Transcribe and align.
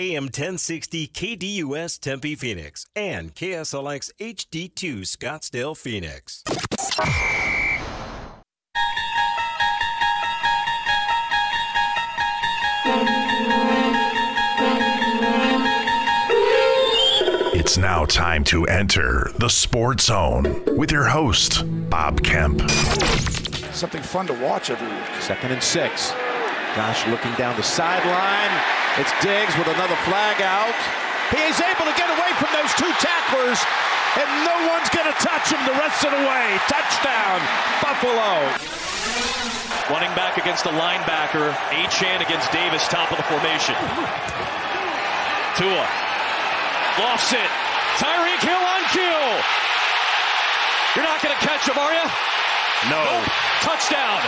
AM 0.00 0.24
1060 0.24 1.08
KDUS 1.08 2.00
Tempe 2.00 2.34
Phoenix 2.34 2.86
and 2.96 3.34
KSLX 3.34 4.10
HD2 4.18 5.02
Scottsdale 5.02 5.76
Phoenix. 5.76 6.42
It's 17.52 17.76
now 17.76 18.06
time 18.06 18.42
to 18.44 18.64
enter 18.64 19.30
the 19.36 19.50
Sports 19.50 20.04
Zone 20.04 20.64
with 20.78 20.90
your 20.90 21.04
host, 21.04 21.62
Bob 21.90 22.22
Kemp. 22.22 22.62
Something 23.74 24.02
fun 24.02 24.26
to 24.28 24.32
watch 24.32 24.70
every 24.70 24.88
week. 24.88 25.20
Second 25.20 25.52
and 25.52 25.62
six. 25.62 26.14
Josh 26.74 27.02
looking 27.10 27.34
down 27.34 27.56
the 27.56 27.66
sideline. 27.66 28.52
It's 28.98 29.10
Diggs 29.18 29.54
with 29.58 29.66
another 29.66 29.98
flag 30.06 30.38
out. 30.38 30.78
He 31.34 31.42
is 31.46 31.58
able 31.58 31.86
to 31.86 31.94
get 31.98 32.06
away 32.10 32.30
from 32.38 32.50
those 32.54 32.70
two 32.78 32.90
tacklers, 33.02 33.58
and 34.18 34.28
no 34.46 34.54
one's 34.70 34.90
going 34.90 35.06
to 35.06 35.18
touch 35.18 35.50
him 35.50 35.58
the 35.66 35.74
rest 35.78 36.06
of 36.06 36.14
the 36.14 36.22
way. 36.22 36.46
Touchdown, 36.70 37.38
Buffalo. 37.82 38.46
Running 39.90 40.14
back 40.14 40.38
against 40.38 40.62
the 40.62 40.70
linebacker. 40.70 41.50
Achane 41.74 42.22
against 42.22 42.50
Davis, 42.54 42.86
top 42.86 43.10
of 43.10 43.18
the 43.18 43.26
formation. 43.26 43.74
Tua. 45.58 45.86
Lofts 47.02 47.34
it. 47.34 47.50
Tyreek 47.98 48.42
Hill 48.46 48.62
on 48.62 48.82
cue. 48.94 49.26
You're 50.94 51.06
not 51.06 51.18
going 51.22 51.34
to 51.34 51.42
catch 51.42 51.66
him, 51.66 51.78
are 51.78 51.94
you? 51.94 52.06
No. 52.90 53.02
Nope. 53.02 53.26
Touchdown. 53.62 54.22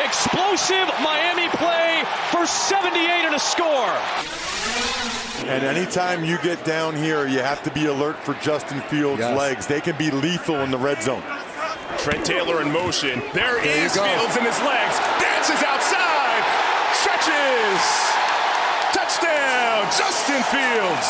Explosive 0.00 0.88
Miami 1.02 1.48
play 1.50 2.02
for 2.30 2.46
78 2.46 3.26
and 3.26 3.34
a 3.34 3.38
score. 3.38 3.92
And 5.50 5.64
anytime 5.64 6.24
you 6.24 6.38
get 6.38 6.64
down 6.64 6.96
here, 6.96 7.26
you 7.26 7.40
have 7.40 7.62
to 7.64 7.70
be 7.72 7.86
alert 7.86 8.16
for 8.24 8.32
Justin 8.34 8.80
Fields' 8.82 9.20
Yes. 9.20 9.36
legs. 9.36 9.66
They 9.66 9.80
can 9.80 9.96
be 9.96 10.10
lethal 10.10 10.60
in 10.60 10.70
the 10.70 10.78
red 10.78 11.02
zone. 11.02 11.22
Trent 11.98 12.24
Taylor 12.24 12.62
in 12.62 12.72
motion. 12.72 13.20
There, 13.34 13.60
There 13.60 13.64
you 13.76 13.84
is 13.84 13.94
go. 13.94 14.04
Fields 14.04 14.36
in 14.36 14.44
his 14.44 14.58
legs. 14.62 14.96
Dances 15.20 15.60
outside. 15.62 16.42
Stretches. 16.96 17.82
Touchdown, 18.96 19.84
Justin 19.92 20.42
Fields. 20.48 21.08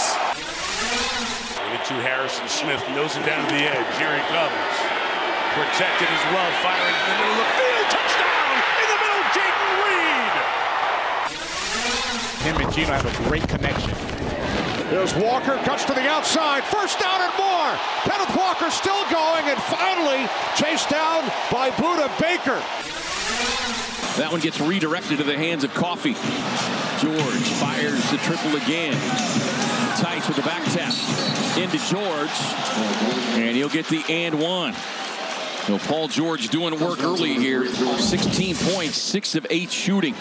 Get 1.70 1.84
to 1.86 1.94
Harrison 2.02 2.48
Smith, 2.48 2.83
nosing 2.96 3.22
down 3.22 3.46
to 3.46 3.55
the 3.55 3.62
edge. 3.62 3.86
Here 3.98 4.11
he 4.17 4.22
comes. 4.27 4.74
Protected 5.55 6.08
as 6.08 6.24
well, 6.34 6.50
firing 6.64 6.96
in 6.96 7.05
the 7.06 7.17
middle 7.20 7.36
of 7.36 7.46
the 7.46 7.50
field. 7.61 7.86
Touchdown 7.92 8.56
in 8.80 8.86
the 8.89 8.98
middle, 9.05 9.24
Jayden 9.36 9.70
Reed. 9.84 10.34
Him 12.43 12.57
and 12.57 12.73
Gino 12.73 12.93
have 12.93 13.07
a 13.07 13.29
great 13.29 13.47
connection. 13.48 13.95
There's 14.91 15.15
Walker, 15.15 15.57
cuts 15.65 15.85
to 15.85 15.95
the 15.95 16.07
outside, 16.09 16.65
first 16.65 16.98
down 16.98 17.23
and 17.23 17.33
more. 17.39 17.79
Kenneth 18.03 18.37
Walker 18.37 18.69
still 18.69 19.09
going, 19.11 19.47
and 19.47 19.59
finally 19.62 20.27
chased 20.57 20.91
down 20.91 21.23
by 21.51 21.70
Budda 21.70 22.11
Baker. 22.20 22.61
That 24.19 24.29
one 24.31 24.41
gets 24.41 24.61
redirected 24.61 25.19
to 25.19 25.25
the 25.25 25.39
hands 25.39 25.65
of 25.65 25.73
Coffey. 25.73 26.15
George 27.01 27.48
fires 27.63 28.11
the 28.11 28.19
triple 28.19 28.57
again. 28.57 28.93
Tights 29.97 30.27
with 30.27 30.37
the 30.37 30.43
back 30.43 30.63
tap 30.73 30.93
into 31.57 31.79
George. 31.89 32.31
And 33.41 33.57
he'll 33.57 33.69
get 33.69 33.87
the 33.87 34.05
and 34.09 34.39
one. 34.39 34.75
So 35.67 35.79
Paul 35.79 36.09
George 36.09 36.48
doing 36.48 36.79
work 36.79 37.03
early 37.03 37.35
here. 37.35 37.67
16 37.67 38.57
points, 38.57 38.98
six 38.98 39.35
of 39.35 39.47
eight 39.48 39.70
shooting. 39.70 40.15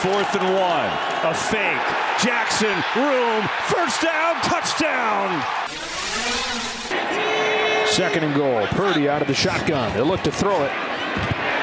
Fourth 0.00 0.34
and 0.34 0.54
one. 0.54 0.90
A 1.28 1.34
fake. 1.34 1.76
Jackson, 2.24 2.72
room, 2.96 3.46
first 3.68 4.00
down, 4.00 4.34
touchdown. 4.40 5.44
Second 7.86 8.24
and 8.24 8.34
goal. 8.34 8.66
Purdy 8.68 9.10
out 9.10 9.20
of 9.20 9.28
the 9.28 9.34
shotgun. 9.34 9.92
They 9.92 10.00
look 10.00 10.22
to 10.22 10.32
throw 10.32 10.64
it. 10.64 10.72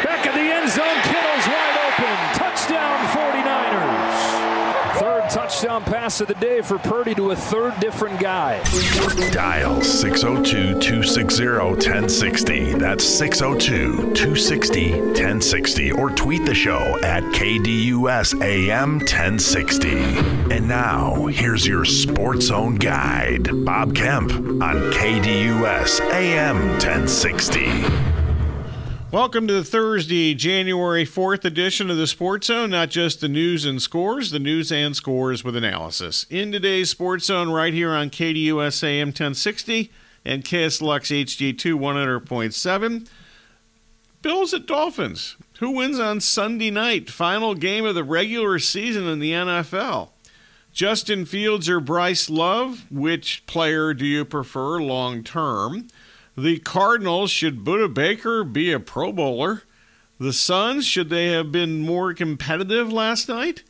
Back 0.03 0.27
in 0.27 0.33
the 0.33 0.53
end 0.53 0.69
zone. 0.69 0.85
Kittle's 1.01 1.47
wide 1.47 1.77
open. 1.87 2.15
Touchdown 2.37 3.07
49ers. 3.07 3.36
Touchdown 5.67 5.83
pass 5.83 6.21
of 6.21 6.29
the 6.29 6.33
day 6.35 6.61
for 6.61 6.77
Purdy 6.77 7.13
to 7.15 7.31
a 7.31 7.35
third 7.35 7.77
different 7.81 8.17
guy. 8.21 8.63
Dial 9.31 9.81
602 9.81 10.79
260 10.79 11.45
1060. 11.45 12.73
That's 12.75 13.03
602 13.03 14.13
260 14.13 14.91
1060. 15.01 15.91
Or 15.91 16.09
tweet 16.09 16.45
the 16.45 16.55
show 16.55 16.97
at 17.03 17.21
KDUS 17.33 18.41
AM 18.41 18.99
1060. 18.99 19.89
And 20.55 20.69
now, 20.69 21.25
here's 21.25 21.67
your 21.67 21.83
Sports 21.83 22.45
Zone 22.45 22.75
guide, 22.75 23.49
Bob 23.65 23.93
Kemp 23.93 24.31
on 24.31 24.93
KDUS 24.93 25.99
AM 26.13 26.59
1060. 26.79 28.16
Welcome 29.09 29.47
to 29.47 29.53
the 29.53 29.63
Thursday, 29.63 30.33
January 30.33 31.05
4th 31.05 31.45
edition 31.45 31.89
of 31.89 31.95
the 31.95 32.07
Sports 32.07 32.47
Zone. 32.47 32.71
Not 32.71 32.89
just 32.89 33.21
the 33.21 33.29
news 33.29 33.63
and 33.63 33.81
scores, 33.81 34.31
the 34.31 34.37
news 34.37 34.69
and 34.69 34.97
scores 34.97 35.45
with 35.45 35.55
analysis. 35.55 36.25
In 36.29 36.51
today's 36.51 36.89
Sports 36.89 37.27
Zone, 37.27 37.49
right 37.49 37.73
here 37.73 37.91
on 37.91 38.09
KDUS 38.09 38.83
AM 38.83 39.07
1060 39.07 39.89
and 40.25 40.43
KSLX 40.43 41.23
HD2 41.23 41.79
100.7. 41.79 43.07
Bills 44.21 44.53
at 44.53 44.65
Dolphins. 44.65 45.37
Who 45.59 45.71
wins 45.71 46.01
on 46.01 46.19
Sunday 46.19 46.69
night? 46.69 47.09
Final 47.09 47.55
game 47.55 47.85
of 47.85 47.95
the 47.95 48.03
regular 48.03 48.59
season 48.59 49.07
in 49.07 49.19
the 49.19 49.31
NFL. 49.31 50.09
Justin 50.73 51.23
Fields 51.23 51.69
or 51.69 51.79
Bryce 51.79 52.29
Love? 52.29 52.85
Which 52.91 53.45
player 53.47 53.93
do 53.93 54.05
you 54.05 54.25
prefer 54.25 54.81
long 54.81 55.23
term? 55.23 55.87
The 56.39 56.59
Cardinals, 56.59 57.31
should 57.31 57.65
Budda 57.65 57.91
Baker 57.91 58.43
be 58.43 58.71
a 58.71 58.79
Pro 58.79 59.11
Bowler? 59.11 59.63
The 60.19 60.31
Suns, 60.31 60.85
should 60.85 61.09
they 61.09 61.29
have 61.29 61.51
been 61.51 61.81
more 61.81 62.13
competitive 62.13 62.93
last 62.93 63.27
night? 63.27 63.63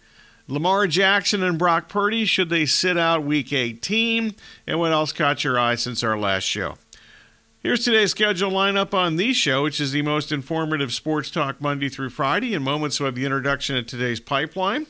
Lamar 0.49 0.85
Jackson 0.85 1.43
and 1.43 1.57
Brock 1.57 1.87
Purdy, 1.87 2.25
should 2.25 2.49
they 2.49 2.65
sit 2.65 2.97
out 2.97 3.23
week 3.23 3.53
18? 3.53 4.35
And 4.67 4.79
what 4.79 4.91
else 4.91 5.13
caught 5.13 5.45
your 5.45 5.57
eye 5.57 5.75
since 5.75 6.03
our 6.03 6.17
last 6.17 6.43
show? 6.43 6.75
Here's 7.63 7.85
today's 7.85 8.11
schedule 8.11 8.51
lineup 8.51 8.93
on 8.93 9.15
the 9.15 9.31
show, 9.31 9.63
which 9.63 9.79
is 9.79 9.93
the 9.93 10.01
most 10.01 10.33
informative 10.33 10.93
sports 10.93 11.31
talk 11.31 11.61
Monday 11.61 11.87
through 11.87 12.09
Friday. 12.09 12.53
In 12.53 12.63
moments, 12.63 12.99
we'll 12.99 13.07
have 13.07 13.15
the 13.15 13.23
introduction 13.23 13.77
of 13.77 13.87
today's 13.87 14.19
pipeline. 14.19 14.87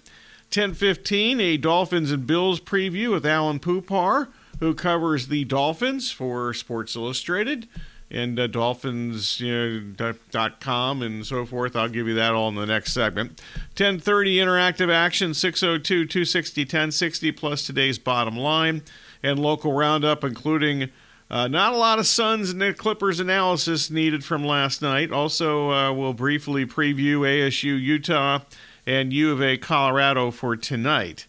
10:15, 0.49 1.39
a 1.39 1.57
Dolphins 1.57 2.11
and 2.11 2.25
Bills 2.25 2.59
preview 2.59 3.11
with 3.11 3.25
Alan 3.25 3.59
Poupart, 3.59 4.31
who 4.59 4.73
covers 4.73 5.27
the 5.27 5.45
Dolphins 5.45 6.11
for 6.11 6.53
Sports 6.53 6.95
Illustrated 6.95 7.67
and 8.09 8.39
uh, 8.39 8.47
Dolphins 8.47 9.41
you 9.41 9.93
know, 9.97 10.13
dot, 10.31 10.59
com 10.59 11.01
and 11.01 11.25
so 11.25 11.45
forth. 11.45 11.75
I'll 11.75 11.89
give 11.89 12.07
you 12.07 12.13
that 12.15 12.33
all 12.33 12.49
in 12.49 12.55
the 12.55 12.65
next 12.65 12.93
segment. 12.93 13.41
10:30 13.75 14.35
interactive 14.35 14.91
action 14.91 15.33
602 15.33 16.05
260 16.05 16.61
1060 16.61 17.31
plus 17.33 17.65
today's 17.65 17.99
bottom 17.99 18.37
line 18.37 18.83
and 19.21 19.39
local 19.39 19.73
roundup 19.73 20.23
including 20.23 20.89
uh, 21.29 21.47
not 21.47 21.73
a 21.73 21.77
lot 21.77 21.99
of 21.99 22.07
Suns 22.07 22.51
and 22.51 22.77
Clippers 22.77 23.19
analysis 23.19 23.89
needed 23.89 24.23
from 24.23 24.45
last 24.45 24.81
night. 24.81 25.11
Also, 25.11 25.71
uh, 25.71 25.91
we'll 25.91 26.13
briefly 26.13 26.65
preview 26.65 27.19
ASU 27.19 27.79
Utah 27.79 28.39
and 28.85 29.11
U 29.11 29.33
of 29.33 29.41
A 29.41 29.57
Colorado 29.57 30.31
for 30.31 30.55
tonight. 30.55 31.27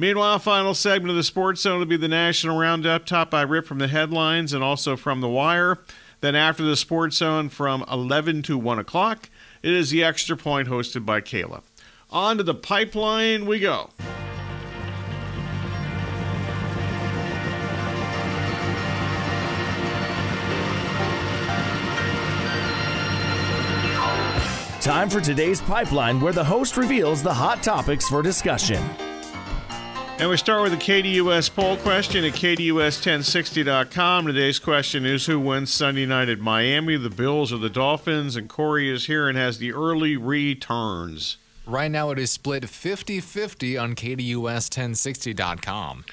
Meanwhile, 0.00 0.38
final 0.38 0.74
segment 0.74 1.10
of 1.10 1.16
the 1.16 1.24
Sports 1.24 1.62
Zone 1.62 1.80
will 1.80 1.86
be 1.86 1.96
the 1.96 2.06
National 2.06 2.56
Roundup, 2.56 3.04
top 3.04 3.32
by 3.32 3.42
Rip 3.42 3.66
from 3.66 3.78
the 3.78 3.88
headlines 3.88 4.52
and 4.52 4.62
also 4.62 4.96
from 4.96 5.20
The 5.20 5.28
Wire. 5.28 5.80
Then 6.20 6.36
after 6.36 6.62
the 6.62 6.76
Sports 6.76 7.16
Zone 7.16 7.48
from 7.48 7.84
11 7.90 8.42
to 8.42 8.56
1 8.56 8.78
o'clock, 8.78 9.28
it 9.60 9.72
is 9.72 9.90
the 9.90 10.04
Extra 10.04 10.36
Point 10.36 10.68
hosted 10.68 11.04
by 11.04 11.20
Kayla. 11.20 11.62
On 12.10 12.36
to 12.36 12.44
the 12.44 12.54
pipeline 12.54 13.44
we 13.44 13.58
go. 13.58 13.90
Time 24.80 25.10
for 25.10 25.20
today's 25.20 25.60
pipeline, 25.60 26.20
where 26.20 26.32
the 26.32 26.44
host 26.44 26.76
reveals 26.76 27.20
the 27.20 27.34
hot 27.34 27.64
topics 27.64 28.08
for 28.08 28.22
discussion. 28.22 28.80
And 30.20 30.28
we 30.28 30.36
start 30.36 30.64
with 30.64 30.72
a 30.72 30.76
KDUS 30.76 31.54
poll 31.54 31.76
question 31.76 32.24
at 32.24 32.32
KDUS1060.com. 32.32 34.26
Today's 34.26 34.58
question 34.58 35.06
is 35.06 35.26
Who 35.26 35.38
wins 35.38 35.72
Sunday 35.72 36.06
night 36.06 36.28
at 36.28 36.40
Miami, 36.40 36.96
the 36.96 37.08
Bills 37.08 37.52
or 37.52 37.58
the 37.58 37.70
Dolphins? 37.70 38.34
And 38.34 38.48
Corey 38.48 38.92
is 38.92 39.06
here 39.06 39.28
and 39.28 39.38
has 39.38 39.58
the 39.58 39.72
early 39.72 40.16
returns. 40.16 41.36
Right 41.66 41.88
now 41.88 42.10
it 42.10 42.18
is 42.18 42.32
split 42.32 42.68
50 42.68 43.20
50 43.20 43.78
on 43.78 43.94
KDUS1060.com. 43.94 46.04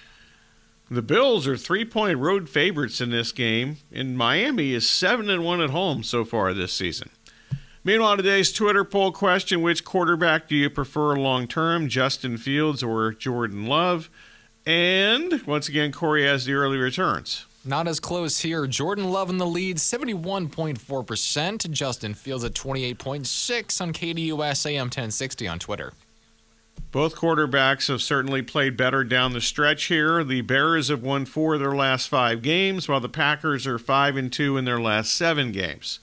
The 0.91 1.01
Bills 1.01 1.47
are 1.47 1.57
three 1.57 1.83
point 1.83 2.19
road 2.19 2.47
favorites 2.47 3.01
in 3.01 3.09
this 3.09 3.31
game, 3.31 3.77
and 3.91 4.15
Miami 4.15 4.73
is 4.73 4.87
7 4.87 5.31
and 5.31 5.43
1 5.43 5.61
at 5.61 5.71
home 5.71 6.03
so 6.03 6.23
far 6.23 6.53
this 6.53 6.73
season. 6.73 7.09
Meanwhile, 7.85 8.17
today's 8.17 8.51
Twitter 8.51 8.83
poll 8.83 9.11
question 9.11 9.61
which 9.61 9.85
quarterback 9.85 10.47
do 10.47 10.55
you 10.55 10.71
prefer 10.71 11.15
long 11.17 11.47
term, 11.47 11.87
Justin 11.87 12.35
Fields 12.35 12.81
or 12.81 13.13
Jordan 13.13 13.67
Love? 13.67 14.09
And 14.65 15.43
once 15.45 15.69
again, 15.69 15.91
Corey 15.91 16.25
has 16.25 16.45
the 16.45 16.53
early 16.53 16.79
returns. 16.79 17.45
Not 17.63 17.87
as 17.87 17.99
close 17.99 18.39
here. 18.39 18.65
Jordan 18.65 19.11
Love 19.11 19.29
in 19.29 19.37
the 19.37 19.45
lead, 19.45 19.77
71.4%. 19.77 21.69
Justin 21.69 22.15
Fields 22.15 22.43
at 22.43 22.53
28.6 22.55 23.81
on 23.81 23.93
KDUS 23.93 24.65
AM 24.65 24.85
1060 24.85 25.47
on 25.47 25.59
Twitter. 25.59 25.93
Both 26.91 27.15
quarterbacks 27.15 27.89
have 27.89 28.01
certainly 28.01 28.41
played 28.41 28.75
better 28.75 29.03
down 29.03 29.33
the 29.33 29.41
stretch 29.41 29.83
here. 29.85 30.23
The 30.23 30.41
Bears 30.41 30.87
have 30.87 31.03
won 31.03 31.27
four 31.27 31.53
of 31.53 31.59
their 31.59 31.75
last 31.75 32.09
five 32.09 32.41
games, 32.41 32.89
while 32.89 32.99
the 32.99 33.09
Packers 33.09 33.67
are 33.67 33.77
five 33.77 34.17
and 34.17 34.33
two 34.33 34.57
in 34.57 34.65
their 34.65 34.81
last 34.81 35.13
seven 35.13 35.51
games. 35.51 35.99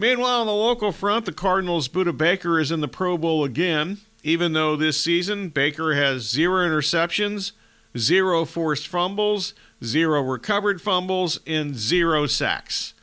Meanwhile, 0.00 0.40
on 0.40 0.46
the 0.46 0.54
local 0.54 0.92
front, 0.92 1.26
the 1.26 1.32
Cardinals' 1.32 1.86
Budda 1.86 2.16
Baker 2.16 2.58
is 2.58 2.72
in 2.72 2.80
the 2.80 2.88
Pro 2.88 3.18
Bowl 3.18 3.44
again, 3.44 3.98
even 4.22 4.54
though 4.54 4.74
this 4.74 4.98
season 4.98 5.50
Baker 5.50 5.94
has 5.94 6.22
zero 6.22 6.66
interceptions, 6.66 7.52
zero 7.98 8.46
forced 8.46 8.88
fumbles, 8.88 9.52
zero 9.84 10.22
recovered 10.22 10.80
fumbles, 10.80 11.38
and 11.46 11.76
zero 11.76 12.26
sacks. 12.26 12.94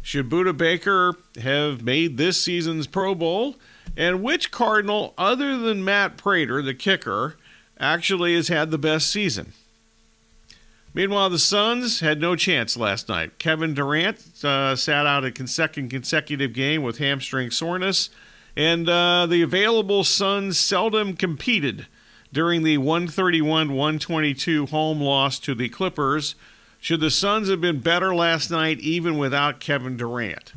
Should 0.00 0.30
Budda 0.30 0.56
Baker 0.56 1.16
have 1.38 1.82
made 1.82 2.16
this 2.16 2.40
season's 2.40 2.86
Pro 2.86 3.14
Bowl? 3.14 3.56
And 3.94 4.22
which 4.22 4.50
Cardinal, 4.50 5.12
other 5.18 5.58
than 5.58 5.84
Matt 5.84 6.16
Prater, 6.16 6.62
the 6.62 6.72
kicker, 6.72 7.36
actually 7.78 8.34
has 8.34 8.48
had 8.48 8.70
the 8.70 8.78
best 8.78 9.10
season? 9.10 9.52
Meanwhile, 10.94 11.30
the 11.30 11.38
Suns 11.38 12.00
had 12.00 12.20
no 12.20 12.34
chance 12.34 12.76
last 12.76 13.08
night. 13.08 13.38
Kevin 13.38 13.74
Durant 13.74 14.44
uh, 14.44 14.74
sat 14.74 15.06
out 15.06 15.24
a 15.24 15.46
second 15.46 15.90
consecutive 15.90 16.52
game 16.52 16.82
with 16.82 16.98
hamstring 16.98 17.50
soreness, 17.50 18.10
and 18.56 18.88
uh, 18.88 19.26
the 19.26 19.42
available 19.42 20.02
Suns 20.02 20.58
seldom 20.58 21.14
competed 21.14 21.86
during 22.32 22.62
the 22.62 22.78
131 22.78 23.72
122 23.72 24.66
home 24.66 25.00
loss 25.00 25.38
to 25.38 25.54
the 25.54 25.68
Clippers. 25.68 26.34
Should 26.80 27.00
the 27.00 27.10
Suns 27.10 27.48
have 27.48 27.60
been 27.60 27.80
better 27.80 28.14
last 28.14 28.50
night, 28.50 28.78
even 28.80 29.18
without 29.18 29.60
Kevin 29.60 29.96
Durant? 29.96 30.54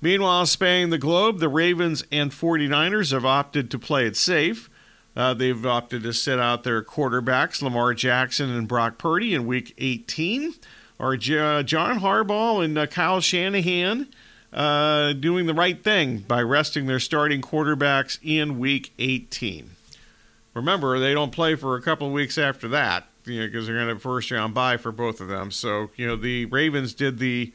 Meanwhile, 0.00 0.46
spanning 0.46 0.90
the 0.90 0.98
globe, 0.98 1.38
the 1.38 1.48
Ravens 1.48 2.04
and 2.12 2.30
49ers 2.30 3.12
have 3.12 3.24
opted 3.24 3.70
to 3.70 3.78
play 3.78 4.06
it 4.06 4.16
safe. 4.16 4.68
Uh, 5.16 5.32
they've 5.32 5.64
opted 5.64 6.02
to 6.02 6.12
sit 6.12 6.38
out 6.40 6.64
their 6.64 6.82
quarterbacks, 6.82 7.62
Lamar 7.62 7.94
Jackson 7.94 8.50
and 8.50 8.66
Brock 8.66 8.98
Purdy, 8.98 9.34
in 9.34 9.46
Week 9.46 9.74
18. 9.78 10.54
Are 10.98 11.16
J- 11.16 11.62
John 11.64 12.00
Harbaugh 12.00 12.64
and 12.64 12.76
uh, 12.76 12.86
Kyle 12.86 13.20
Shanahan 13.20 14.08
uh, 14.52 15.12
doing 15.12 15.46
the 15.46 15.54
right 15.54 15.82
thing 15.82 16.18
by 16.18 16.42
resting 16.42 16.86
their 16.86 17.00
starting 17.00 17.40
quarterbacks 17.42 18.18
in 18.22 18.58
Week 18.58 18.92
18? 18.98 19.70
Remember, 20.54 20.98
they 20.98 21.14
don't 21.14 21.32
play 21.32 21.56
for 21.56 21.76
a 21.76 21.82
couple 21.82 22.06
of 22.06 22.12
weeks 22.12 22.38
after 22.38 22.68
that, 22.68 23.06
you 23.24 23.40
know, 23.40 23.46
because 23.46 23.66
they're 23.66 23.76
going 23.76 23.94
to 23.94 24.00
first 24.00 24.30
round 24.30 24.54
bye 24.54 24.76
for 24.76 24.92
both 24.92 25.20
of 25.20 25.28
them. 25.28 25.50
So, 25.50 25.90
you 25.96 26.06
know, 26.06 26.16
the 26.16 26.46
Ravens 26.46 26.94
did 26.94 27.18
the 27.18 27.52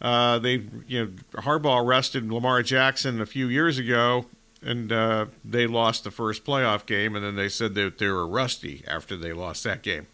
uh, 0.00 0.38
they, 0.38 0.62
you 0.88 1.04
know, 1.04 1.10
Harbaugh 1.42 1.84
arrested 1.84 2.30
Lamar 2.32 2.62
Jackson 2.62 3.20
a 3.20 3.26
few 3.26 3.48
years 3.48 3.78
ago, 3.78 4.24
and 4.62 4.92
uh, 4.92 5.26
they 5.44 5.66
lost 5.66 6.04
the 6.04 6.10
first 6.10 6.44
playoff 6.44 6.86
game, 6.86 7.16
and 7.16 7.24
then 7.24 7.36
they 7.36 7.48
said 7.48 7.74
that 7.74 7.98
they 7.98 8.08
were 8.08 8.26
rusty 8.26 8.84
after 8.86 9.16
they 9.16 9.32
lost 9.32 9.64
that 9.64 9.82
game. 9.82 10.06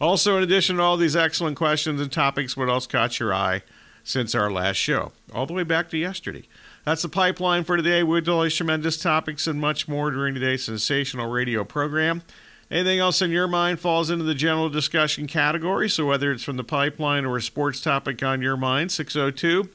Also, 0.00 0.36
in 0.36 0.42
addition 0.42 0.76
to 0.76 0.82
all 0.82 0.96
these 0.96 1.16
excellent 1.16 1.56
questions 1.56 2.00
and 2.00 2.12
topics, 2.12 2.56
what 2.56 2.68
else 2.68 2.86
caught 2.86 3.18
your 3.18 3.34
eye 3.34 3.62
since 4.04 4.34
our 4.34 4.50
last 4.50 4.76
show? 4.76 5.12
All 5.32 5.46
the 5.46 5.52
way 5.52 5.64
back 5.64 5.90
to 5.90 5.98
yesterday. 5.98 6.44
That's 6.84 7.02
the 7.02 7.08
pipeline 7.08 7.64
for 7.64 7.76
today. 7.76 8.02
We'll 8.02 8.20
do 8.20 8.48
tremendous 8.48 8.96
topics 8.96 9.46
and 9.46 9.60
much 9.60 9.88
more 9.88 10.10
during 10.10 10.34
today's 10.34 10.64
sensational 10.64 11.28
radio 11.28 11.64
program. 11.64 12.22
Anything 12.70 12.98
else 12.98 13.22
in 13.22 13.30
your 13.30 13.48
mind 13.48 13.80
falls 13.80 14.10
into 14.10 14.24
the 14.24 14.34
general 14.34 14.68
discussion 14.68 15.26
category. 15.26 15.88
So 15.88 16.06
whether 16.06 16.30
it's 16.32 16.44
from 16.44 16.56
the 16.56 16.64
pipeline 16.64 17.24
or 17.24 17.36
a 17.36 17.42
sports 17.42 17.80
topic 17.80 18.22
on 18.22 18.42
your 18.42 18.56
mind, 18.56 18.92
602 18.92 19.68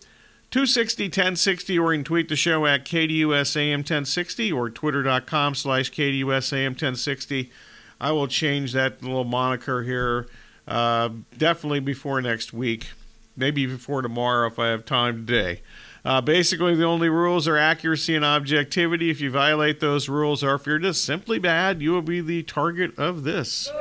260 0.53 1.05
1060, 1.05 1.79
or 1.79 1.93
you 1.93 1.97
can 1.97 2.03
tweet 2.03 2.29
the 2.29 2.35
show 2.35 2.67
at 2.67 2.85
KDUSAM 2.85 3.77
1060 3.77 4.51
or 4.51 4.69
twitter.com 4.69 5.55
slash 5.55 5.89
KDUSAM 5.89 6.67
1060. 6.67 7.51
I 7.99 8.11
will 8.11 8.27
change 8.27 8.71
that 8.73 9.01
little 9.01 9.23
moniker 9.23 9.81
here 9.81 10.27
uh, 10.67 11.09
definitely 11.35 11.79
before 11.79 12.21
next 12.21 12.53
week, 12.53 12.89
maybe 13.35 13.65
before 13.65 14.03
tomorrow 14.03 14.45
if 14.45 14.59
I 14.59 14.67
have 14.67 14.85
time 14.85 15.25
today. 15.25 15.61
Uh, 16.05 16.21
basically, 16.21 16.75
the 16.75 16.85
only 16.85 17.09
rules 17.09 17.47
are 17.47 17.57
accuracy 17.57 18.15
and 18.15 18.23
objectivity. 18.23 19.09
If 19.09 19.21
you 19.21 19.31
violate 19.31 19.79
those 19.79 20.07
rules, 20.07 20.43
or 20.43 20.53
if 20.53 20.67
you're 20.67 20.77
just 20.77 21.03
simply 21.03 21.39
bad, 21.39 21.81
you 21.81 21.93
will 21.93 22.03
be 22.03 22.21
the 22.21 22.43
target 22.43 22.95
of 22.99 23.23
this. 23.23 23.71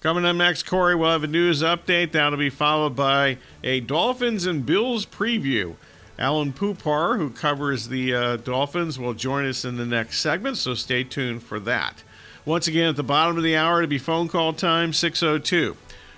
Coming 0.00 0.24
up 0.24 0.36
next, 0.36 0.62
Corey, 0.62 0.94
we'll 0.94 1.10
have 1.10 1.24
a 1.24 1.26
news 1.26 1.60
update. 1.60 2.12
That'll 2.12 2.38
be 2.38 2.50
followed 2.50 2.94
by 2.94 3.38
a 3.64 3.80
Dolphins 3.80 4.46
and 4.46 4.64
Bills 4.64 5.04
preview. 5.04 5.74
Alan 6.16 6.52
Poupart, 6.52 7.18
who 7.18 7.30
covers 7.30 7.88
the 7.88 8.14
uh, 8.14 8.36
Dolphins, 8.36 8.96
will 8.96 9.12
join 9.12 9.44
us 9.44 9.64
in 9.64 9.76
the 9.76 9.84
next 9.84 10.20
segment, 10.20 10.56
so 10.56 10.74
stay 10.74 11.02
tuned 11.02 11.42
for 11.42 11.58
that. 11.60 12.04
Once 12.44 12.68
again, 12.68 12.90
at 12.90 12.96
the 12.96 13.02
bottom 13.02 13.36
of 13.36 13.42
the 13.42 13.56
hour, 13.56 13.80
to 13.80 13.88
be 13.88 13.98
phone 13.98 14.28
call 14.28 14.52
time 14.52 14.92
602 14.92 15.76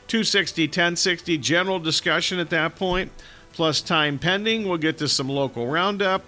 260 0.09 0.65
1060. 0.65 1.39
General 1.39 1.79
discussion 1.79 2.39
at 2.39 2.51
that 2.51 2.77
point, 2.77 3.11
plus 3.55 3.81
time 3.81 4.19
pending. 4.19 4.69
We'll 4.69 4.77
get 4.77 4.99
to 4.99 5.09
some 5.09 5.31
local 5.31 5.67
roundup 5.67 6.23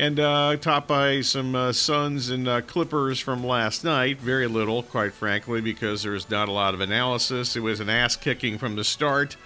and 0.00 0.18
uh, 0.18 0.56
topped 0.56 0.88
by 0.88 1.20
some 1.20 1.54
uh, 1.54 1.72
Suns 1.72 2.30
and 2.30 2.48
uh, 2.48 2.62
Clippers 2.62 3.20
from 3.20 3.44
last 3.44 3.84
night. 3.84 4.18
Very 4.18 4.46
little, 4.46 4.82
quite 4.82 5.12
frankly, 5.12 5.60
because 5.60 6.02
there's 6.02 6.30
not 6.30 6.48
a 6.48 6.52
lot 6.52 6.72
of 6.72 6.80
analysis. 6.80 7.54
It 7.54 7.60
was 7.60 7.80
an 7.80 7.90
ass 7.90 8.16
kicking 8.16 8.56
from 8.56 8.76
the 8.76 8.82
start. 8.82 9.36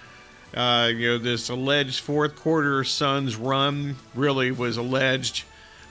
Uh, 0.53 0.91
you 0.95 1.09
know, 1.09 1.17
this 1.17 1.49
alleged 1.49 1.99
fourth 1.99 2.37
quarter 2.37 2.85
Suns 2.85 3.35
run 3.35 3.97
really 4.15 4.49
was 4.49 4.77
alleged. 4.77 5.43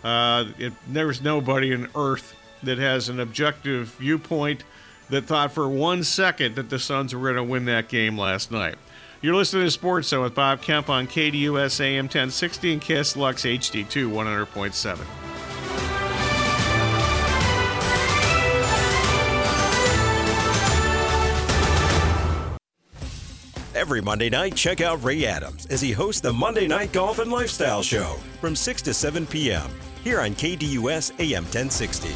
Uh, 0.02 0.46
it, 0.58 0.72
there 0.88 1.08
was 1.08 1.20
nobody 1.20 1.74
on 1.74 1.88
earth 1.94 2.34
that 2.62 2.78
has 2.78 3.10
an 3.10 3.20
objective 3.20 3.88
viewpoint 3.98 4.64
that 5.10 5.26
thought 5.26 5.52
for 5.52 5.68
one 5.68 6.02
second 6.02 6.54
that 6.54 6.70
the 6.70 6.78
Suns 6.78 7.14
were 7.14 7.20
going 7.20 7.36
to 7.36 7.44
win 7.44 7.66
that 7.66 7.90
game 7.90 8.16
last 8.16 8.50
night. 8.50 8.76
You're 9.24 9.34
listening 9.34 9.64
to 9.64 9.70
Sports 9.70 10.08
Zone 10.08 10.22
with 10.22 10.34
Bob 10.34 10.60
Kemp 10.60 10.90
on 10.90 11.06
KDUS 11.06 11.80
AM 11.80 12.04
1060 12.04 12.74
and 12.74 12.82
KSLX 12.82 13.58
HD2 13.58 14.10
100.7. 14.12 14.98
Every 23.74 24.02
Monday 24.02 24.28
night, 24.28 24.54
check 24.56 24.82
out 24.82 25.02
Ray 25.02 25.24
Adams 25.24 25.64
as 25.70 25.80
he 25.80 25.92
hosts 25.92 26.20
the 26.20 26.30
Monday 26.30 26.68
Night 26.68 26.92
Golf 26.92 27.18
and 27.18 27.32
Lifestyle 27.32 27.82
Show 27.82 28.18
from 28.42 28.54
6 28.54 28.82
to 28.82 28.92
7 28.92 29.26
p.m. 29.26 29.70
here 30.02 30.20
on 30.20 30.34
KDUS 30.34 31.18
AM 31.18 31.44
1060. 31.44 32.10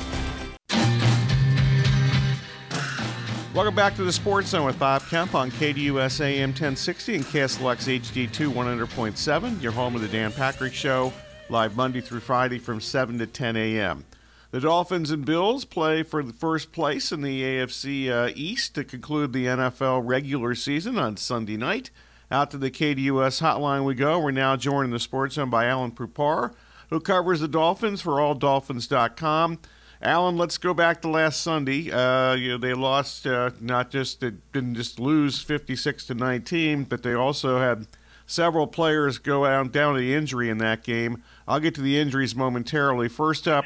Welcome 3.58 3.74
back 3.74 3.96
to 3.96 4.04
the 4.04 4.12
Sports 4.12 4.50
Zone 4.50 4.64
with 4.64 4.78
Bob 4.78 5.02
Kemp 5.08 5.34
on 5.34 5.50
KDUS 5.50 6.20
AM 6.20 6.50
1060 6.50 7.16
and 7.16 7.24
KSLX 7.24 8.00
HD2 8.00 8.52
100.7, 8.52 9.60
your 9.60 9.72
home 9.72 9.96
of 9.96 10.00
the 10.00 10.06
Dan 10.06 10.30
Patrick 10.30 10.72
Show, 10.72 11.12
live 11.48 11.74
Monday 11.74 12.00
through 12.00 12.20
Friday 12.20 12.60
from 12.60 12.80
7 12.80 13.18
to 13.18 13.26
10 13.26 13.56
a.m. 13.56 14.04
The 14.52 14.60
Dolphins 14.60 15.10
and 15.10 15.24
Bills 15.24 15.64
play 15.64 16.04
for 16.04 16.22
the 16.22 16.32
first 16.32 16.70
place 16.70 17.10
in 17.10 17.22
the 17.22 17.42
AFC 17.42 18.08
uh, 18.08 18.30
East 18.36 18.76
to 18.76 18.84
conclude 18.84 19.32
the 19.32 19.46
NFL 19.46 20.02
regular 20.04 20.54
season 20.54 20.96
on 20.96 21.16
Sunday 21.16 21.56
night. 21.56 21.90
Out 22.30 22.52
to 22.52 22.58
the 22.58 22.70
KDUS 22.70 23.42
hotline 23.42 23.84
we 23.84 23.96
go. 23.96 24.20
We're 24.20 24.30
now 24.30 24.54
joined 24.54 24.84
in 24.84 24.92
the 24.92 25.00
Sports 25.00 25.34
Zone 25.34 25.50
by 25.50 25.66
Alan 25.66 25.90
Poupart, 25.90 26.54
who 26.90 27.00
covers 27.00 27.40
the 27.40 27.48
Dolphins 27.48 28.02
for 28.02 28.18
AllDolphins.com. 28.18 29.58
Alan, 30.00 30.36
let's 30.36 30.58
go 30.58 30.72
back 30.72 31.02
to 31.02 31.08
last 31.08 31.40
Sunday. 31.40 31.90
Uh, 31.90 32.34
you 32.34 32.50
know, 32.50 32.58
they 32.58 32.72
lost 32.72 33.26
uh, 33.26 33.50
not 33.60 33.90
just 33.90 34.20
they 34.20 34.32
didn't 34.52 34.76
just 34.76 35.00
lose 35.00 35.40
56 35.40 36.06
to 36.06 36.14
19, 36.14 36.84
but 36.84 37.02
they 37.02 37.14
also 37.14 37.58
had 37.58 37.86
several 38.26 38.68
players 38.68 39.18
go 39.18 39.44
down 39.64 39.94
to 39.96 40.14
injury 40.14 40.50
in 40.50 40.58
that 40.58 40.84
game. 40.84 41.22
I'll 41.48 41.60
get 41.60 41.74
to 41.76 41.80
the 41.80 41.98
injuries 41.98 42.36
momentarily. 42.36 43.08
First 43.08 43.48
up. 43.48 43.64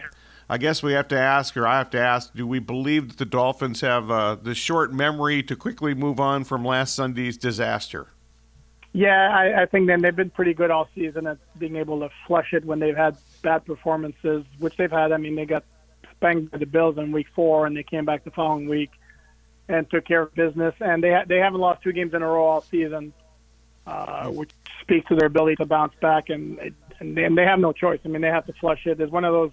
I 0.48 0.58
guess 0.58 0.82
we 0.82 0.92
have 0.92 1.08
to 1.08 1.18
ask, 1.18 1.56
or 1.56 1.66
I 1.66 1.78
have 1.78 1.88
to 1.90 1.98
ask, 2.00 2.34
do 2.34 2.46
we 2.46 2.58
believe 2.58 3.08
that 3.08 3.16
the 3.16 3.24
Dolphins 3.24 3.80
have 3.80 4.10
uh, 4.10 4.34
the 4.34 4.54
short 4.54 4.92
memory 4.92 5.42
to 5.44 5.56
quickly 5.56 5.94
move 5.94 6.20
on 6.20 6.44
from 6.44 6.62
last 6.62 6.94
Sunday's 6.94 7.38
disaster? 7.38 8.08
Yeah, 8.92 9.30
I, 9.34 9.62
I 9.62 9.66
think 9.66 9.86
then 9.86 10.02
they've 10.02 10.14
been 10.14 10.28
pretty 10.28 10.52
good 10.52 10.70
all 10.70 10.88
season 10.94 11.26
at 11.26 11.38
being 11.58 11.76
able 11.76 12.00
to 12.00 12.10
flush 12.26 12.52
it 12.52 12.66
when 12.66 12.80
they've 12.80 12.96
had 12.96 13.16
bad 13.40 13.64
performances, 13.64 14.44
which 14.58 14.76
they've 14.76 14.90
had. 14.90 15.12
I 15.12 15.16
mean, 15.16 15.36
they 15.36 15.46
got 15.46 15.64
spanked 16.22 16.52
by 16.52 16.58
the 16.58 16.66
Bills 16.66 16.96
in 16.98 17.10
Week 17.10 17.26
Four, 17.34 17.66
and 17.66 17.76
they 17.76 17.82
came 17.82 18.04
back 18.04 18.24
the 18.24 18.30
following 18.30 18.68
week 18.68 18.90
and 19.68 19.88
took 19.90 20.04
care 20.04 20.22
of 20.22 20.34
business. 20.34 20.74
And 20.80 21.02
they 21.02 21.10
ha- 21.10 21.24
they 21.26 21.38
haven't 21.38 21.60
lost 21.60 21.82
two 21.82 21.92
games 21.92 22.14
in 22.14 22.22
a 22.22 22.26
row 22.26 22.44
all 22.44 22.60
season, 22.60 23.12
uh, 23.86 24.28
which 24.28 24.50
speaks 24.80 25.08
to 25.08 25.16
their 25.16 25.26
ability 25.26 25.56
to 25.56 25.66
bounce 25.66 25.94
back. 26.00 26.30
And 26.30 26.74
and 27.00 27.16
they, 27.16 27.24
and 27.24 27.36
they 27.36 27.44
have 27.44 27.58
no 27.58 27.72
choice. 27.72 28.00
I 28.04 28.08
mean, 28.08 28.22
they 28.22 28.28
have 28.28 28.46
to 28.46 28.52
flush 28.54 28.86
it. 28.86 28.98
There's 28.98 29.10
one 29.10 29.24
of 29.24 29.32
those 29.32 29.52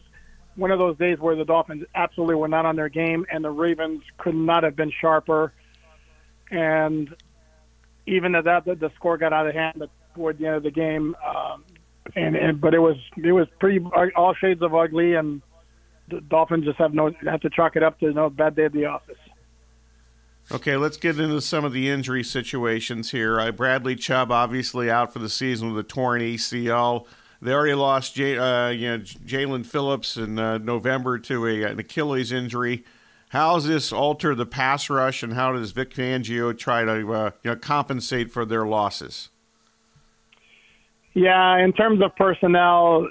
one 0.56 0.72
of 0.72 0.80
those 0.80 0.98
days 0.98 1.20
where 1.20 1.36
the 1.36 1.46
Dolphins 1.46 1.86
absolutely 1.96 2.36
were 2.36 2.48
not 2.48 2.66
on 2.66 2.76
their 2.76 2.90
game, 2.90 3.26
and 3.32 3.44
the 3.44 3.52
Ravens 3.52 4.04
could 4.18 4.36
not 4.36 4.64
have 4.64 4.76
been 4.76 4.92
sharper. 5.02 5.54
And 6.52 7.16
even 8.06 8.36
at 8.36 8.44
that, 8.46 8.66
the, 8.66 8.76
the 8.76 8.92
score 8.96 9.18
got 9.18 9.34
out 9.34 9.48
of 9.48 9.54
hand 9.54 9.88
toward 10.16 10.38
the 10.38 10.48
end 10.48 10.56
of 10.56 10.64
the 10.64 10.72
game. 10.72 11.16
Um, 11.26 11.64
and, 12.16 12.36
and 12.36 12.60
but 12.60 12.74
it 12.74 12.80
was 12.80 12.98
it 13.24 13.32
was 13.32 13.48
pretty 13.60 13.80
all 14.16 14.34
shades 14.34 14.62
of 14.62 14.74
ugly, 14.76 15.14
and 15.14 15.42
the 16.10 16.22
Dolphins 16.22 16.66
just 16.66 16.78
have 16.78 16.94
no 16.94 17.12
have 17.24 17.42
to 17.42 17.50
chalk 17.50 17.76
it 17.76 17.84
up 17.84 18.00
to 18.00 18.12
no 18.12 18.30
bad 18.30 18.56
day 18.56 18.66
at 18.66 18.74
the 18.74 18.86
office. 18.86 19.18
Okay, 20.52 20.78
let's 20.78 20.98
get 20.98 21.20
into 21.20 21.42
some 21.42 21.64
of 21.64 21.74
the 21.74 21.90
injury 21.90 22.24
situations 22.24 23.12
here. 23.12 23.40
Uh, 23.40 23.52
Bradley 23.52 23.96
Chubb 23.96 24.32
obviously 24.32 24.90
out 24.90 25.14
for 25.14 25.20
the 25.20 25.30
season 25.30 25.72
with 25.72 25.86
a 25.86 25.88
torn 25.88 26.22
ACL. 26.22 27.06
They 27.40 27.54
already 27.54 27.76
lost 27.76 28.16
J- 28.16 28.38
uh, 28.38 28.70
you 28.70 28.90
know, 28.90 28.98
Jaelan 28.98 29.66
Phillips 29.66 30.18
in 30.18 30.40
uh, 30.40 30.58
November 30.58 31.20
to 31.20 31.46
a, 31.46 31.64
an 31.64 31.80
Achilles 31.80 32.32
injury. 32.32 32.84
How 33.30 33.56
does 33.56 33.68
this 33.68 33.94
alter 33.94 34.34
the 34.34 34.48
pass 34.48 34.90
rush, 34.90 35.22
and 35.22 35.34
how 35.34 35.54
does 35.54 35.72
Vic 35.72 35.92
Fangio 35.92 36.58
try 36.58 36.84
to 36.84 37.14
uh, 37.14 37.32
you 37.44 37.52
know, 37.52 37.56
compensate 37.56 38.32
for 38.32 38.44
their 38.44 38.66
losses? 38.66 39.30
Yeah, 41.14 41.58
in 41.58 41.74
terms 41.74 42.02
of 42.04 42.16
personnel, 42.16 43.08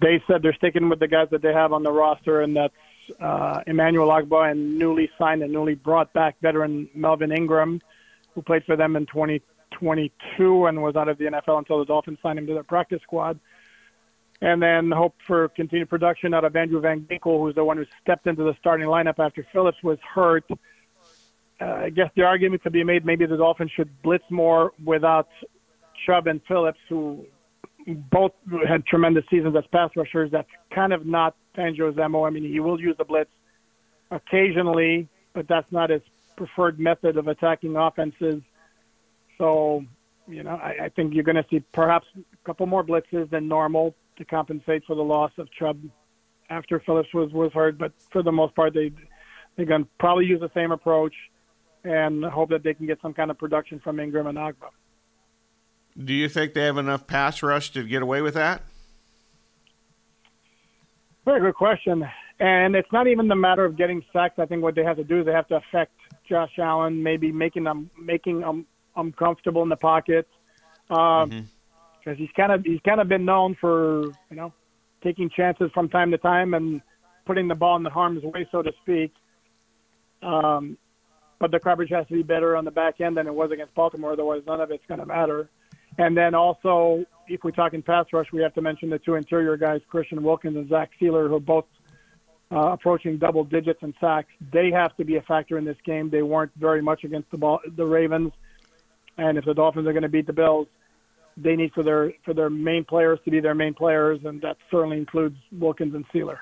they 0.00 0.22
said 0.26 0.42
they're 0.42 0.54
sticking 0.54 0.88
with 0.88 1.00
the 1.00 1.08
guys 1.08 1.28
that 1.30 1.42
they 1.42 1.52
have 1.52 1.72
on 1.72 1.82
the 1.82 1.92
roster, 1.92 2.42
and 2.42 2.56
that's 2.56 2.74
uh, 3.20 3.62
Emmanuel 3.66 4.08
Ogbah 4.08 4.50
and 4.50 4.78
newly 4.78 5.10
signed 5.18 5.42
and 5.42 5.52
newly 5.52 5.74
brought 5.74 6.12
back 6.12 6.36
veteran 6.40 6.88
Melvin 6.94 7.32
Ingram, 7.32 7.80
who 8.34 8.42
played 8.42 8.64
for 8.64 8.76
them 8.76 8.96
in 8.96 9.06
2022 9.06 10.66
and 10.66 10.82
was 10.82 10.96
out 10.96 11.08
of 11.08 11.18
the 11.18 11.24
NFL 11.24 11.58
until 11.58 11.78
the 11.78 11.84
Dolphins 11.84 12.18
signed 12.22 12.38
him 12.38 12.46
to 12.46 12.54
their 12.54 12.62
practice 12.62 13.00
squad. 13.02 13.38
And 14.40 14.62
then 14.62 14.90
hope 14.90 15.14
for 15.26 15.48
continued 15.48 15.88
production 15.88 16.34
out 16.34 16.44
of 16.44 16.54
Andrew 16.56 16.80
Van 16.80 17.02
Ginkel, 17.02 17.38
who's 17.40 17.54
the 17.54 17.64
one 17.64 17.78
who 17.78 17.86
stepped 18.02 18.26
into 18.26 18.42
the 18.42 18.54
starting 18.60 18.86
lineup 18.86 19.18
after 19.18 19.46
Phillips 19.52 19.78
was 19.82 19.98
hurt. 20.14 20.44
Uh, 21.60 21.64
I 21.64 21.90
guess 21.90 22.10
the 22.16 22.22
argument 22.22 22.62
could 22.62 22.72
be 22.72 22.84
made 22.84 23.06
maybe 23.06 23.26
the 23.26 23.36
Dolphins 23.36 23.70
should 23.74 24.02
blitz 24.02 24.24
more 24.28 24.72
without 24.84 25.28
Chubb 26.06 26.26
and 26.26 26.40
Phillips, 26.46 26.78
who 26.88 27.26
both 27.86 28.32
had 28.66 28.86
tremendous 28.86 29.24
seasons 29.30 29.56
as 29.56 29.64
pass 29.72 29.90
rushers. 29.96 30.30
That's 30.30 30.48
kind 30.74 30.92
of 30.92 31.06
not 31.06 31.36
Fangio's 31.56 31.96
MO. 31.96 32.24
I 32.24 32.30
mean, 32.30 32.44
he 32.44 32.60
will 32.60 32.80
use 32.80 32.96
the 32.96 33.04
blitz 33.04 33.30
occasionally, 34.10 35.08
but 35.32 35.46
that's 35.48 35.70
not 35.70 35.90
his 35.90 36.02
preferred 36.36 36.78
method 36.78 37.16
of 37.16 37.28
attacking 37.28 37.76
offenses. 37.76 38.42
So, 39.38 39.84
you 40.26 40.42
know, 40.42 40.56
I, 40.56 40.84
I 40.84 40.88
think 40.88 41.14
you're 41.14 41.24
going 41.24 41.36
to 41.36 41.46
see 41.50 41.60
perhaps 41.72 42.06
a 42.16 42.46
couple 42.46 42.66
more 42.66 42.84
blitzes 42.84 43.30
than 43.30 43.48
normal 43.48 43.94
to 44.16 44.24
compensate 44.24 44.84
for 44.86 44.94
the 44.94 45.02
loss 45.02 45.32
of 45.38 45.50
Chubb 45.52 45.80
after 46.50 46.80
Phillips 46.80 47.12
was 47.12 47.32
was 47.32 47.52
hurt. 47.52 47.78
But 47.78 47.92
for 48.10 48.22
the 48.22 48.32
most 48.32 48.54
part, 48.54 48.74
they 48.74 48.92
they're 49.56 49.66
going 49.66 49.84
to 49.84 49.90
probably 49.98 50.26
use 50.26 50.40
the 50.40 50.50
same 50.54 50.72
approach 50.72 51.14
and 51.84 52.24
hope 52.24 52.50
that 52.50 52.62
they 52.62 52.74
can 52.74 52.86
get 52.86 53.00
some 53.02 53.12
kind 53.12 53.30
of 53.30 53.38
production 53.38 53.78
from 53.80 54.00
Ingram 54.00 54.26
and 54.26 54.38
Ogbah. 54.38 54.70
Do 56.02 56.12
you 56.12 56.28
think 56.28 56.54
they 56.54 56.64
have 56.64 56.78
enough 56.78 57.06
pass 57.06 57.42
rush 57.42 57.70
to 57.72 57.84
get 57.84 58.02
away 58.02 58.20
with 58.20 58.34
that? 58.34 58.62
Very 61.24 61.40
good 61.40 61.54
question. 61.54 62.04
And 62.40 62.74
it's 62.74 62.90
not 62.92 63.06
even 63.06 63.28
the 63.28 63.36
matter 63.36 63.64
of 63.64 63.76
getting 63.76 64.02
sacked. 64.12 64.38
I 64.38 64.46
think 64.46 64.62
what 64.62 64.74
they 64.74 64.82
have 64.82 64.96
to 64.96 65.04
do 65.04 65.20
is 65.20 65.26
they 65.26 65.32
have 65.32 65.46
to 65.48 65.56
affect 65.56 65.92
Josh 66.28 66.58
Allen, 66.58 67.02
maybe 67.02 67.30
making 67.30 67.64
them 67.64 67.90
making 67.98 68.40
them 68.40 68.66
uncomfortable 68.96 69.62
in 69.62 69.68
the 69.68 69.76
pocket. 69.76 70.26
Because 70.88 71.24
um, 71.24 71.30
mm-hmm. 71.30 72.12
he's 72.14 72.30
kind 72.36 72.50
of 72.50 72.64
he's 72.64 72.80
kind 72.84 73.00
of 73.00 73.08
been 73.08 73.24
known 73.24 73.56
for 73.60 74.06
you 74.30 74.36
know 74.36 74.52
taking 75.02 75.30
chances 75.30 75.70
from 75.72 75.88
time 75.88 76.10
to 76.10 76.18
time 76.18 76.54
and 76.54 76.82
putting 77.24 77.46
the 77.46 77.54
ball 77.54 77.76
in 77.76 77.84
the 77.84 77.90
harm's 77.90 78.24
way, 78.24 78.46
so 78.50 78.62
to 78.62 78.72
speak. 78.82 79.12
Um, 80.22 80.76
but 81.38 81.50
the 81.50 81.60
coverage 81.60 81.90
has 81.90 82.06
to 82.08 82.14
be 82.14 82.22
better 82.22 82.56
on 82.56 82.64
the 82.64 82.70
back 82.70 83.00
end 83.00 83.16
than 83.16 83.26
it 83.26 83.34
was 83.34 83.50
against 83.52 83.74
Baltimore. 83.74 84.12
Otherwise, 84.12 84.42
none 84.46 84.60
of 84.60 84.70
it's 84.70 84.84
going 84.88 85.00
to 85.00 85.06
matter. 85.06 85.48
And 85.98 86.16
then 86.16 86.34
also, 86.34 87.04
if 87.28 87.44
we 87.44 87.52
talk 87.52 87.74
in 87.74 87.82
pass 87.82 88.06
rush, 88.12 88.26
we 88.32 88.42
have 88.42 88.54
to 88.54 88.62
mention 88.62 88.90
the 88.90 88.98
two 88.98 89.14
interior 89.14 89.56
guys, 89.56 89.80
Christian 89.88 90.22
Wilkins 90.22 90.56
and 90.56 90.68
Zach 90.68 90.90
Sieler, 91.00 91.28
who 91.28 91.36
are 91.36 91.40
both 91.40 91.66
uh, 92.50 92.72
approaching 92.72 93.18
double 93.18 93.44
digits 93.44 93.80
in 93.82 93.94
sacks. 94.00 94.28
They 94.52 94.70
have 94.70 94.96
to 94.96 95.04
be 95.04 95.16
a 95.16 95.22
factor 95.22 95.58
in 95.58 95.64
this 95.64 95.76
game. 95.84 96.10
They 96.10 96.22
weren't 96.22 96.52
very 96.56 96.82
much 96.82 97.04
against 97.04 97.30
the 97.30 97.38
ball, 97.38 97.60
the 97.76 97.84
Ravens. 97.84 98.32
And 99.16 99.38
if 99.38 99.44
the 99.44 99.54
Dolphins 99.54 99.86
are 99.86 99.92
going 99.92 100.02
to 100.02 100.08
beat 100.08 100.26
the 100.26 100.32
Bills, 100.32 100.66
they 101.36 101.56
need 101.56 101.72
for 101.72 101.82
their 101.82 102.12
for 102.24 102.34
their 102.34 102.50
main 102.50 102.84
players 102.84 103.18
to 103.24 103.30
be 103.30 103.40
their 103.40 103.54
main 103.54 103.74
players, 103.74 104.20
and 104.24 104.40
that 104.42 104.56
certainly 104.70 104.98
includes 104.98 105.36
Wilkins 105.52 105.94
and 105.94 106.04
Sieler. 106.08 106.38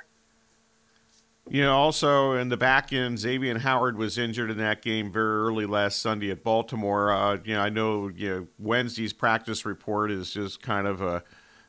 You 1.49 1.63
know, 1.63 1.77
also 1.77 2.33
in 2.33 2.49
the 2.49 2.57
back 2.57 2.93
end, 2.93 3.19
Xavier 3.19 3.59
Howard 3.59 3.99
was 3.99 4.17
injured 4.17 4.51
in 4.51 4.59
that 4.59 4.81
game 4.81 5.11
very 5.11 5.41
early 5.43 5.67
last 5.67 6.01
Sunday 6.01 6.31
at 6.31 6.45
Baltimore. 6.45 7.13
Uh, 7.13 7.39
you 7.45 7.55
know, 7.55 7.61
I 7.61 7.69
know 7.69 8.09
you 8.09 8.31
know, 8.31 8.47
Wednesday's 8.59 9.13
practice 9.13 9.67
report 9.67 10.11
is 10.11 10.33
just 10.33 10.63
kind 10.63 10.87
of 10.87 11.03
a, 11.03 11.25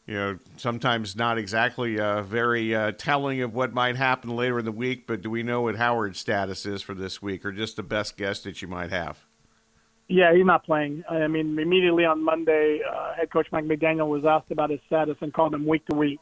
you 0.05 0.13
know, 0.13 0.37
sometimes 0.57 1.15
not 1.15 1.37
exactly 1.39 1.99
uh, 1.99 2.21
very 2.21 2.75
uh, 2.75 2.91
telling 2.91 3.41
of 3.41 3.55
what 3.55 3.73
might 3.73 3.95
happen 3.95 4.35
later 4.35 4.59
in 4.59 4.65
the 4.65 4.71
week. 4.71 5.07
But 5.07 5.23
do 5.23 5.31
we 5.31 5.41
know 5.41 5.63
what 5.63 5.75
Howard's 5.75 6.19
status 6.19 6.65
is 6.67 6.83
for 6.83 6.93
this 6.93 7.21
week, 7.21 7.43
or 7.43 7.51
just 7.51 7.75
the 7.75 7.83
best 7.83 8.15
guess 8.15 8.41
that 8.41 8.61
you 8.61 8.67
might 8.67 8.91
have? 8.91 9.25
Yeah, 10.07 10.35
he's 10.35 10.45
not 10.45 10.65
playing. 10.65 11.03
I 11.09 11.27
mean, 11.27 11.57
immediately 11.57 12.05
on 12.05 12.23
Monday, 12.23 12.81
uh, 12.87 13.15
head 13.15 13.31
coach 13.31 13.47
Mike 13.51 13.65
McDaniel 13.65 14.07
was 14.07 14.23
asked 14.23 14.51
about 14.51 14.69
his 14.69 14.79
status 14.85 15.17
and 15.21 15.33
called 15.33 15.53
him 15.55 15.65
week 15.65 15.85
to 15.87 15.95
week. 15.95 16.19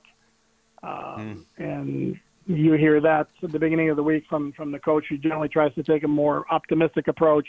Um, 0.83 1.45
mm. 1.59 1.63
And 1.63 2.19
you 2.57 2.73
hear 2.73 2.99
that 3.01 3.27
at 3.43 3.51
the 3.51 3.59
beginning 3.59 3.89
of 3.89 3.95
the 3.95 4.03
week 4.03 4.25
from 4.29 4.51
from 4.53 4.71
the 4.71 4.79
coach. 4.79 5.05
He 5.09 5.17
generally 5.17 5.49
tries 5.49 5.73
to 5.75 5.83
take 5.83 6.03
a 6.03 6.07
more 6.07 6.45
optimistic 6.51 7.07
approach, 7.07 7.47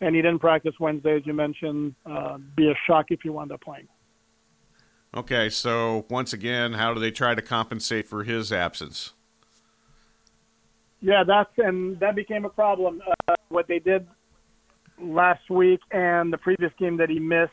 and 0.00 0.14
he 0.14 0.22
didn't 0.22 0.40
practice 0.40 0.74
Wednesday, 0.80 1.16
as 1.16 1.26
you 1.26 1.32
mentioned. 1.32 1.94
Uh, 2.06 2.38
be 2.56 2.70
a 2.70 2.74
shock 2.86 3.06
if 3.10 3.20
he 3.22 3.30
wound 3.30 3.52
up 3.52 3.60
playing. 3.60 3.88
Okay, 5.16 5.48
so 5.48 6.06
once 6.10 6.32
again, 6.32 6.72
how 6.72 6.92
do 6.92 7.00
they 7.00 7.12
try 7.12 7.34
to 7.34 7.42
compensate 7.42 8.08
for 8.08 8.24
his 8.24 8.52
absence? 8.52 9.12
Yeah, 11.00 11.22
that's 11.24 11.50
and 11.58 12.00
that 12.00 12.16
became 12.16 12.44
a 12.44 12.48
problem. 12.48 13.00
Uh, 13.28 13.34
what 13.48 13.68
they 13.68 13.78
did 13.78 14.06
last 15.00 15.50
week 15.50 15.80
and 15.90 16.32
the 16.32 16.38
previous 16.38 16.72
game 16.78 16.96
that 16.96 17.10
he 17.10 17.18
missed 17.18 17.52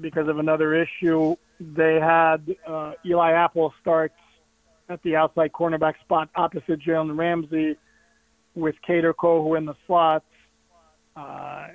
because 0.00 0.28
of 0.28 0.38
another 0.38 0.74
issue, 0.74 1.34
they 1.58 1.94
had 1.94 2.54
uh, 2.66 2.92
Eli 3.04 3.32
Apple 3.32 3.72
start 3.80 4.12
at 4.88 5.02
the 5.02 5.14
outside 5.16 5.52
cornerback 5.52 5.94
spot 6.00 6.28
opposite 6.34 6.80
Jalen 6.80 7.16
Ramsey 7.16 7.76
with 8.54 8.74
Kader 8.86 9.14
Kohou 9.14 9.56
in 9.56 9.66
the 9.66 9.74
slots. 9.86 10.24
Uh, 11.16 11.68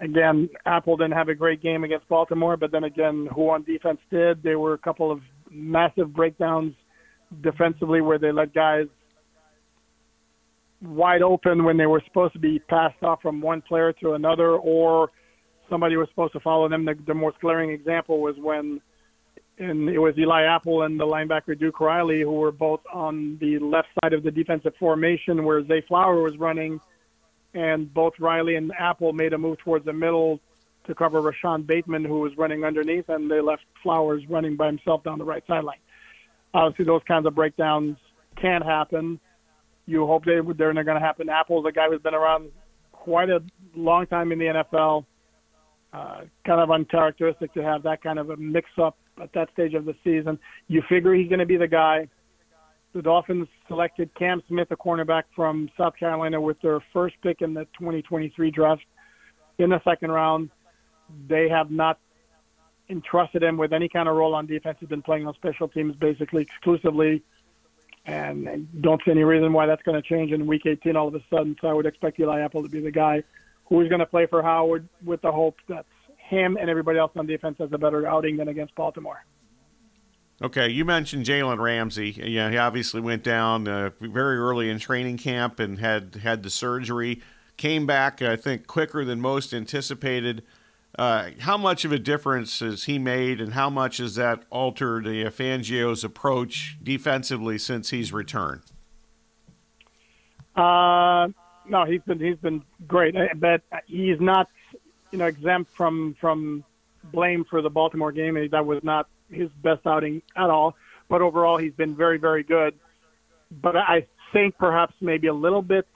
again, 0.00 0.48
Apple 0.66 0.96
didn't 0.96 1.12
have 1.12 1.28
a 1.28 1.34
great 1.34 1.62
game 1.62 1.84
against 1.84 2.08
Baltimore, 2.08 2.56
but 2.56 2.72
then 2.72 2.84
again, 2.84 3.28
who 3.34 3.50
on 3.50 3.62
defense 3.64 3.98
did? 4.10 4.42
There 4.42 4.58
were 4.58 4.74
a 4.74 4.78
couple 4.78 5.10
of 5.10 5.20
massive 5.50 6.12
breakdowns 6.12 6.74
defensively 7.42 8.00
where 8.00 8.18
they 8.18 8.32
let 8.32 8.54
guys 8.54 8.86
wide 10.82 11.22
open 11.22 11.64
when 11.64 11.76
they 11.76 11.86
were 11.86 12.02
supposed 12.06 12.32
to 12.32 12.38
be 12.38 12.58
passed 12.58 13.02
off 13.02 13.22
from 13.22 13.40
one 13.40 13.62
player 13.62 13.92
to 13.92 14.12
another, 14.14 14.56
or 14.56 15.10
somebody 15.70 15.96
was 15.96 16.08
supposed 16.08 16.32
to 16.32 16.40
follow 16.40 16.68
them. 16.68 16.84
The, 16.84 16.94
the 17.06 17.14
most 17.14 17.38
glaring 17.40 17.70
example 17.70 18.20
was 18.20 18.34
when 18.38 18.80
and 19.62 19.88
it 19.88 19.98
was 19.98 20.18
Eli 20.18 20.42
Apple 20.42 20.82
and 20.82 20.98
the 20.98 21.06
linebacker 21.06 21.58
Duke 21.58 21.80
Riley 21.80 22.22
who 22.22 22.32
were 22.32 22.52
both 22.52 22.80
on 22.92 23.38
the 23.40 23.58
left 23.58 23.88
side 24.02 24.12
of 24.12 24.22
the 24.22 24.30
defensive 24.30 24.74
formation 24.78 25.44
where 25.44 25.64
Zay 25.66 25.82
Flower 25.82 26.20
was 26.20 26.36
running, 26.36 26.80
and 27.54 27.92
both 27.92 28.14
Riley 28.18 28.56
and 28.56 28.72
Apple 28.78 29.12
made 29.12 29.32
a 29.32 29.38
move 29.38 29.58
towards 29.58 29.84
the 29.84 29.92
middle 29.92 30.40
to 30.86 30.94
cover 30.94 31.20
Rashod 31.20 31.66
Bateman 31.66 32.04
who 32.04 32.20
was 32.20 32.36
running 32.36 32.64
underneath, 32.64 33.08
and 33.08 33.30
they 33.30 33.40
left 33.40 33.62
Flowers 33.82 34.22
running 34.28 34.56
by 34.56 34.66
himself 34.66 35.04
down 35.04 35.18
the 35.18 35.24
right 35.24 35.44
sideline. 35.46 35.78
Obviously, 36.54 36.84
those 36.84 37.02
kinds 37.06 37.26
of 37.26 37.34
breakdowns 37.34 37.96
can 38.36 38.62
happen. 38.62 39.20
You 39.86 40.06
hope 40.06 40.24
they 40.24 40.40
they're 40.56 40.72
not 40.72 40.84
going 40.84 41.00
to 41.00 41.04
happen. 41.04 41.28
Apple's 41.28 41.66
a 41.66 41.72
guy 41.72 41.88
who's 41.88 42.02
been 42.02 42.14
around 42.14 42.50
quite 42.90 43.30
a 43.30 43.42
long 43.74 44.06
time 44.06 44.32
in 44.32 44.38
the 44.38 44.46
NFL. 44.46 45.04
Uh, 45.92 46.22
kind 46.46 46.60
of 46.60 46.70
uncharacteristic 46.70 47.52
to 47.52 47.62
have 47.62 47.82
that 47.82 48.02
kind 48.02 48.18
of 48.18 48.30
a 48.30 48.36
mix-up 48.36 48.96
at 49.20 49.32
that 49.34 49.50
stage 49.52 49.74
of 49.74 49.84
the 49.84 49.94
season. 50.04 50.38
You 50.68 50.82
figure 50.88 51.14
he's 51.14 51.28
going 51.28 51.40
to 51.40 51.46
be 51.46 51.56
the 51.56 51.68
guy. 51.68 52.08
The 52.94 53.02
Dolphins 53.02 53.48
selected 53.68 54.14
Cam 54.14 54.42
Smith, 54.48 54.68
a 54.70 54.76
cornerback 54.76 55.24
from 55.34 55.70
South 55.78 55.96
Carolina, 55.96 56.40
with 56.40 56.60
their 56.60 56.80
first 56.92 57.16
pick 57.22 57.40
in 57.40 57.54
the 57.54 57.64
2023 57.78 58.50
draft 58.50 58.82
in 59.58 59.70
the 59.70 59.80
second 59.82 60.10
round. 60.10 60.50
They 61.28 61.48
have 61.48 61.70
not 61.70 61.98
entrusted 62.88 63.42
him 63.42 63.56
with 63.56 63.72
any 63.72 63.88
kind 63.88 64.08
of 64.08 64.16
role 64.16 64.34
on 64.34 64.46
defense. 64.46 64.76
He's 64.80 64.88
been 64.88 65.02
playing 65.02 65.26
on 65.26 65.34
special 65.34 65.68
teams 65.68 65.96
basically 65.96 66.42
exclusively. 66.42 67.22
and 68.04 68.48
I 68.48 68.56
don't 68.80 69.00
see 69.04 69.10
any 69.10 69.24
reason 69.24 69.52
why 69.52 69.66
that's 69.66 69.82
going 69.82 70.00
to 70.00 70.06
change 70.06 70.32
in 70.32 70.46
Week 70.46 70.62
18 70.66 70.96
all 70.96 71.08
of 71.08 71.14
a 71.14 71.22
sudden. 71.30 71.56
So 71.60 71.68
I 71.68 71.72
would 71.72 71.86
expect 71.86 72.20
Eli 72.20 72.40
Apple 72.40 72.62
to 72.62 72.68
be 72.68 72.80
the 72.80 72.90
guy 72.90 73.22
who 73.66 73.80
is 73.80 73.88
going 73.88 74.00
to 74.00 74.06
play 74.06 74.26
for 74.26 74.42
Howard 74.42 74.86
with 75.04 75.22
the 75.22 75.32
hope 75.32 75.56
that 75.68 75.86
him 76.32 76.56
and 76.58 76.70
everybody 76.70 76.98
else 76.98 77.12
on 77.14 77.26
the 77.26 77.32
defense 77.32 77.58
has 77.58 77.70
a 77.72 77.78
better 77.78 78.06
outing 78.06 78.38
than 78.38 78.48
against 78.48 78.74
Baltimore. 78.74 79.24
Okay, 80.40 80.68
you 80.70 80.84
mentioned 80.84 81.24
Jalen 81.24 81.58
Ramsey. 81.58 82.10
Yeah, 82.10 82.50
he 82.50 82.56
obviously 82.56 83.00
went 83.00 83.22
down 83.22 83.68
uh, 83.68 83.90
very 84.00 84.38
early 84.38 84.70
in 84.70 84.78
training 84.78 85.18
camp 85.18 85.60
and 85.60 85.78
had 85.78 86.16
had 86.22 86.42
the 86.42 86.50
surgery. 86.50 87.22
Came 87.56 87.86
back, 87.86 88.22
I 88.22 88.34
think, 88.34 88.66
quicker 88.66 89.04
than 89.04 89.20
most 89.20 89.52
anticipated. 89.54 90.42
Uh, 90.98 91.30
how 91.40 91.56
much 91.56 91.84
of 91.84 91.92
a 91.92 91.98
difference 91.98 92.60
has 92.60 92.84
he 92.84 92.98
made, 92.98 93.40
and 93.40 93.52
how 93.52 93.70
much 93.70 93.98
has 93.98 94.14
that 94.16 94.42
altered 94.50 95.06
uh, 95.06 95.30
Fangio's 95.30 96.02
approach 96.02 96.76
defensively 96.82 97.56
since 97.58 97.90
he's 97.90 98.12
returned? 98.12 98.62
Uh, 100.56 101.28
no, 101.68 101.84
he's 101.86 102.02
been 102.02 102.18
he's 102.18 102.36
been 102.38 102.62
great, 102.86 103.14
but 103.36 103.62
he's 103.86 104.20
not, 104.20 104.48
you 105.12 105.18
know, 105.18 105.26
exempt 105.26 105.70
from 105.76 106.16
from 106.20 106.64
blame 107.12 107.44
for 107.48 107.62
the 107.62 107.70
Baltimore 107.70 108.12
game. 108.12 108.34
That 108.50 108.66
was 108.66 108.82
not 108.82 109.08
his 109.30 109.50
best 109.62 109.86
outing 109.86 110.22
at 110.36 110.50
all. 110.50 110.74
But 111.08 111.20
overall, 111.20 111.58
he's 111.58 111.74
been 111.74 111.94
very, 111.94 112.18
very 112.18 112.42
good. 112.42 112.74
But 113.60 113.76
I 113.76 114.06
think 114.32 114.56
perhaps 114.58 114.94
maybe 115.00 115.28
a 115.28 115.34
little 115.34 115.62
bit 115.62 115.86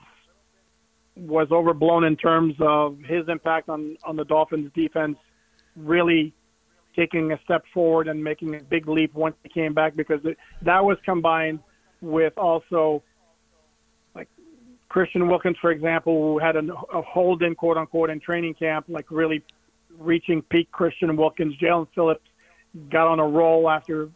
was 1.15 1.47
overblown 1.51 2.03
in 2.03 2.15
terms 2.15 2.55
of 2.59 2.99
his 2.99 3.27
impact 3.27 3.69
on 3.69 3.97
on 4.03 4.15
the 4.15 4.25
Dolphins' 4.25 4.71
defense, 4.73 5.17
really 5.75 6.33
taking 6.95 7.31
a 7.31 7.39
step 7.43 7.63
forward 7.73 8.07
and 8.07 8.23
making 8.23 8.55
a 8.55 8.59
big 8.59 8.87
leap 8.87 9.13
once 9.13 9.35
he 9.43 9.49
came 9.49 9.73
back 9.73 9.95
because 9.95 10.19
that 10.63 10.83
was 10.83 10.97
combined 11.05 11.59
with 12.01 12.33
also 12.37 13.03
Christian 14.89 15.27
Wilkins, 15.27 15.57
for 15.59 15.71
example, 15.71 16.13
who 16.13 16.39
had 16.39 16.55
a, 16.55 16.61
a 16.93 17.01
hold 17.01 17.43
in 17.43 17.55
quote 17.55 17.77
unquote 17.77 18.09
in 18.09 18.19
training 18.19 18.53
camp, 18.53 18.85
like 18.87 19.11
really 19.11 19.43
reaching 19.97 20.41
peak 20.41 20.71
Christian 20.71 21.15
Wilkins. 21.15 21.55
Jaelan 21.57 21.87
Phillips 21.93 22.27
got 22.89 23.07
on 23.07 23.19
a 23.19 23.27
roll 23.27 23.69
after, 23.69 24.09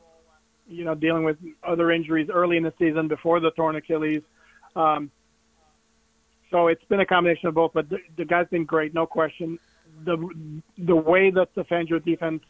you 0.67 0.85
know, 0.85 0.95
dealing 0.95 1.23
with 1.23 1.37
other 1.63 1.91
injuries 1.91 2.29
early 2.31 2.57
in 2.57 2.63
the 2.63 2.73
season 2.79 3.07
before 3.07 3.39
the 3.39 3.51
torn 3.51 3.75
Achilles. 3.75 4.21
Um, 4.75 5.11
so 6.51 6.67
it's 6.67 6.83
been 6.85 6.99
a 6.99 7.05
combination 7.05 7.47
of 7.47 7.55
both, 7.55 7.71
but 7.73 7.89
the, 7.89 7.97
the 8.17 8.25
guy's 8.25 8.47
been 8.47 8.65
great, 8.65 8.93
no 8.93 9.05
question. 9.05 9.57
The 10.03 10.17
the 10.77 10.95
way 10.95 11.31
that 11.31 11.53
the 11.53 11.63
Fangio 11.65 12.03
defense 12.03 12.43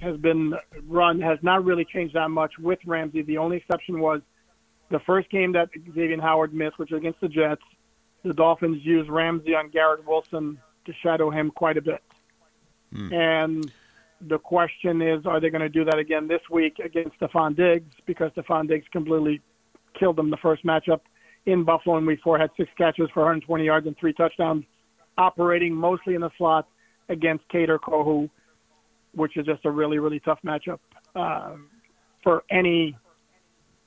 has 0.00 0.16
been 0.16 0.54
run 0.86 1.20
has 1.20 1.38
not 1.42 1.64
really 1.64 1.84
changed 1.84 2.14
that 2.14 2.30
much 2.30 2.58
with 2.58 2.78
Ramsey. 2.86 3.22
The 3.22 3.38
only 3.38 3.58
exception 3.58 4.00
was 4.00 4.20
the 4.92 5.00
first 5.00 5.30
game 5.30 5.52
that 5.52 5.70
Xavier 5.94 6.20
Howard 6.20 6.54
missed, 6.54 6.78
which 6.78 6.90
was 6.90 6.98
against 6.98 7.20
the 7.20 7.28
Jets. 7.28 7.62
The 8.22 8.34
Dolphins 8.34 8.84
used 8.84 9.10
Ramsey 9.10 9.54
on 9.54 9.70
Garrett 9.70 10.06
Wilson 10.06 10.58
to 10.84 10.92
shadow 11.02 11.30
him 11.30 11.50
quite 11.50 11.76
a 11.76 11.82
bit. 11.82 12.02
Hmm. 12.94 13.12
And 13.12 13.72
the 14.20 14.38
question 14.38 15.02
is, 15.02 15.26
are 15.26 15.40
they 15.40 15.50
going 15.50 15.62
to 15.62 15.68
do 15.68 15.84
that 15.84 15.98
again 15.98 16.28
this 16.28 16.42
week 16.50 16.78
against 16.78 17.18
Stefon 17.18 17.56
Diggs? 17.56 17.92
Because 18.06 18.30
Stefon 18.32 18.68
Diggs 18.68 18.86
completely 18.92 19.40
killed 19.98 20.16
them 20.16 20.30
the 20.30 20.36
first 20.36 20.64
matchup 20.64 21.00
in 21.46 21.64
Buffalo 21.64 21.96
in 21.96 22.06
Week 22.06 22.20
Four, 22.22 22.38
had 22.38 22.50
six 22.56 22.70
catches 22.78 23.10
for 23.12 23.20
120 23.20 23.64
yards 23.64 23.86
and 23.86 23.96
three 23.98 24.12
touchdowns, 24.12 24.64
operating 25.18 25.74
mostly 25.74 26.14
in 26.14 26.20
the 26.20 26.30
slot 26.38 26.68
against 27.08 27.48
Kader 27.48 27.80
Kohou, 27.80 28.30
which 29.14 29.36
is 29.36 29.44
just 29.44 29.64
a 29.64 29.70
really, 29.70 29.98
really 29.98 30.20
tough 30.20 30.38
matchup 30.44 30.78
uh, 31.16 31.56
for 32.22 32.44
any 32.50 32.96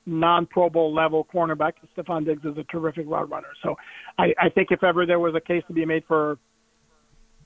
non-Pro 0.06 0.70
Bowl 0.70 0.94
level 0.94 1.26
cornerback. 1.32 1.72
Stefon 1.96 2.24
Diggs 2.24 2.44
is 2.44 2.56
a 2.56 2.64
terrific 2.64 3.06
route 3.08 3.28
runner. 3.28 3.48
So 3.62 3.76
I, 4.18 4.32
I 4.40 4.48
think 4.48 4.68
if 4.70 4.82
ever 4.84 5.04
there 5.04 5.18
was 5.18 5.34
a 5.34 5.40
case 5.40 5.64
to 5.66 5.74
be 5.74 5.84
made 5.84 6.04
for 6.06 6.38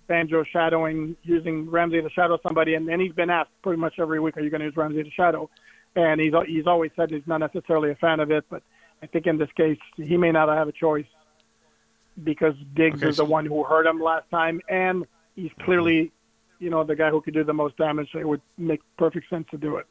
Fangio 0.09 0.45
shadowing, 0.52 1.17
using 1.23 1.71
Ramsey 1.71 2.02
to 2.02 2.11
shadow 2.11 2.38
somebody, 2.43 2.75
and, 2.75 2.88
and 2.88 3.00
he's 3.00 3.12
been 3.12 3.31
asked 3.31 3.50
pretty 3.62 3.81
much 3.81 3.95
every 3.99 4.21
week, 4.21 4.37
"Are 4.37 4.40
you 4.40 4.50
going 4.50 4.61
to 4.61 4.67
use 4.67 4.76
Ramsey 4.76 5.02
to 5.02 5.11
shadow?" 5.11 5.49
And 5.97 6.21
he's 6.21 6.33
he's 6.46 6.66
always 6.66 6.90
said 6.96 7.11
he's 7.11 7.23
not 7.27 7.38
necessarily 7.38 7.90
a 7.90 7.94
fan 7.96 8.20
of 8.20 8.31
it, 8.31 8.44
but 8.51 8.62
I 9.03 9.07
think 9.07 9.27
in 9.27 9.38
this 9.38 9.49
case 9.57 9.79
he 9.96 10.16
may 10.16 10.33
not 10.33 10.49
have 10.49 10.68
a 10.68 10.73
choice 10.73 11.07
because 12.23 12.55
Diggs 12.75 13.01
okay, 13.01 13.09
is 13.09 13.16
the 13.16 13.25
one 13.25 13.46
who 13.46 13.64
hurt 13.64 13.87
him 13.87 14.01
last 14.01 14.29
time, 14.31 14.61
and 14.68 15.07
he's 15.37 15.51
mm-hmm. 15.53 15.64
clearly, 15.64 16.12
you 16.59 16.70
know, 16.70 16.85
the 16.85 16.96
guy 16.96 17.11
who 17.11 17.20
could 17.20 17.35
do 17.35 17.44
the 17.44 17.55
most 17.55 17.77
damage. 17.77 18.09
So 18.12 18.18
it 18.18 18.29
would 18.29 18.42
make 18.59 18.81
perfect 18.99 19.31
sense 19.31 19.46
to 19.53 19.57
do 19.57 19.77
it. 19.77 19.87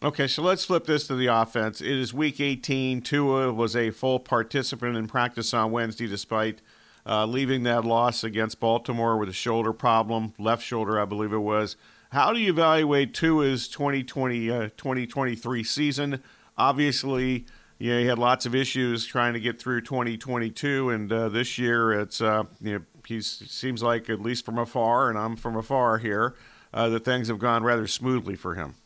Okay, 0.00 0.28
so 0.28 0.42
let's 0.42 0.64
flip 0.64 0.84
this 0.86 1.08
to 1.08 1.16
the 1.16 1.26
offense. 1.26 1.80
It 1.80 1.90
is 1.90 2.14
Week 2.14 2.38
18. 2.38 3.02
Tua 3.02 3.52
was 3.52 3.74
a 3.74 3.90
full 3.90 4.20
participant 4.20 4.96
in 4.96 5.08
practice 5.08 5.52
on 5.52 5.72
Wednesday, 5.72 6.06
despite 6.06 6.62
uh, 7.04 7.26
leaving 7.26 7.64
that 7.64 7.84
loss 7.84 8.22
against 8.22 8.60
Baltimore 8.60 9.16
with 9.18 9.28
a 9.28 9.32
shoulder 9.32 9.72
problem, 9.72 10.34
left 10.38 10.62
shoulder, 10.62 11.00
I 11.00 11.04
believe 11.04 11.32
it 11.32 11.38
was. 11.38 11.74
How 12.12 12.32
do 12.32 12.38
you 12.38 12.52
evaluate 12.52 13.12
Tua's 13.12 13.66
2020 13.66 14.48
uh, 14.48 14.60
2023 14.76 15.64
season? 15.64 16.22
Obviously, 16.56 17.46
you 17.78 17.92
know, 17.92 17.98
he 17.98 18.06
had 18.06 18.20
lots 18.20 18.46
of 18.46 18.54
issues 18.54 19.04
trying 19.04 19.32
to 19.32 19.40
get 19.40 19.60
through 19.60 19.80
2022, 19.80 20.90
and 20.90 21.12
uh, 21.12 21.28
this 21.28 21.58
year 21.58 21.90
it's 21.90 22.20
uh, 22.20 22.44
you 22.60 22.74
know 22.74 22.84
he 23.04 23.20
seems 23.20 23.82
like 23.82 24.08
at 24.08 24.20
least 24.20 24.44
from 24.44 24.58
afar, 24.58 25.10
and 25.10 25.18
I'm 25.18 25.34
from 25.34 25.56
afar 25.56 25.98
here, 25.98 26.36
uh, 26.72 26.88
that 26.88 27.04
things 27.04 27.26
have 27.26 27.40
gone 27.40 27.64
rather 27.64 27.88
smoothly 27.88 28.36
for 28.36 28.54
him. 28.54 28.76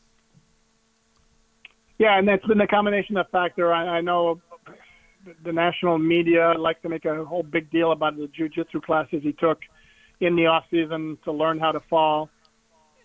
Yeah, 2.02 2.18
and 2.18 2.26
that's 2.26 2.44
been 2.46 2.60
a 2.60 2.66
combination 2.66 3.16
of 3.16 3.28
factor. 3.30 3.72
I, 3.72 3.98
I 3.98 4.00
know 4.00 4.40
the 5.44 5.52
national 5.52 5.98
media 5.98 6.52
likes 6.58 6.82
to 6.82 6.88
make 6.88 7.04
a 7.04 7.24
whole 7.24 7.44
big 7.44 7.70
deal 7.70 7.92
about 7.92 8.16
the 8.16 8.26
jujitsu 8.26 8.82
classes 8.82 9.20
he 9.22 9.32
took 9.34 9.60
in 10.18 10.34
the 10.34 10.46
off 10.46 10.64
season 10.68 11.16
to 11.22 11.30
learn 11.30 11.60
how 11.60 11.70
to 11.70 11.78
fall, 11.88 12.28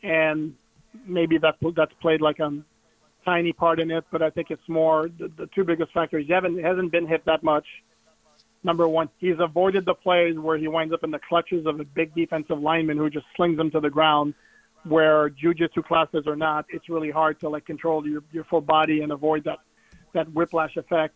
and 0.02 0.56
maybe 1.06 1.38
that 1.38 1.58
that's 1.76 1.94
played 2.02 2.22
like 2.22 2.40
a 2.40 2.52
tiny 3.24 3.54
part 3.54 3.80
in 3.80 3.92
it. 3.92 4.04
But 4.12 4.24
I 4.24 4.32
think 4.32 4.50
it's 4.50 4.68
more 4.68 5.10
the, 5.20 5.32
the 5.38 5.48
two 5.54 5.64
biggest 5.64 5.94
factors. 5.94 6.26
He 6.26 6.34
hasn't 6.34 6.92
been 6.92 7.06
hit 7.06 7.24
that 7.26 7.44
much. 7.44 7.68
Number 8.64 8.88
one, 8.88 9.10
he's 9.20 9.38
avoided 9.38 9.86
the 9.86 9.94
plays 9.94 10.40
where 10.40 10.58
he 10.58 10.68
winds 10.68 10.92
up 10.92 11.04
in 11.04 11.12
the 11.12 11.20
clutches 11.30 11.68
of 11.68 11.80
a 11.80 11.84
big 11.84 12.16
defensive 12.16 12.60
lineman 12.60 12.98
who 12.98 13.12
just 13.12 13.28
slings 13.36 13.60
him 13.60 13.70
to 13.70 13.80
the 13.80 13.92
ground. 13.92 14.34
Where 14.84 15.30
jujitsu 15.30 15.84
classes 15.84 16.26
are 16.28 16.36
not, 16.36 16.66
it's 16.70 16.88
really 16.88 17.12
hard 17.12 17.40
to 17.42 17.50
like 17.50 17.66
control 17.66 18.08
your 18.08 18.24
your 18.32 18.46
full 18.46 18.62
body 18.62 19.02
and 19.02 19.12
avoid 19.12 19.44
that 19.44 19.60
that 20.14 20.32
whiplash 20.34 20.78
effect 20.78 21.16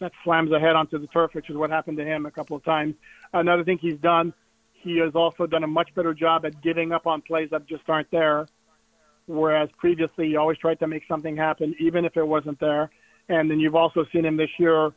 that 0.00 0.12
slams 0.24 0.50
the 0.50 0.60
head 0.60 0.76
onto 0.76 0.98
the 0.98 1.06
turf, 1.08 1.34
which 1.34 1.50
is 1.50 1.56
what 1.56 1.70
happened 1.70 1.98
to 1.98 2.04
him 2.04 2.26
a 2.26 2.30
couple 2.30 2.56
of 2.56 2.64
times. 2.64 2.94
Another 3.32 3.64
thing 3.64 3.78
he's 3.78 3.98
done, 3.98 4.32
he 4.72 4.98
has 4.98 5.14
also 5.14 5.46
done 5.46 5.64
a 5.64 5.66
much 5.66 5.92
better 5.94 6.14
job 6.14 6.46
at 6.46 6.60
giving 6.62 6.92
up 6.92 7.06
on 7.06 7.20
plays 7.20 7.48
that 7.50 7.66
just 7.66 7.82
aren't 7.88 8.10
there. 8.10 8.46
Whereas 9.26 9.68
previously, 9.76 10.28
he 10.28 10.36
always 10.36 10.56
tried 10.58 10.78
to 10.78 10.86
make 10.86 11.02
something 11.06 11.36
happen, 11.36 11.74
even 11.78 12.04
if 12.04 12.16
it 12.16 12.26
wasn't 12.26 12.58
there. 12.60 12.90
And 13.28 13.50
then 13.50 13.60
you've 13.60 13.74
also 13.74 14.06
seen 14.12 14.24
him 14.24 14.36
this 14.36 14.50
year 14.58 14.92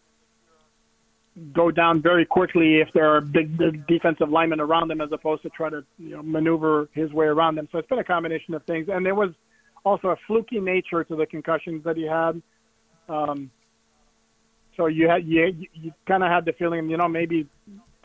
go 1.54 1.72
down 1.72 2.02
very 2.02 2.26
quickly 2.26 2.82
if 2.82 2.90
there 2.94 3.16
are 3.16 3.22
big, 3.22 3.58
defensive 3.88 4.30
linemen 4.30 4.60
around 4.60 4.92
him, 4.92 5.02
as 5.02 5.10
opposed 5.12 5.42
to 5.44 5.50
try 5.50 5.70
to 5.70 5.84
you 5.98 6.18
know, 6.18 6.24
maneuver 6.24 6.90
his 6.94 7.12
way 7.14 7.26
around 7.26 7.56
them. 7.56 7.68
So 7.72 7.78
it's 7.78 7.88
been 7.88 8.00
a 8.00 8.04
combination 8.04 8.54
of 8.54 8.64
things. 8.66 8.88
And 8.92 9.06
there 9.06 9.16
was 9.16 9.32
also 9.86 10.10
a 10.10 10.18
fluky 10.28 10.60
nature 10.60 11.04
to 11.04 11.16
the 11.16 11.26
concussions 11.26 11.84
that 11.86 11.98
he 11.98 12.04
had. 12.04 12.42
Um, 13.08 13.50
so 14.78 14.88
you 14.88 15.08
had 15.08 15.26
you 15.26 15.68
you 15.74 15.92
kind 16.08 16.24
of 16.24 16.30
had 16.30 16.46
the 16.46 16.54
feeling, 16.54 16.90
you 16.90 16.98
know, 16.98 17.08
maybe 17.08 17.48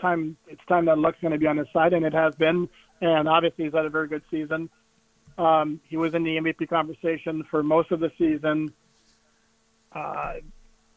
time 0.01 0.37
it's 0.49 0.61
time 0.69 0.87
that 0.87 0.99
luck's 0.99 1.19
going 1.21 1.33
to 1.33 1.39
be 1.39 1.47
on 1.47 1.57
his 1.57 1.69
side, 1.73 1.93
and 1.93 2.05
it 2.05 2.13
has 2.13 2.35
been. 2.35 2.69
And 3.01 3.29
obviously, 3.29 3.65
he's 3.65 3.75
had 3.75 3.85
a 3.85 3.91
very 3.91 4.09
good 4.09 4.23
season. 4.31 4.71
Um, 5.39 5.81
he 5.89 5.97
was 5.97 6.15
in 6.15 6.23
the 6.23 6.37
MVP 6.37 6.69
conversation 6.69 7.45
for 7.51 7.63
most 7.63 7.91
of 7.93 8.01
the 8.01 8.11
season, 8.17 8.73
uh, 9.93 10.35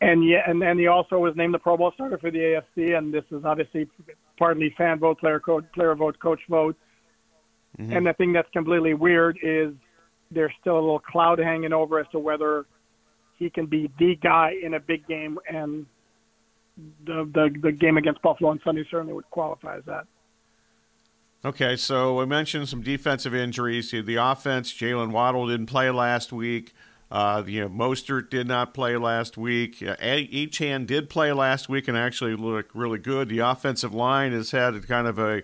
and 0.01 0.27
yeah, 0.27 0.41
and 0.47 0.61
then 0.61 0.77
he 0.77 0.87
also 0.87 1.19
was 1.19 1.35
named 1.35 1.53
the 1.53 1.59
Pro 1.59 1.75
Bowl 1.75 1.91
starter 1.93 2.17
for 2.17 2.31
the 2.31 2.39
AFC. 2.39 2.97
And 2.97 3.13
this 3.13 3.25
is 3.31 3.43
obviously 3.43 3.87
partly 4.37 4.73
fan 4.77 4.99
vote, 4.99 5.19
player 5.19 5.41
vote, 5.45 5.65
player 5.73 5.93
vote, 5.95 6.17
coach 6.19 6.39
vote. 6.49 6.77
Mm-hmm. 7.77 7.93
And 7.95 8.07
the 8.07 8.13
thing 8.13 8.33
that's 8.33 8.49
completely 8.51 8.93
weird 8.93 9.37
is 9.43 9.73
there's 10.31 10.53
still 10.61 10.75
a 10.75 10.81
little 10.81 10.99
cloud 10.99 11.39
hanging 11.39 11.73
over 11.73 11.99
as 11.99 12.07
to 12.11 12.19
whether 12.19 12.65
he 13.37 13.49
can 13.49 13.65
be 13.65 13.91
the 13.99 14.15
guy 14.15 14.53
in 14.61 14.73
a 14.73 14.79
big 14.79 15.07
game, 15.07 15.37
and 15.49 15.85
the 17.05 17.29
the, 17.33 17.49
the 17.61 17.71
game 17.71 17.97
against 17.97 18.21
Buffalo 18.21 18.51
on 18.51 18.61
Sunday 18.63 18.85
certainly 18.89 19.13
would 19.13 19.29
qualify 19.29 19.77
as 19.77 19.83
that. 19.85 20.05
Okay, 21.43 21.77
so 21.77 22.15
we 22.15 22.25
mentioned 22.25 22.67
some 22.67 22.81
defensive 22.81 23.33
injuries. 23.33 23.91
The 23.91 24.15
offense, 24.15 24.73
Jaylen 24.73 25.11
Waddle 25.11 25.47
didn't 25.47 25.67
play 25.67 25.89
last 25.89 26.33
week. 26.33 26.73
Uh, 27.11 27.43
you 27.47 27.61
know, 27.61 27.69
Mostert 27.69 28.29
did 28.29 28.47
not 28.47 28.73
play 28.73 28.95
last 28.95 29.37
week. 29.37 29.81
Uh, 29.81 29.95
Achane 29.95 30.85
did 30.85 31.09
play 31.09 31.31
last 31.31 31.67
week 31.67 31.87
and 31.87 31.97
actually 31.97 32.35
looked 32.35 32.75
really 32.75 32.99
good. 32.99 33.29
The 33.29 33.39
offensive 33.39 33.93
line 33.93 34.31
has 34.31 34.51
had 34.51 34.87
kind 34.87 35.07
of 35.07 35.17
a 35.17 35.41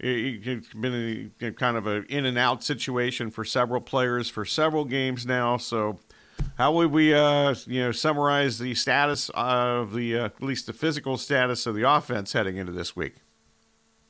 been 0.00 1.30
a, 1.40 1.50
kind 1.52 1.76
of 1.76 1.86
an 1.86 2.04
in 2.08 2.24
and 2.24 2.36
out 2.36 2.64
situation 2.64 3.30
for 3.30 3.44
several 3.44 3.80
players 3.80 4.28
for 4.28 4.44
several 4.44 4.84
games 4.84 5.24
now. 5.26 5.56
So 5.58 6.00
How 6.56 6.72
would 6.72 6.90
we, 6.90 7.14
uh, 7.14 7.54
you 7.66 7.80
know, 7.82 7.92
summarize 7.92 8.58
the 8.58 8.74
status 8.74 9.30
of 9.34 9.94
the, 9.94 10.18
uh, 10.18 10.24
at 10.26 10.42
least 10.42 10.66
the 10.66 10.72
physical 10.72 11.16
status 11.16 11.66
of 11.66 11.74
the 11.74 11.88
offense 11.88 12.32
heading 12.32 12.56
into 12.56 12.72
this 12.72 12.96
week? 12.96 13.16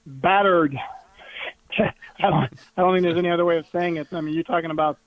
Battered. 0.06 0.76
I 1.78 1.92
don't, 2.18 2.44
I 2.76 2.82
don't 2.82 2.94
think 2.94 3.02
there's 3.02 3.18
any 3.18 3.30
other 3.30 3.44
way 3.44 3.58
of 3.58 3.66
saying 3.72 3.96
it. 3.96 4.08
I 4.12 4.20
mean, 4.20 4.34
you're 4.34 4.44
talking 4.44 4.70
about 4.70 4.98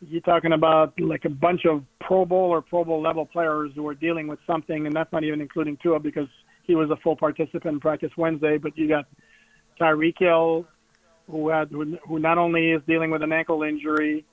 you're 0.00 0.20
talking 0.22 0.52
about 0.52 0.98
like 0.98 1.24
a 1.24 1.30
bunch 1.30 1.66
of 1.66 1.84
Pro 2.00 2.24
Bowl 2.24 2.50
or 2.50 2.62
Pro 2.62 2.84
Bowl 2.84 3.02
level 3.02 3.26
players 3.26 3.72
who 3.74 3.86
are 3.86 3.94
dealing 3.94 4.26
with 4.26 4.38
something, 4.46 4.86
and 4.86 4.94
that's 4.94 5.12
not 5.12 5.24
even 5.24 5.40
including 5.40 5.76
Tua 5.82 6.00
because 6.00 6.28
he 6.64 6.74
was 6.74 6.90
a 6.90 6.96
full 6.96 7.16
participant 7.16 7.74
in 7.74 7.80
practice 7.80 8.10
Wednesday. 8.16 8.56
But 8.56 8.76
you 8.78 8.88
got 8.88 9.06
Tyreek 9.80 10.18
Hill, 10.18 10.66
who 11.30 11.48
had 11.50 11.70
who 11.70 12.18
not 12.18 12.38
only 12.38 12.70
is 12.70 12.82
dealing 12.86 13.10
with 13.10 13.22
an 13.22 13.32
ankle 13.32 13.62
injury, 13.62 14.24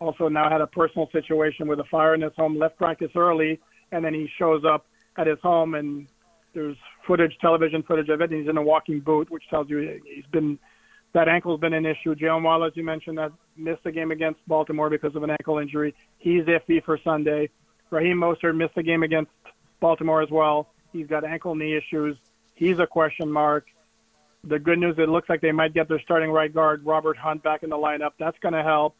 also 0.00 0.28
now 0.28 0.50
had 0.50 0.60
a 0.60 0.66
personal 0.66 1.08
situation 1.12 1.68
with 1.68 1.80
a 1.80 1.84
fire 1.84 2.14
in 2.14 2.22
his 2.22 2.32
home, 2.36 2.58
left 2.58 2.76
practice 2.76 3.10
early, 3.14 3.60
and 3.92 4.04
then 4.04 4.14
he 4.14 4.28
shows 4.38 4.62
up 4.64 4.86
at 5.18 5.26
his 5.26 5.38
home 5.42 5.74
and 5.74 6.06
there's 6.54 6.76
footage, 7.06 7.36
television 7.40 7.82
footage 7.82 8.08
of 8.08 8.20
it, 8.22 8.30
and 8.30 8.40
he's 8.40 8.48
in 8.48 8.56
a 8.56 8.62
walking 8.62 9.00
boot, 9.00 9.30
which 9.30 9.44
tells 9.50 9.68
you 9.68 10.00
he's 10.06 10.24
been 10.32 10.58
that 11.16 11.28
ankle's 11.28 11.58
been 11.58 11.72
an 11.72 11.86
issue. 11.86 12.14
Jalen 12.14 12.42
Wallace, 12.42 12.72
you 12.74 12.84
mentioned 12.84 13.16
that 13.16 13.32
missed 13.56 13.82
the 13.84 13.90
game 13.90 14.10
against 14.10 14.38
Baltimore 14.46 14.90
because 14.90 15.16
of 15.16 15.22
an 15.22 15.30
ankle 15.30 15.56
injury. 15.56 15.94
He's 16.18 16.42
iffy 16.42 16.84
for 16.84 16.98
Sunday. 17.02 17.48
Raheem 17.88 18.18
Mostert 18.18 18.54
missed 18.54 18.74
the 18.74 18.82
game 18.82 19.02
against 19.02 19.30
Baltimore 19.80 20.20
as 20.20 20.28
well. 20.30 20.68
He's 20.92 21.06
got 21.06 21.24
ankle 21.24 21.54
knee 21.54 21.74
issues. 21.74 22.18
He's 22.54 22.78
a 22.80 22.86
question 22.86 23.32
mark. 23.32 23.64
The 24.44 24.58
good 24.58 24.78
news, 24.78 24.96
it 24.98 25.08
looks 25.08 25.30
like 25.30 25.40
they 25.40 25.52
might 25.52 25.72
get 25.72 25.88
their 25.88 26.00
starting 26.00 26.30
right 26.30 26.52
guard, 26.52 26.84
Robert 26.84 27.16
Hunt, 27.16 27.42
back 27.42 27.62
in 27.62 27.70
the 27.70 27.76
lineup. 27.76 28.10
That's 28.18 28.38
going 28.40 28.52
to 28.52 28.62
help. 28.62 28.94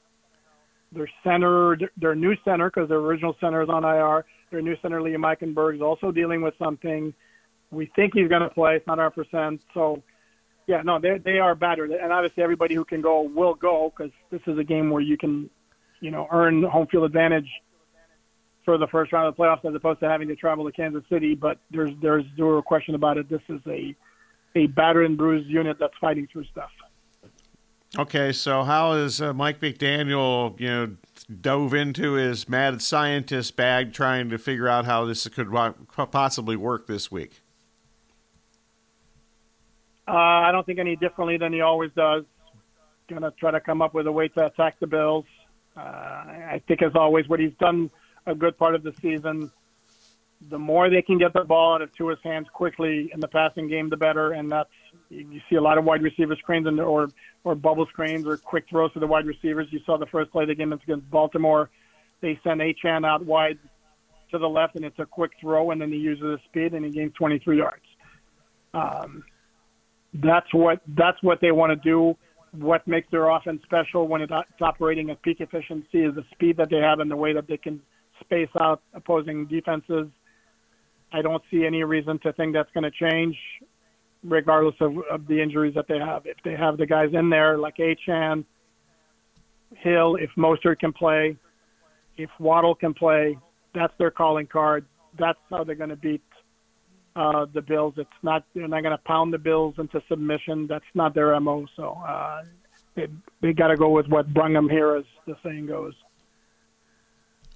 Their 0.92 1.10
center, 1.22 1.76
their 1.98 2.14
new 2.14 2.34
center, 2.46 2.70
because 2.70 2.88
their 2.88 2.98
original 2.98 3.36
center 3.42 3.60
is 3.60 3.68
on 3.68 3.84
IR. 3.84 4.24
Their 4.50 4.62
new 4.62 4.76
center, 4.80 5.02
Liam 5.02 5.18
Eichenberg, 5.18 5.74
is 5.74 5.82
also 5.82 6.10
dealing 6.12 6.40
with 6.40 6.54
something. 6.58 7.12
We 7.70 7.92
think 7.94 8.14
he's 8.14 8.28
going 8.28 8.40
to 8.40 8.48
play. 8.48 8.76
It's 8.76 8.86
not 8.86 8.96
100%. 8.96 9.60
So, 9.74 10.02
yeah, 10.66 10.82
no, 10.82 10.98
they 10.98 11.18
they 11.18 11.38
are 11.38 11.54
battered, 11.54 11.90
and 11.90 12.12
obviously 12.12 12.42
everybody 12.42 12.74
who 12.74 12.84
can 12.84 13.00
go 13.00 13.22
will 13.22 13.54
go 13.54 13.92
because 13.96 14.12
this 14.30 14.40
is 14.46 14.58
a 14.58 14.64
game 14.64 14.90
where 14.90 15.02
you 15.02 15.16
can, 15.16 15.48
you 16.00 16.10
know, 16.10 16.26
earn 16.32 16.62
home 16.64 16.86
field 16.88 17.04
advantage 17.04 17.48
for 18.64 18.76
the 18.76 18.86
first 18.88 19.12
round 19.12 19.28
of 19.28 19.36
the 19.36 19.42
playoffs 19.42 19.64
as 19.64 19.74
opposed 19.74 20.00
to 20.00 20.08
having 20.08 20.26
to 20.28 20.34
travel 20.34 20.64
to 20.64 20.72
Kansas 20.72 21.04
City. 21.08 21.34
But 21.34 21.58
there's 21.70 21.92
there's 22.02 22.24
zero 22.34 22.62
question 22.62 22.96
about 22.96 23.16
it. 23.16 23.28
This 23.28 23.42
is 23.48 23.60
a 23.68 23.94
a 24.56 24.66
battered 24.66 25.06
and 25.06 25.16
bruised 25.16 25.48
unit 25.48 25.76
that's 25.78 25.94
fighting 26.00 26.26
through 26.32 26.44
stuff. 26.46 26.70
Okay, 27.96 28.32
so 28.32 28.64
how 28.64 28.92
is 28.92 29.22
uh, 29.22 29.32
Mike 29.32 29.60
McDaniel, 29.60 30.58
you 30.60 30.68
know, 30.68 30.96
dove 31.40 31.72
into 31.72 32.14
his 32.14 32.48
mad 32.48 32.82
scientist 32.82 33.56
bag 33.56 33.92
trying 33.92 34.28
to 34.30 34.38
figure 34.38 34.68
out 34.68 34.84
how 34.84 35.04
this 35.04 35.26
could 35.28 35.48
possibly 36.10 36.56
work 36.56 36.88
this 36.88 37.10
week? 37.10 37.42
Uh, 40.08 40.12
I 40.12 40.52
don't 40.52 40.64
think 40.64 40.78
any 40.78 40.96
differently 40.96 41.36
than 41.36 41.52
he 41.52 41.60
always 41.60 41.90
does. 41.96 42.24
Going 43.08 43.22
to 43.22 43.32
try 43.32 43.50
to 43.50 43.60
come 43.60 43.82
up 43.82 43.94
with 43.94 44.06
a 44.06 44.12
way 44.12 44.28
to 44.28 44.46
attack 44.46 44.78
the 44.80 44.86
Bills. 44.86 45.24
Uh, 45.76 45.80
I 45.80 46.62
think, 46.66 46.82
as 46.82 46.92
always, 46.94 47.28
what 47.28 47.40
he's 47.40 47.54
done 47.60 47.90
a 48.26 48.34
good 48.34 48.58
part 48.58 48.74
of 48.74 48.82
the 48.82 48.92
season. 49.00 49.50
The 50.50 50.58
more 50.58 50.90
they 50.90 51.02
can 51.02 51.18
get 51.18 51.32
the 51.32 51.44
ball 51.44 51.74
out 51.74 51.82
of 51.82 51.94
Tua's 51.94 52.18
hands 52.22 52.46
quickly 52.52 53.10
in 53.14 53.20
the 53.20 53.28
passing 53.28 53.68
game, 53.68 53.88
the 53.88 53.96
better. 53.96 54.32
And 54.32 54.52
that's 54.52 54.70
you 55.08 55.40
see 55.48 55.56
a 55.56 55.60
lot 55.60 55.78
of 55.78 55.84
wide 55.84 56.02
receiver 56.02 56.36
screens 56.36 56.66
and 56.66 56.78
or 56.78 57.08
or 57.44 57.54
bubble 57.54 57.86
screens 57.86 58.26
or 58.26 58.36
quick 58.36 58.64
throws 58.68 58.92
to 58.92 59.00
the 59.00 59.06
wide 59.06 59.26
receivers. 59.26 59.68
You 59.70 59.80
saw 59.86 59.96
the 59.96 60.06
first 60.06 60.30
play 60.32 60.42
of 60.42 60.48
the 60.48 60.54
game 60.54 60.72
against 60.72 61.10
Baltimore. 61.10 61.70
They 62.20 62.38
send 62.44 62.60
Achane 62.60 63.06
out 63.06 63.24
wide 63.24 63.58
to 64.30 64.38
the 64.38 64.48
left, 64.48 64.76
and 64.76 64.84
it's 64.84 64.98
a 64.98 65.06
quick 65.06 65.32
throw, 65.40 65.70
and 65.70 65.80
then 65.80 65.92
he 65.92 65.98
uses 65.98 66.24
his 66.24 66.40
speed, 66.48 66.74
and 66.74 66.84
he 66.84 66.90
gains 66.90 67.12
23 67.14 67.58
yards. 67.58 67.84
Um, 68.74 69.24
that's 70.22 70.52
what 70.52 70.80
that's 70.96 71.22
what 71.22 71.40
they 71.40 71.52
want 71.52 71.70
to 71.70 71.88
do. 71.88 72.16
What 72.52 72.86
makes 72.86 73.08
their 73.10 73.28
offense 73.28 73.60
special 73.64 74.08
when 74.08 74.22
it's 74.22 74.32
operating 74.60 75.10
at 75.10 75.20
peak 75.22 75.40
efficiency 75.40 76.04
is 76.04 76.14
the 76.14 76.24
speed 76.32 76.56
that 76.56 76.70
they 76.70 76.78
have 76.78 77.00
and 77.00 77.10
the 77.10 77.16
way 77.16 77.32
that 77.34 77.46
they 77.46 77.56
can 77.56 77.80
space 78.20 78.48
out 78.58 78.82
opposing 78.94 79.46
defenses. 79.46 80.08
I 81.12 81.22
don't 81.22 81.42
see 81.50 81.64
any 81.66 81.84
reason 81.84 82.18
to 82.20 82.32
think 82.32 82.54
that's 82.54 82.70
going 82.72 82.84
to 82.84 82.90
change, 82.90 83.36
regardless 84.24 84.74
of, 84.80 84.96
of 85.10 85.26
the 85.26 85.40
injuries 85.40 85.74
that 85.74 85.86
they 85.88 85.98
have. 85.98 86.22
If 86.24 86.38
they 86.44 86.54
have 86.54 86.78
the 86.78 86.86
guys 86.86 87.10
in 87.12 87.30
there 87.30 87.58
like 87.58 87.76
Achane, 87.76 88.44
Hill, 89.76 90.16
if 90.16 90.30
Mostert 90.36 90.78
can 90.78 90.92
play, 90.92 91.36
if 92.16 92.30
Waddle 92.38 92.74
can 92.74 92.94
play, 92.94 93.38
that's 93.74 93.92
their 93.98 94.10
calling 94.10 94.46
card. 94.46 94.86
That's 95.18 95.38
how 95.50 95.64
they're 95.64 95.74
going 95.74 95.90
to 95.90 95.96
beat 95.96 96.22
uh, 97.16 97.46
the 97.52 97.62
Bills. 97.62 97.94
It's 97.96 98.10
not 98.22 98.44
they're 98.54 98.68
not 98.68 98.82
going 98.82 98.96
to 98.96 99.02
pound 99.04 99.32
the 99.32 99.38
Bills 99.38 99.74
into 99.78 100.00
submission. 100.08 100.66
That's 100.68 100.84
not 100.94 101.14
their 101.14 101.38
mo. 101.40 101.66
So 101.74 101.98
uh, 102.06 102.42
they 102.94 103.08
they 103.40 103.52
got 103.52 103.68
to 103.68 103.76
go 103.76 103.88
with 103.88 104.06
what 104.06 104.32
brung 104.32 104.52
them 104.52 104.68
here, 104.68 104.96
as 104.96 105.04
the 105.26 105.36
saying 105.42 105.66
goes. 105.66 105.94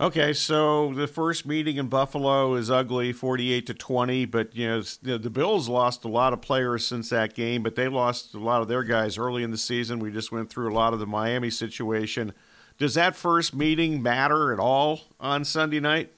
Okay, 0.00 0.32
so 0.32 0.94
the 0.94 1.06
first 1.06 1.44
meeting 1.44 1.76
in 1.76 1.88
Buffalo 1.88 2.54
is 2.54 2.70
ugly, 2.70 3.12
forty-eight 3.12 3.66
to 3.66 3.74
twenty. 3.74 4.24
But 4.24 4.56
you 4.56 4.66
know 4.66 4.82
the, 5.02 5.18
the 5.18 5.28
Bills 5.28 5.68
lost 5.68 6.04
a 6.04 6.08
lot 6.08 6.32
of 6.32 6.40
players 6.40 6.86
since 6.86 7.10
that 7.10 7.34
game, 7.34 7.62
but 7.62 7.74
they 7.74 7.86
lost 7.86 8.34
a 8.34 8.38
lot 8.38 8.62
of 8.62 8.68
their 8.68 8.82
guys 8.82 9.18
early 9.18 9.42
in 9.42 9.50
the 9.50 9.58
season. 9.58 9.98
We 9.98 10.10
just 10.10 10.32
went 10.32 10.48
through 10.48 10.72
a 10.72 10.74
lot 10.74 10.94
of 10.94 11.00
the 11.00 11.06
Miami 11.06 11.50
situation. 11.50 12.32
Does 12.78 12.94
that 12.94 13.14
first 13.14 13.54
meeting 13.54 14.02
matter 14.02 14.54
at 14.54 14.58
all 14.58 15.02
on 15.20 15.44
Sunday 15.44 15.80
night? 15.80 16.12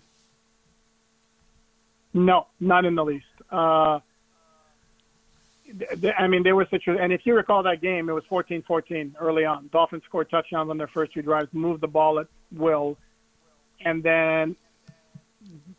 No, 2.14 2.46
not 2.60 2.84
in 2.84 2.94
the 2.94 3.04
least. 3.04 3.24
Uh, 3.52 4.00
I 6.18 6.26
mean, 6.26 6.42
they 6.42 6.52
were 6.52 6.66
such 6.70 6.86
a, 6.86 6.98
and 6.98 7.12
if 7.12 7.24
you 7.24 7.34
recall 7.34 7.62
that 7.62 7.80
game, 7.80 8.08
it 8.08 8.12
was 8.12 8.24
14-14 8.30 9.14
early 9.20 9.44
on. 9.44 9.68
Dolphins 9.72 10.02
scored 10.04 10.30
touchdowns 10.30 10.70
on 10.70 10.78
their 10.78 10.88
first 10.88 11.12
two 11.12 11.22
drives, 11.22 11.48
moved 11.52 11.80
the 11.80 11.88
ball 11.88 12.18
at 12.18 12.26
will, 12.52 12.98
and 13.84 14.02
then 14.02 14.56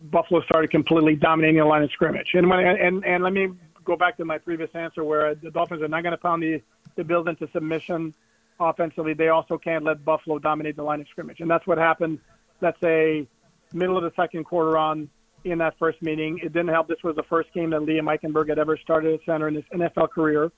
Buffalo 0.01 0.41
started 0.43 0.71
completely 0.71 1.15
dominating 1.15 1.57
the 1.57 1.65
line 1.65 1.83
of 1.83 1.91
scrimmage. 1.91 2.31
And 2.33 2.49
when 2.49 2.59
and 2.59 3.05
and 3.05 3.23
let 3.23 3.33
me 3.33 3.49
go 3.83 3.95
back 3.95 4.17
to 4.17 4.25
my 4.25 4.37
previous 4.37 4.69
answer, 4.73 5.03
where 5.03 5.35
the 5.35 5.51
Dolphins 5.51 5.81
are 5.81 5.87
not 5.87 6.03
going 6.03 6.11
to 6.11 6.17
pound 6.17 6.43
the 6.43 6.61
the 6.95 7.03
Bills 7.03 7.27
into 7.27 7.47
submission 7.51 8.13
offensively. 8.59 9.13
They 9.13 9.29
also 9.29 9.57
can't 9.57 9.83
let 9.83 10.03
Buffalo 10.03 10.39
dominate 10.39 10.75
the 10.75 10.83
line 10.83 11.01
of 11.01 11.07
scrimmage, 11.07 11.39
and 11.39 11.49
that's 11.49 11.67
what 11.67 11.77
happened. 11.77 12.19
Let's 12.61 12.79
say 12.81 13.27
middle 13.73 13.97
of 13.97 14.03
the 14.03 14.11
second 14.15 14.43
quarter 14.43 14.77
on 14.77 15.09
in 15.43 15.57
that 15.59 15.77
first 15.77 16.01
meeting. 16.01 16.39
It 16.39 16.53
didn't 16.53 16.69
help. 16.69 16.87
This 16.87 17.03
was 17.03 17.15
the 17.15 17.23
first 17.23 17.53
game 17.53 17.71
that 17.71 17.81
Liam 17.81 18.03
Eichenberg 18.03 18.49
had 18.49 18.59
ever 18.59 18.77
started 18.77 19.13
at 19.13 19.25
center 19.25 19.47
in 19.47 19.55
his 19.55 19.65
NFL 19.73 20.09
career. 20.11 20.51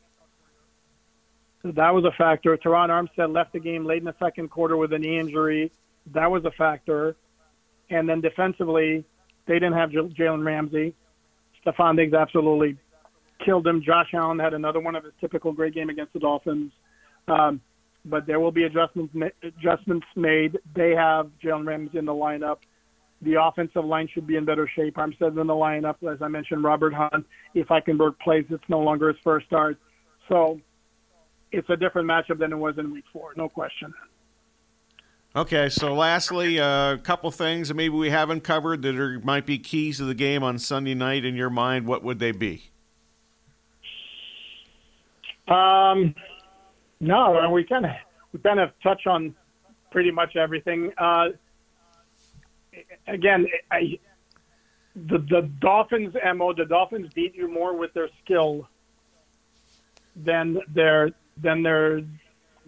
So 1.64 1.72
that 1.72 1.94
was 1.94 2.06
a 2.06 2.12
factor. 2.12 2.56
Terron 2.58 2.90
Armstead 2.90 3.34
left 3.34 3.54
the 3.54 3.60
game 3.60 3.86
late 3.86 4.00
in 4.00 4.06
the 4.06 4.16
second 4.20 4.50
quarter 4.50 4.78
with 4.78 4.94
a 4.94 5.00
knee 5.00 5.20
injury. 5.20 5.72
That 6.14 6.30
was 6.30 6.46
a 6.46 6.52
factor. 6.52 7.16
And 7.90 8.08
then 8.08 8.22
defensively, 8.22 9.04
they 9.48 9.56
didn't 9.56 9.74
have 9.74 9.90
Jalen 9.90 10.46
Ramsey. 10.46 10.94
Stefon 11.66 11.96
Diggs 11.96 12.14
absolutely 12.14 12.78
killed 13.44 13.66
him. 13.66 13.82
Josh 13.82 14.10
Allen 14.14 14.40
had 14.40 14.54
another 14.54 14.80
one 14.80 14.96
of 14.96 15.04
his 15.04 15.14
typical 15.20 15.52
great 15.52 15.74
game 15.74 15.90
against 15.90 16.14
the 16.14 16.20
Dolphins. 16.20 16.72
Um, 17.28 17.62
but 18.06 18.28
there 18.28 18.40
will 18.40 18.52
be 18.52 18.64
adjustments 18.64 19.16
adjustments 19.42 20.06
made. 20.16 20.60
They 20.76 20.92
have 20.92 21.32
Jalen 21.44 21.66
Ramsey 21.66 21.98
in 21.98 22.06
the 22.06 22.14
lineup. 22.14 22.58
The 23.22 23.42
offensive 23.42 23.86
line 23.86 24.08
should 24.14 24.28
be 24.28 24.36
in 24.36 24.46
better 24.46 24.70
shape. 24.76 24.98
I'm 24.98 25.12
in 25.12 25.36
the 25.36 25.44
lineup, 25.44 25.96
as 26.12 26.22
I 26.22 26.28
mentioned, 26.28 26.64
Robert 26.64 26.94
Hunt. 26.94 27.26
If 27.54 27.68
Eichenberg 27.68 28.20
plays, 28.20 28.46
it's 28.50 28.64
no 28.68 28.80
longer 28.80 29.08
his 29.08 29.18
first 29.24 29.48
start. 29.48 29.78
So 30.30 30.60
it's 31.52 31.70
a 31.70 31.78
different 31.78 32.08
matchup 32.08 32.40
than 32.40 32.52
it 32.52 32.58
was 32.58 32.78
in 32.78 32.92
week 32.92 33.06
four, 33.12 33.34
no 33.36 33.50
question. 33.50 33.94
Okay, 35.36 35.68
so 35.68 35.94
lastly, 35.94 36.58
a 36.58 36.66
uh, 36.66 36.98
couple 36.98 37.30
things 37.30 37.68
that 37.68 37.74
maybe 37.74 37.94
we 37.94 38.10
haven't 38.10 38.42
covered 38.42 38.82
that 38.84 38.96
are, 38.98 39.20
might 39.20 39.46
be 39.46 39.58
keys 39.58 39.98
to 39.98 40.06
the 40.06 40.14
game 40.14 40.44
on 40.44 40.58
Sunday 40.58 40.94
night 40.94 41.26
in 41.26 41.36
your 41.36 41.50
mind. 41.50 41.88
What 41.88 42.04
would 42.04 42.20
they 42.20 42.32
be? 42.32 42.72
Um, 45.48 46.16
no, 47.02 47.50
we 47.52 47.66
kind 47.66 47.86
of 47.86 47.92
we 48.32 48.40
kind 48.40 48.60
of 48.60 48.72
touch 48.82 49.08
on 49.08 49.36
pretty 49.92 50.10
much 50.10 50.38
everything. 50.38 50.92
Uh, 50.98 51.28
again, 53.08 53.48
I, 53.72 54.00
the 54.96 55.18
the 55.18 55.50
Dolphins 55.60 56.16
mo 56.36 56.54
the 56.54 56.66
Dolphins 56.66 57.12
beat 57.14 57.36
you 57.36 57.48
more 57.48 57.76
with 57.76 57.94
their 57.94 58.10
skill 58.24 58.68
than 60.16 60.60
their 60.74 61.12
than 61.42 61.64
their 61.64 62.02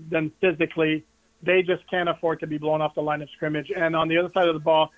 than 0.09 0.31
physically. 0.41 1.05
They 1.43 1.61
just 1.61 1.87
can't 1.89 2.09
afford 2.09 2.39
to 2.41 2.47
be 2.47 2.57
blown 2.57 2.81
off 2.81 2.95
the 2.95 3.01
line 3.01 3.21
of 3.21 3.29
scrimmage. 3.35 3.71
And 3.75 3.95
on 3.95 4.07
the 4.07 4.17
other 4.17 4.31
side 4.33 4.47
of 4.47 4.55
the 4.55 4.59
ball, 4.59 4.91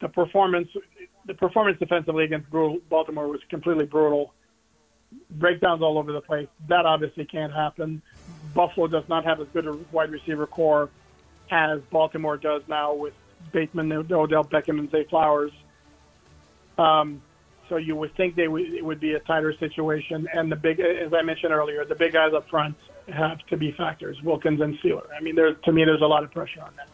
the 0.00 0.08
performance 0.08 0.68
the 1.26 1.34
performance 1.34 1.78
defensively 1.78 2.24
against 2.24 2.48
Baltimore 2.50 3.28
was 3.28 3.40
completely 3.50 3.84
brutal. 3.84 4.32
Breakdowns 5.30 5.82
all 5.82 5.98
over 5.98 6.12
the 6.12 6.20
place. 6.20 6.48
That 6.68 6.86
obviously 6.86 7.24
can't 7.24 7.52
happen. 7.52 8.02
Buffalo 8.54 8.86
does 8.86 9.04
not 9.08 9.24
have 9.24 9.40
as 9.40 9.46
good 9.52 9.66
a 9.66 9.72
wide 9.92 10.10
receiver 10.10 10.46
core 10.46 10.90
as 11.50 11.80
Baltimore 11.90 12.36
does 12.36 12.62
now 12.68 12.94
with 12.94 13.14
Bateman, 13.52 13.90
Odell 13.92 14.44
Beckham, 14.44 14.78
and 14.78 14.90
Zay 14.90 15.04
Flowers. 15.04 15.52
Um, 16.76 17.22
so 17.68 17.76
you 17.76 17.96
would 17.96 18.14
think 18.16 18.34
they 18.34 18.48
would, 18.48 18.62
it 18.62 18.84
would 18.84 19.00
be 19.00 19.14
a 19.14 19.20
tighter 19.20 19.54
situation. 19.58 20.26
And 20.32 20.50
the 20.50 20.56
big, 20.56 20.80
as 20.80 21.12
I 21.12 21.22
mentioned 21.22 21.52
earlier, 21.52 21.84
the 21.84 21.94
big 21.94 22.12
guys 22.12 22.32
up 22.34 22.48
front 22.48 22.76
have 23.08 23.38
to 23.46 23.56
be 23.56 23.72
factors, 23.72 24.20
Wilkins 24.22 24.60
and 24.60 24.78
Sieler. 24.80 25.06
I 25.16 25.22
mean, 25.22 25.34
there 25.34 25.52
to 25.54 25.72
me, 25.72 25.84
there's 25.84 26.02
a 26.02 26.06
lot 26.06 26.24
of 26.24 26.30
pressure 26.30 26.60
on 26.60 26.74
them. 26.76 26.86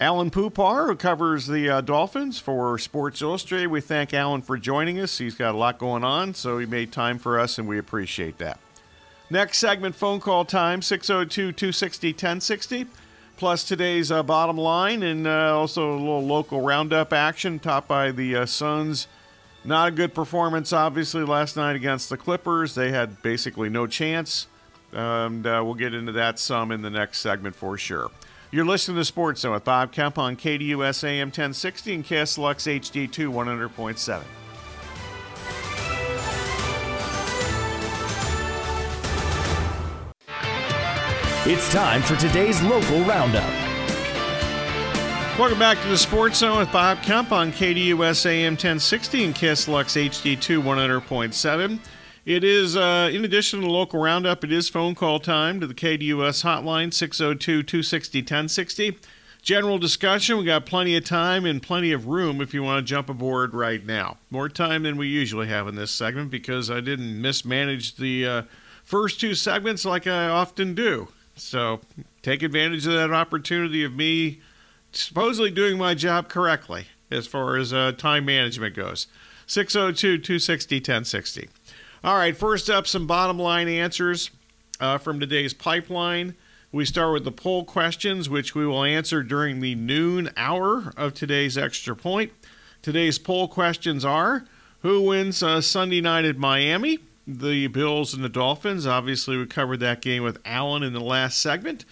Alan 0.00 0.30
Poupart, 0.30 0.88
who 0.88 0.96
covers 0.96 1.46
the 1.46 1.70
uh, 1.70 1.80
Dolphins 1.80 2.40
for 2.40 2.76
Sports 2.78 3.22
Illustrated. 3.22 3.68
We 3.68 3.80
thank 3.80 4.12
Alan 4.12 4.42
for 4.42 4.58
joining 4.58 4.98
us. 4.98 5.18
He's 5.18 5.36
got 5.36 5.54
a 5.54 5.58
lot 5.58 5.78
going 5.78 6.02
on, 6.02 6.34
so 6.34 6.58
he 6.58 6.66
made 6.66 6.90
time 6.90 7.18
for 7.18 7.38
us, 7.38 7.58
and 7.58 7.68
we 7.68 7.78
appreciate 7.78 8.38
that. 8.38 8.58
Next 9.30 9.58
segment, 9.58 9.94
phone 9.94 10.20
call 10.20 10.44
time 10.44 10.82
602 10.82 11.52
260 11.52 12.08
1060. 12.08 12.86
Plus 13.36 13.64
today's 13.64 14.12
uh, 14.12 14.22
bottom 14.22 14.56
line, 14.56 15.02
and 15.02 15.26
uh, 15.26 15.58
also 15.58 15.90
a 15.90 15.98
little 15.98 16.24
local 16.24 16.60
roundup 16.60 17.12
action, 17.12 17.58
topped 17.58 17.88
by 17.88 18.12
the 18.12 18.36
uh, 18.36 18.46
Suns. 18.46 19.08
Not 19.64 19.88
a 19.88 19.90
good 19.90 20.14
performance, 20.14 20.72
obviously, 20.72 21.24
last 21.24 21.56
night 21.56 21.74
against 21.74 22.10
the 22.10 22.16
Clippers. 22.16 22.74
They 22.74 22.90
had 22.92 23.22
basically 23.22 23.68
no 23.68 23.86
chance. 23.86 24.46
And 24.92 25.46
uh, 25.46 25.62
we'll 25.64 25.74
get 25.74 25.94
into 25.94 26.12
that 26.12 26.38
some 26.38 26.70
in 26.70 26.82
the 26.82 26.90
next 26.90 27.18
segment 27.18 27.56
for 27.56 27.76
sure. 27.76 28.10
You're 28.52 28.64
listening 28.64 28.98
to 28.98 29.04
Sports 29.04 29.40
Zone 29.40 29.52
with 29.52 29.64
Bob 29.64 29.90
Kemp 29.90 30.16
on 30.16 30.36
KDUS 30.36 31.02
AM 31.02 31.28
1060 31.28 31.94
and 31.94 32.04
KSLX 32.04 32.80
HD2 32.80 33.32
100.7. 33.32 34.22
It's 41.46 41.70
time 41.70 42.00
for 42.00 42.16
today's 42.16 42.62
local 42.62 43.04
roundup. 43.04 43.46
Welcome 45.38 45.58
back 45.58 45.78
to 45.82 45.88
the 45.88 45.98
Sports 45.98 46.38
Zone 46.38 46.60
with 46.60 46.72
Bob 46.72 47.02
Kemp 47.02 47.32
on 47.32 47.52
KDUS 47.52 48.24
AM 48.24 48.54
1060 48.54 49.24
and 49.24 49.34
KSLX 49.34 50.08
HD2 50.08 50.62
100.7. 50.62 51.80
It 52.24 52.44
is, 52.44 52.78
uh, 52.78 53.10
in 53.12 53.26
addition 53.26 53.60
to 53.60 53.66
the 53.66 53.70
local 53.70 54.00
roundup, 54.00 54.42
it 54.42 54.50
is 54.52 54.70
phone 54.70 54.94
call 54.94 55.20
time 55.20 55.60
to 55.60 55.66
the 55.66 55.74
KDUS 55.74 56.44
hotline, 56.44 56.94
602 56.94 57.62
260 57.62 58.20
1060. 58.20 58.98
General 59.42 59.76
discussion. 59.76 60.38
We 60.38 60.46
got 60.46 60.64
plenty 60.64 60.96
of 60.96 61.04
time 61.04 61.44
and 61.44 61.62
plenty 61.62 61.92
of 61.92 62.06
room 62.06 62.40
if 62.40 62.54
you 62.54 62.62
want 62.62 62.78
to 62.78 62.90
jump 62.90 63.10
aboard 63.10 63.52
right 63.52 63.84
now. 63.84 64.16
More 64.30 64.48
time 64.48 64.84
than 64.84 64.96
we 64.96 65.08
usually 65.08 65.48
have 65.48 65.68
in 65.68 65.74
this 65.74 65.90
segment 65.90 66.30
because 66.30 66.70
I 66.70 66.80
didn't 66.80 67.20
mismanage 67.20 67.96
the 67.96 68.26
uh, 68.26 68.42
first 68.82 69.20
two 69.20 69.34
segments 69.34 69.84
like 69.84 70.06
I 70.06 70.28
often 70.28 70.74
do. 70.74 71.08
So 71.36 71.80
take 72.22 72.42
advantage 72.42 72.86
of 72.86 72.92
that 72.92 73.12
opportunity 73.12 73.84
of 73.84 73.92
me 73.92 74.40
supposedly 74.92 75.50
doing 75.50 75.76
my 75.76 75.94
job 75.94 76.28
correctly 76.28 76.86
as 77.10 77.26
far 77.26 77.56
as 77.56 77.72
uh, 77.72 77.92
time 77.92 78.24
management 78.24 78.74
goes. 78.74 79.06
602 79.46 80.18
260 80.18 80.76
1060. 80.76 81.48
All 82.02 82.16
right, 82.16 82.36
first 82.36 82.68
up, 82.68 82.86
some 82.86 83.06
bottom 83.06 83.38
line 83.38 83.68
answers 83.68 84.30
uh, 84.80 84.98
from 84.98 85.20
today's 85.20 85.54
pipeline. 85.54 86.34
We 86.72 86.84
start 86.84 87.12
with 87.12 87.24
the 87.24 87.32
poll 87.32 87.64
questions, 87.64 88.28
which 88.28 88.54
we 88.54 88.66
will 88.66 88.82
answer 88.84 89.22
during 89.22 89.60
the 89.60 89.74
noon 89.74 90.30
hour 90.36 90.92
of 90.96 91.14
today's 91.14 91.56
extra 91.56 91.94
point. 91.94 92.32
Today's 92.82 93.18
poll 93.18 93.48
questions 93.48 94.04
are 94.04 94.44
Who 94.80 95.02
wins 95.02 95.42
uh, 95.42 95.60
Sunday 95.60 96.00
night 96.00 96.24
at 96.24 96.36
Miami? 96.36 96.98
The 97.26 97.66
Bills 97.68 98.14
and 98.14 98.22
the 98.22 98.28
Dolphins. 98.28 98.86
Obviously, 98.86 99.36
we 99.36 99.46
covered 99.46 99.80
that 99.80 100.02
game 100.02 100.22
with 100.22 100.38
Allen 100.44 100.82
in 100.82 100.92
the 100.92 101.00
last 101.00 101.40
segment. 101.40 101.84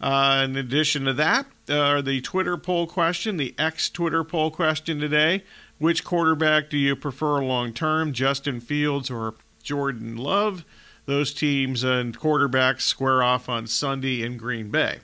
Uh, 0.00 0.46
in 0.48 0.56
addition 0.56 1.04
to 1.04 1.12
that, 1.12 1.46
uh, 1.68 2.00
the 2.00 2.20
Twitter 2.20 2.56
poll 2.56 2.86
question, 2.86 3.36
the 3.36 3.54
X 3.58 3.90
Twitter 3.90 4.22
poll 4.22 4.50
question 4.50 5.00
today 5.00 5.42
Which 5.78 6.04
quarterback 6.04 6.70
do 6.70 6.78
you 6.78 6.94
prefer 6.94 7.42
long 7.42 7.72
term, 7.72 8.12
Justin 8.12 8.60
Fields 8.60 9.10
or 9.10 9.34
Jordan 9.62 10.16
Love. 10.16 10.64
Those 11.06 11.32
teams 11.34 11.82
and 11.84 12.18
quarterbacks 12.18 12.82
square 12.82 13.22
off 13.22 13.48
on 13.48 13.66
Sunday 13.66 14.22
in 14.22 14.36
Green 14.36 14.70
Bay. 14.70 14.98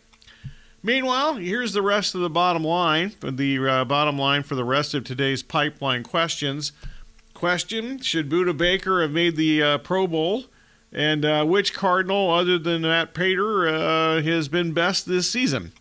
Meanwhile, 0.83 1.37
here's 1.37 1.73
the 1.73 1.81
rest 1.81 2.15
of 2.15 2.21
the 2.21 2.29
bottom 2.29 2.63
line. 2.63 3.15
The 3.23 3.67
uh, 3.67 3.85
bottom 3.87 4.19
line 4.19 4.43
for 4.43 4.55
the 4.55 4.65
rest 4.65 4.93
of 4.93 5.05
today's 5.05 5.43
pipeline 5.43 6.03
questions. 6.03 6.73
Question 7.45 7.99
Should 7.99 8.31
Budda 8.31 8.57
Baker 8.57 9.03
have 9.03 9.11
made 9.11 9.37
the 9.37 9.63
uh, 9.63 9.77
Pro 9.77 10.07
Bowl? 10.07 10.45
And 10.91 11.27
uh, 11.27 11.45
which 11.45 11.75
Cardinal, 11.75 12.31
other 12.31 12.57
than 12.57 12.81
Matt 12.81 13.13
Prater, 13.13 13.69
uh, 13.69 14.23
has 14.23 14.49
been 14.49 14.73
best 14.73 15.05
this 15.05 15.31
season? 15.31 15.73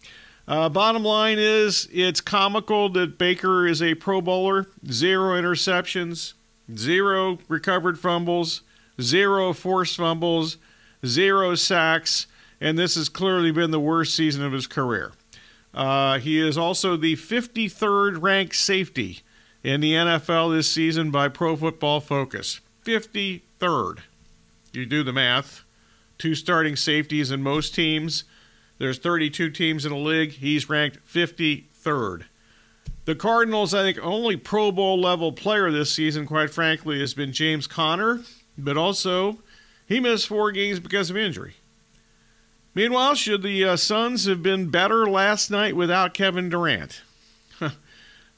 Uh, 0.46 0.68
bottom 0.68 1.06
line 1.06 1.38
is 1.40 1.88
it's 1.94 2.20
comical 2.20 2.90
that 2.90 3.18
Baker 3.18 3.66
is 3.66 3.82
a 3.82 3.96
Pro 3.96 4.20
Bowler, 4.20 4.68
zero 4.92 5.42
interceptions, 5.42 6.34
zero 6.76 7.40
recovered 7.48 7.98
fumbles, 7.98 8.64
zero 9.02 9.54
forced 9.54 9.96
fumbles, 9.96 10.58
zero 11.06 11.56
sacks, 11.56 12.28
and 12.60 12.78
this 12.78 12.96
has 12.96 13.08
clearly 13.08 13.52
been 13.52 13.72
the 13.72 13.80
worst 13.80 14.14
season 14.14 14.44
of 14.44 14.52
his 14.52 14.68
career. 14.68 15.14
Uh, 15.74 16.20
he 16.20 16.46
is 16.46 16.58
also 16.58 16.98
the 16.98 17.16
53rd 17.16 18.22
ranked 18.22 18.58
safety 18.58 19.22
in 19.64 19.80
the 19.80 19.94
NFL 19.94 20.54
this 20.54 20.70
season 20.70 21.10
by 21.10 21.30
Pro 21.30 21.56
Football 21.56 22.02
Focus. 22.02 22.60
53rd. 22.86 24.00
You 24.74 24.86
do 24.86 25.04
the 25.04 25.14
math. 25.14 25.64
Two 26.18 26.36
starting 26.36 26.76
safeties 26.76 27.32
in 27.32 27.42
most 27.42 27.74
teams. 27.74 28.26
There's 28.78 28.98
32 28.98 29.50
teams 29.52 29.86
in 29.86 29.92
the 29.92 29.98
league. 29.98 30.32
He's 30.32 30.70
ranked 30.70 31.00
53rd. 31.08 32.26
The 33.06 33.16
Cardinals, 33.16 33.74
I 33.74 33.82
think, 33.84 34.00
only 34.04 34.36
Pro 34.38 34.72
Bowl 34.72 35.00
level 35.00 35.32
player 35.32 35.72
this 35.72 35.92
season, 35.92 36.26
quite 36.26 36.50
frankly, 36.50 37.00
has 37.00 37.14
been 37.14 37.34
James 37.34 37.68
Conner, 37.68 38.22
but 38.58 38.78
also 38.78 39.40
he 39.86 40.00
missed 40.00 40.28
four 40.28 40.52
games 40.52 40.80
because 40.80 41.10
of 41.10 41.18
injury. 41.18 41.56
Meanwhile, 42.76 43.16
should 43.16 43.44
the 43.44 43.64
uh, 43.66 43.76
Suns 43.76 44.26
have 44.26 44.42
been 44.42 44.70
better 44.70 45.06
last 45.06 45.52
night 45.52 45.76
without 45.76 46.14
Kevin 46.14 46.50
Durant? 46.50 47.02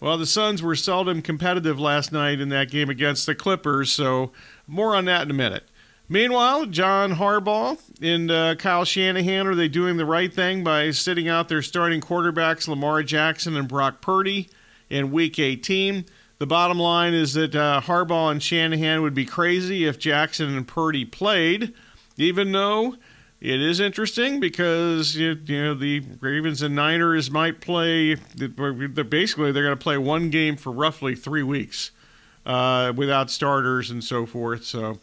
Well, 0.06 0.20
the 0.20 0.28
Suns 0.28 0.62
were 0.62 0.76
seldom 0.76 1.24
competitive 1.24 1.80
last 1.80 2.12
night 2.12 2.40
in 2.40 2.50
that 2.50 2.70
game 2.70 2.92
against 2.92 3.26
the 3.26 3.34
Clippers, 3.34 3.92
so 3.92 4.32
more 4.68 4.96
on 4.96 5.06
that 5.06 5.24
in 5.24 5.32
a 5.32 5.34
minute. 5.34 5.64
Meanwhile, 6.08 6.68
John 6.68 7.16
Harbaugh 7.16 7.80
and 8.04 8.30
uh, 8.30 8.54
Kyle 8.54 8.86
Shanahan 8.86 9.48
are 9.48 9.56
they 9.56 9.68
doing 9.68 9.98
the 9.98 10.06
right 10.06 10.32
thing 10.32 10.64
by 10.64 10.92
sitting 10.92 11.28
out 11.28 11.50
their 11.50 11.64
starting 11.64 12.02
quarterbacks 12.02 12.68
Lamar 12.68 13.02
Jackson 13.02 13.58
and 13.58 13.68
Brock 13.68 14.00
Purdy 14.00 14.48
in 14.92 15.10
Week 15.12 15.40
18? 15.40 16.06
The 16.38 16.46
bottom 16.46 16.78
line 16.78 17.16
is 17.16 17.34
that 17.34 17.56
uh, 17.56 17.82
Harbaugh 17.84 18.32
and 18.32 18.44
Shanahan 18.44 19.02
would 19.02 19.16
be 19.16 19.26
crazy 19.26 19.86
if 19.86 19.98
Jackson 19.98 20.56
and 20.56 20.68
Purdy 20.68 21.04
played, 21.04 21.74
even 22.16 22.52
though 22.52 22.96
it 23.46 23.62
is 23.62 23.80
interesting 23.80 24.40
because 24.40 25.16
you, 25.16 25.36
know 25.36 25.76
the 25.76 26.02
Ravens 26.20 26.64
and 26.64 26.74
Niners 26.74 27.30
might 27.30 27.62
play. 27.62 28.16
Basically, 28.16 29.52
they're 29.52 29.64
going 29.64 29.78
to 29.78 29.84
play 29.84 30.00
one 30.00 30.32
game 30.32 30.58
for 30.58 30.72
roughly 30.72 31.14
three 31.14 31.44
weeks 31.44 31.92
uh, 32.44 32.92
without 32.96 33.30
starters 33.30 33.92
and 33.92 34.04
so 34.04 34.26
forth. 34.26 34.64
So 34.64 34.98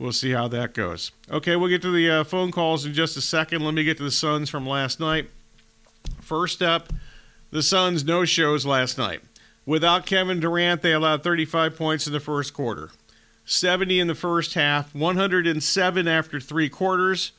we'll 0.00 0.10
see 0.10 0.32
how 0.32 0.48
that 0.48 0.74
goes. 0.74 1.12
Okay, 1.30 1.54
we'll 1.54 1.68
get 1.68 1.80
to 1.82 1.92
the 1.92 2.10
uh, 2.10 2.24
phone 2.24 2.50
calls 2.50 2.84
in 2.84 2.92
just 2.92 3.16
a 3.16 3.20
second. 3.20 3.64
Let 3.64 3.74
me 3.74 3.84
get 3.84 3.98
to 3.98 4.02
the 4.04 4.10
Suns 4.10 4.50
from 4.50 4.66
last 4.66 4.98
night. 4.98 5.30
First 6.20 6.62
up, 6.62 6.92
the 7.52 7.62
Suns 7.62 8.04
no 8.04 8.24
shows 8.24 8.66
last 8.66 8.98
night. 8.98 9.20
Without 9.64 10.06
Kevin 10.06 10.40
Durant, 10.40 10.82
they 10.82 10.92
allowed 10.92 11.22
35 11.22 11.76
points 11.76 12.08
in 12.08 12.12
the 12.12 12.20
first 12.20 12.52
quarter, 12.52 12.90
70 13.44 14.00
in 14.00 14.08
the 14.08 14.14
first 14.16 14.54
half, 14.54 14.92
107 14.92 16.08
after 16.08 16.40
three 16.40 16.68
quarters. 16.68 17.30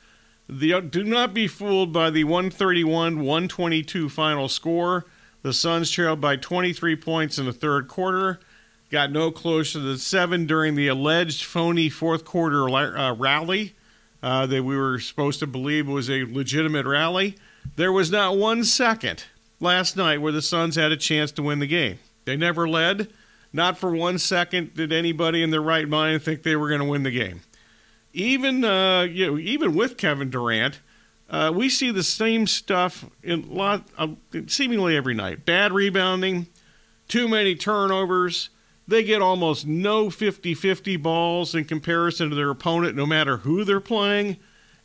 The, 0.48 0.80
do 0.80 1.04
not 1.04 1.34
be 1.34 1.46
fooled 1.46 1.92
by 1.92 2.10
the 2.10 2.24
131 2.24 3.20
122 3.20 4.08
final 4.08 4.48
score. 4.48 5.04
The 5.42 5.52
Suns 5.52 5.90
trailed 5.90 6.20
by 6.20 6.36
23 6.36 6.96
points 6.96 7.38
in 7.38 7.46
the 7.46 7.52
third 7.52 7.88
quarter 7.88 8.40
got 8.90 9.12
no 9.12 9.30
closer 9.30 9.78
than 9.78 9.98
seven 9.98 10.46
during 10.46 10.74
the 10.74 10.88
alleged 10.88 11.44
phony 11.44 11.88
fourth 11.88 12.24
quarter 12.24 12.68
uh, 12.68 13.14
rally 13.14 13.74
uh, 14.22 14.46
that 14.46 14.64
we 14.64 14.76
were 14.76 14.98
supposed 14.98 15.40
to 15.40 15.46
believe 15.46 15.86
was 15.86 16.10
a 16.10 16.24
legitimate 16.24 16.86
rally. 16.86 17.36
There 17.76 17.92
was 17.92 18.10
not 18.10 18.36
one 18.36 18.64
second 18.64 19.24
last 19.60 19.96
night 19.96 20.20
where 20.20 20.32
the 20.32 20.42
Suns 20.42 20.76
had 20.76 20.92
a 20.92 20.96
chance 20.96 21.30
to 21.32 21.42
win 21.42 21.58
the 21.58 21.66
game. 21.66 21.98
They 22.24 22.36
never 22.36 22.68
led. 22.68 23.08
Not 23.52 23.78
for 23.78 23.94
one 23.94 24.18
second 24.18 24.74
did 24.74 24.92
anybody 24.92 25.42
in 25.42 25.50
their 25.50 25.62
right 25.62 25.88
mind 25.88 26.22
think 26.22 26.42
they 26.42 26.56
were 26.56 26.68
going 26.68 26.80
to 26.80 26.86
win 26.86 27.02
the 27.02 27.10
game. 27.10 27.40
Even 28.18 28.64
uh, 28.64 29.02
you 29.02 29.26
know, 29.26 29.38
even 29.38 29.74
with 29.74 29.96
Kevin 29.96 30.30
Durant, 30.30 30.80
uh, 31.30 31.52
we 31.54 31.68
see 31.68 31.90
the 31.90 32.02
same 32.02 32.46
stuff 32.46 33.04
in 33.22 33.54
lot, 33.54 33.84
uh, 33.96 34.08
seemingly 34.46 34.96
every 34.96 35.14
night. 35.14 35.44
Bad 35.44 35.72
rebounding, 35.72 36.48
too 37.06 37.28
many 37.28 37.54
turnovers 37.54 38.50
they 38.88 39.04
get 39.04 39.20
almost 39.20 39.66
no 39.66 40.08
50 40.08 40.54
50 40.54 40.96
balls 40.96 41.54
in 41.54 41.66
comparison 41.66 42.30
to 42.30 42.34
their 42.34 42.50
opponent, 42.50 42.96
no 42.96 43.04
matter 43.04 43.36
who 43.36 43.62
they're 43.62 43.80
playing, 43.80 44.38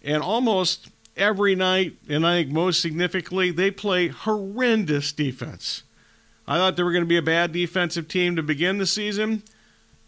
and 0.04 0.22
almost 0.22 0.90
every 1.16 1.56
night, 1.56 1.98
and 2.10 2.28
I 2.28 2.42
think 2.42 2.52
most 2.52 2.82
significantly, 2.82 3.50
they 3.50 3.72
play 3.72 4.10
horrendous 4.10 5.14
defense. 5.14 5.84
I 6.46 6.58
thought 6.58 6.76
they 6.76 6.84
were 6.84 6.92
going 6.92 7.06
to 7.06 7.10
be 7.10 7.18
a 7.18 7.22
bad 7.22 7.54
defensive 7.54 8.10
team 8.10 8.36
to 8.36 8.44
begin 8.44 8.78
the 8.78 8.86
season. 8.86 9.44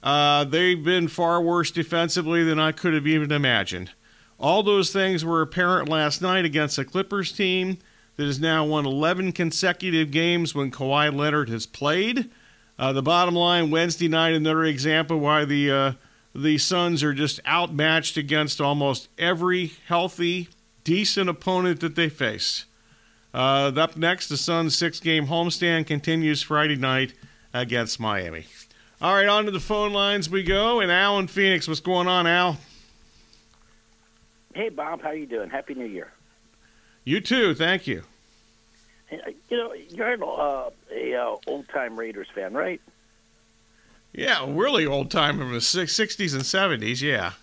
Uh, 0.05 0.43
they've 0.43 0.83
been 0.83 1.07
far 1.07 1.41
worse 1.41 1.71
defensively 1.71 2.43
than 2.43 2.59
I 2.59 2.71
could 2.71 2.93
have 2.93 3.07
even 3.07 3.31
imagined. 3.31 3.91
All 4.39 4.61
those 4.61 4.93
things 4.93 5.25
were 5.25 5.41
apparent 5.41 5.89
last 5.89 6.21
night 6.21 6.45
against 6.45 6.75
the 6.75 6.85
Clippers 6.85 7.31
team 7.31 7.79
that 8.15 8.25
has 8.25 8.39
now 8.39 8.63
won 8.63 8.85
11 8.85 9.31
consecutive 9.31 10.11
games 10.11 10.53
when 10.53 10.69
Kawhi 10.69 11.13
Leonard 11.13 11.49
has 11.49 11.65
played. 11.65 12.29
Uh, 12.77 12.93
the 12.93 13.01
bottom 13.01 13.33
line, 13.33 13.71
Wednesday 13.71 14.07
night, 14.07 14.35
another 14.35 14.65
example 14.65 15.19
why 15.19 15.43
the 15.43 15.71
uh, 15.71 15.91
the 16.35 16.57
Suns 16.57 17.01
are 17.01 17.13
just 17.13 17.39
outmatched 17.47 18.17
against 18.17 18.59
almost 18.59 19.07
every 19.17 19.71
healthy, 19.87 20.49
decent 20.83 21.29
opponent 21.29 21.79
that 21.79 21.95
they 21.95 22.09
face. 22.09 22.65
Uh, 23.33 23.71
up 23.75 23.95
next, 23.95 24.27
the 24.27 24.37
Suns' 24.37 24.77
six-game 24.77 25.27
homestand 25.27 25.87
continues 25.87 26.41
Friday 26.41 26.75
night 26.75 27.13
against 27.53 28.01
Miami. 28.01 28.45
All 29.05 29.13
right, 29.13 29.27
on 29.27 29.45
to 29.45 29.51
the 29.51 29.59
phone 29.59 29.93
lines 29.93 30.31
we 30.31 30.41
go. 30.41 30.79
And 30.79 30.91
Al 30.91 31.19
in 31.19 31.27
Phoenix, 31.27 31.67
what's 31.67 31.79
going 31.79 32.07
on, 32.07 32.25
Al? 32.25 32.57
Hey, 34.55 34.69
Bob, 34.69 35.03
how 35.03 35.11
you 35.11 35.27
doing? 35.27 35.51
Happy 35.51 35.75
New 35.75 35.85
Year. 35.85 36.11
You 37.03 37.21
too. 37.21 37.53
Thank 37.53 37.85
you. 37.85 38.01
You 39.11 39.57
know, 39.57 39.75
you're 39.89 40.11
an 40.11 40.23
uh, 40.23 40.71
a 40.91 41.13
uh, 41.13 41.35
old 41.45 41.69
time 41.69 41.99
Raiders 41.99 42.29
fan, 42.33 42.55
right? 42.55 42.81
Yeah, 44.11 44.43
really 44.47 44.87
old 44.87 45.11
time 45.11 45.37
from 45.37 45.53
the 45.53 45.61
sixties 45.61 46.33
and 46.33 46.43
seventies. 46.43 47.03
Yeah. 47.03 47.33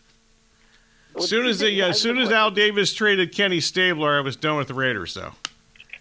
As 1.17 1.29
soon 1.29 1.47
as 1.47 1.61
the, 1.61 1.81
as 1.81 2.01
soon 2.01 2.19
as 2.19 2.33
Al 2.33 2.51
Davis 2.51 2.93
traded 2.93 3.33
Kenny 3.33 3.61
Stabler, 3.61 4.19
I 4.19 4.21
was 4.21 4.35
done 4.35 4.57
with 4.57 4.67
the 4.67 4.75
Raiders, 4.75 5.15
though. 5.15 5.35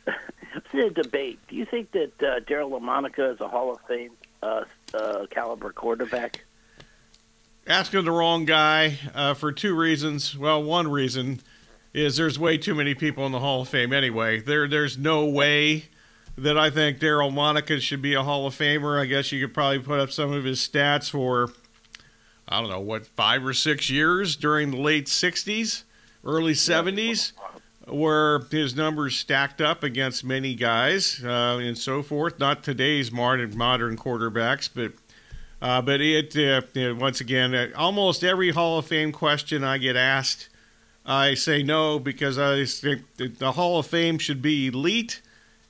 it's 0.55 0.73
a 0.73 0.89
debate. 0.89 1.37
Do 1.49 1.55
you 1.55 1.65
think 1.65 1.91
that 1.91 2.13
uh, 2.19 2.39
Daryle 2.39 2.71
Lamonica 2.79 3.31
is 3.31 3.39
a 3.39 3.47
Hall 3.47 3.71
of 3.71 3.79
Fame 3.81 4.13
uh, 4.41 4.63
uh, 4.93 5.25
caliber 5.29 5.71
quarterback? 5.71 6.43
Asking 7.67 8.05
the 8.05 8.11
wrong 8.11 8.45
guy 8.45 8.97
uh, 9.13 9.33
for 9.33 9.51
two 9.51 9.75
reasons. 9.75 10.37
Well, 10.37 10.63
one 10.63 10.89
reason 10.89 11.41
is 11.93 12.17
there's 12.17 12.39
way 12.39 12.57
too 12.57 12.73
many 12.73 12.95
people 12.95 13.25
in 13.25 13.31
the 13.31 13.39
Hall 13.39 13.61
of 13.61 13.69
Fame 13.69 13.93
anyway. 13.93 14.39
There, 14.39 14.67
there's 14.67 14.97
no 14.97 15.25
way 15.25 15.85
that 16.37 16.57
I 16.57 16.69
think 16.69 16.99
Daryle 16.99 17.31
Lamonica 17.31 17.79
should 17.79 18.01
be 18.01 18.13
a 18.13 18.23
Hall 18.23 18.47
of 18.47 18.55
Famer. 18.55 18.99
I 18.99 19.05
guess 19.05 19.31
you 19.31 19.45
could 19.45 19.53
probably 19.53 19.79
put 19.79 19.99
up 19.99 20.11
some 20.11 20.31
of 20.31 20.43
his 20.43 20.59
stats 20.59 21.09
for, 21.09 21.51
I 22.47 22.61
don't 22.61 22.69
know, 22.69 22.79
what, 22.79 23.05
five 23.05 23.45
or 23.45 23.53
six 23.53 23.89
years 23.89 24.35
during 24.35 24.71
the 24.71 24.77
late 24.77 25.05
60s, 25.07 25.83
early 26.25 26.53
70s, 26.53 27.33
where 27.87 28.39
his 28.51 28.75
numbers 28.75 29.15
stacked 29.15 29.61
up 29.61 29.83
against 29.83 30.23
many 30.23 30.55
guys 30.55 31.21
uh, 31.23 31.59
and 31.61 31.77
so 31.77 32.01
forth. 32.03 32.39
Not 32.39 32.63
today's 32.63 33.11
modern, 33.11 33.57
modern 33.57 33.97
quarterbacks, 33.97 34.69
but. 34.73 34.93
Uh, 35.63 35.79
but 35.79 36.01
it, 36.01 36.35
uh, 36.35 36.59
know, 36.73 36.95
once 36.95 37.21
again, 37.21 37.53
uh, 37.53 37.67
almost 37.75 38.23
every 38.23 38.49
Hall 38.49 38.79
of 38.79 38.87
Fame 38.87 39.11
question 39.11 39.63
I 39.63 39.77
get 39.77 39.95
asked, 39.95 40.49
I 41.05 41.35
say 41.35 41.61
no 41.61 41.99
because 41.99 42.39
I 42.39 42.65
think 42.65 43.03
the 43.37 43.51
Hall 43.51 43.77
of 43.77 43.85
Fame 43.85 44.17
should 44.17 44.41
be 44.41 44.69
elite 44.69 45.21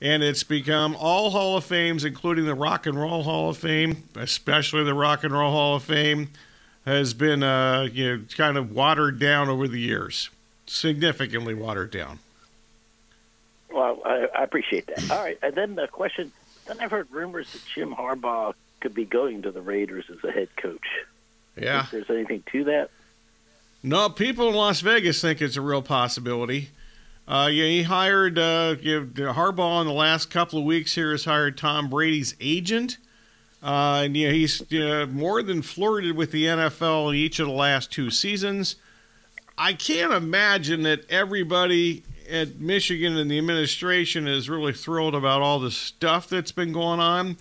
and 0.02 0.24
it's 0.24 0.42
become 0.42 0.96
all 0.98 1.30
Hall 1.30 1.56
of 1.56 1.64
Fames, 1.64 2.04
including 2.04 2.44
the 2.44 2.56
Rock 2.56 2.86
and 2.86 2.98
Roll 2.98 3.22
Hall 3.22 3.50
of 3.50 3.56
Fame, 3.56 4.02
especially 4.16 4.82
the 4.82 4.94
Rock 4.94 5.22
and 5.22 5.32
Roll 5.32 5.52
Hall 5.52 5.76
of 5.76 5.84
Fame, 5.84 6.30
has 6.84 7.14
been 7.14 7.44
uh, 7.44 7.88
you 7.90 8.16
know 8.16 8.24
kind 8.36 8.58
of 8.58 8.72
watered 8.72 9.20
down 9.20 9.48
over 9.48 9.68
the 9.68 9.78
years, 9.78 10.28
significantly 10.72 11.54
watered 11.54 11.90
down. 11.90 12.18
Well, 13.72 14.00
I, 14.04 14.26
I 14.34 14.42
appreciate 14.42 14.86
that. 14.86 15.10
All 15.10 15.22
right, 15.22 15.38
and 15.42 15.54
then 15.54 15.74
the 15.74 15.88
question: 15.88 16.32
Then 16.66 16.78
I've 16.80 16.90
heard 16.90 17.08
rumors 17.10 17.52
that 17.52 17.62
Jim 17.74 17.94
Harbaugh 17.94 18.54
could 18.80 18.94
be 18.94 19.04
going 19.04 19.42
to 19.42 19.50
the 19.50 19.62
Raiders 19.62 20.04
as 20.10 20.22
a 20.24 20.32
head 20.32 20.48
coach. 20.56 20.86
Yeah, 21.56 21.86
there's 21.90 22.10
anything 22.10 22.42
to 22.52 22.64
that? 22.64 22.90
No, 23.82 24.08
people 24.08 24.48
in 24.48 24.54
Las 24.54 24.80
Vegas 24.80 25.20
think 25.20 25.40
it's 25.40 25.56
a 25.56 25.60
real 25.60 25.82
possibility. 25.82 26.70
Uh, 27.26 27.48
yeah, 27.52 27.64
he 27.64 27.82
hired 27.82 28.38
uh, 28.38 28.74
Harbaugh 28.76 29.80
in 29.80 29.86
the 29.86 29.92
last 29.92 30.30
couple 30.30 30.58
of 30.58 30.64
weeks 30.64 30.94
here 30.94 31.12
has 31.12 31.24
hired 31.24 31.56
Tom 31.56 31.88
Brady's 31.88 32.34
agent. 32.40 32.98
Uh, 33.62 34.02
and 34.04 34.16
yeah, 34.16 34.30
he's 34.30 34.62
more 35.08 35.42
than 35.42 35.62
flirted 35.62 36.16
with 36.16 36.32
the 36.32 36.46
NFL 36.46 37.10
in 37.10 37.14
each 37.14 37.38
of 37.38 37.46
the 37.46 37.52
last 37.52 37.92
two 37.92 38.10
seasons. 38.10 38.76
I 39.62 39.74
can't 39.74 40.12
imagine 40.12 40.82
that 40.82 41.08
everybody 41.08 42.02
at 42.28 42.58
Michigan 42.58 43.16
and 43.16 43.30
the 43.30 43.38
administration 43.38 44.26
is 44.26 44.50
really 44.50 44.72
thrilled 44.72 45.14
about 45.14 45.40
all 45.40 45.60
the 45.60 45.70
stuff 45.70 46.28
that's 46.28 46.50
been 46.50 46.72
going 46.72 46.98
on. 46.98 47.36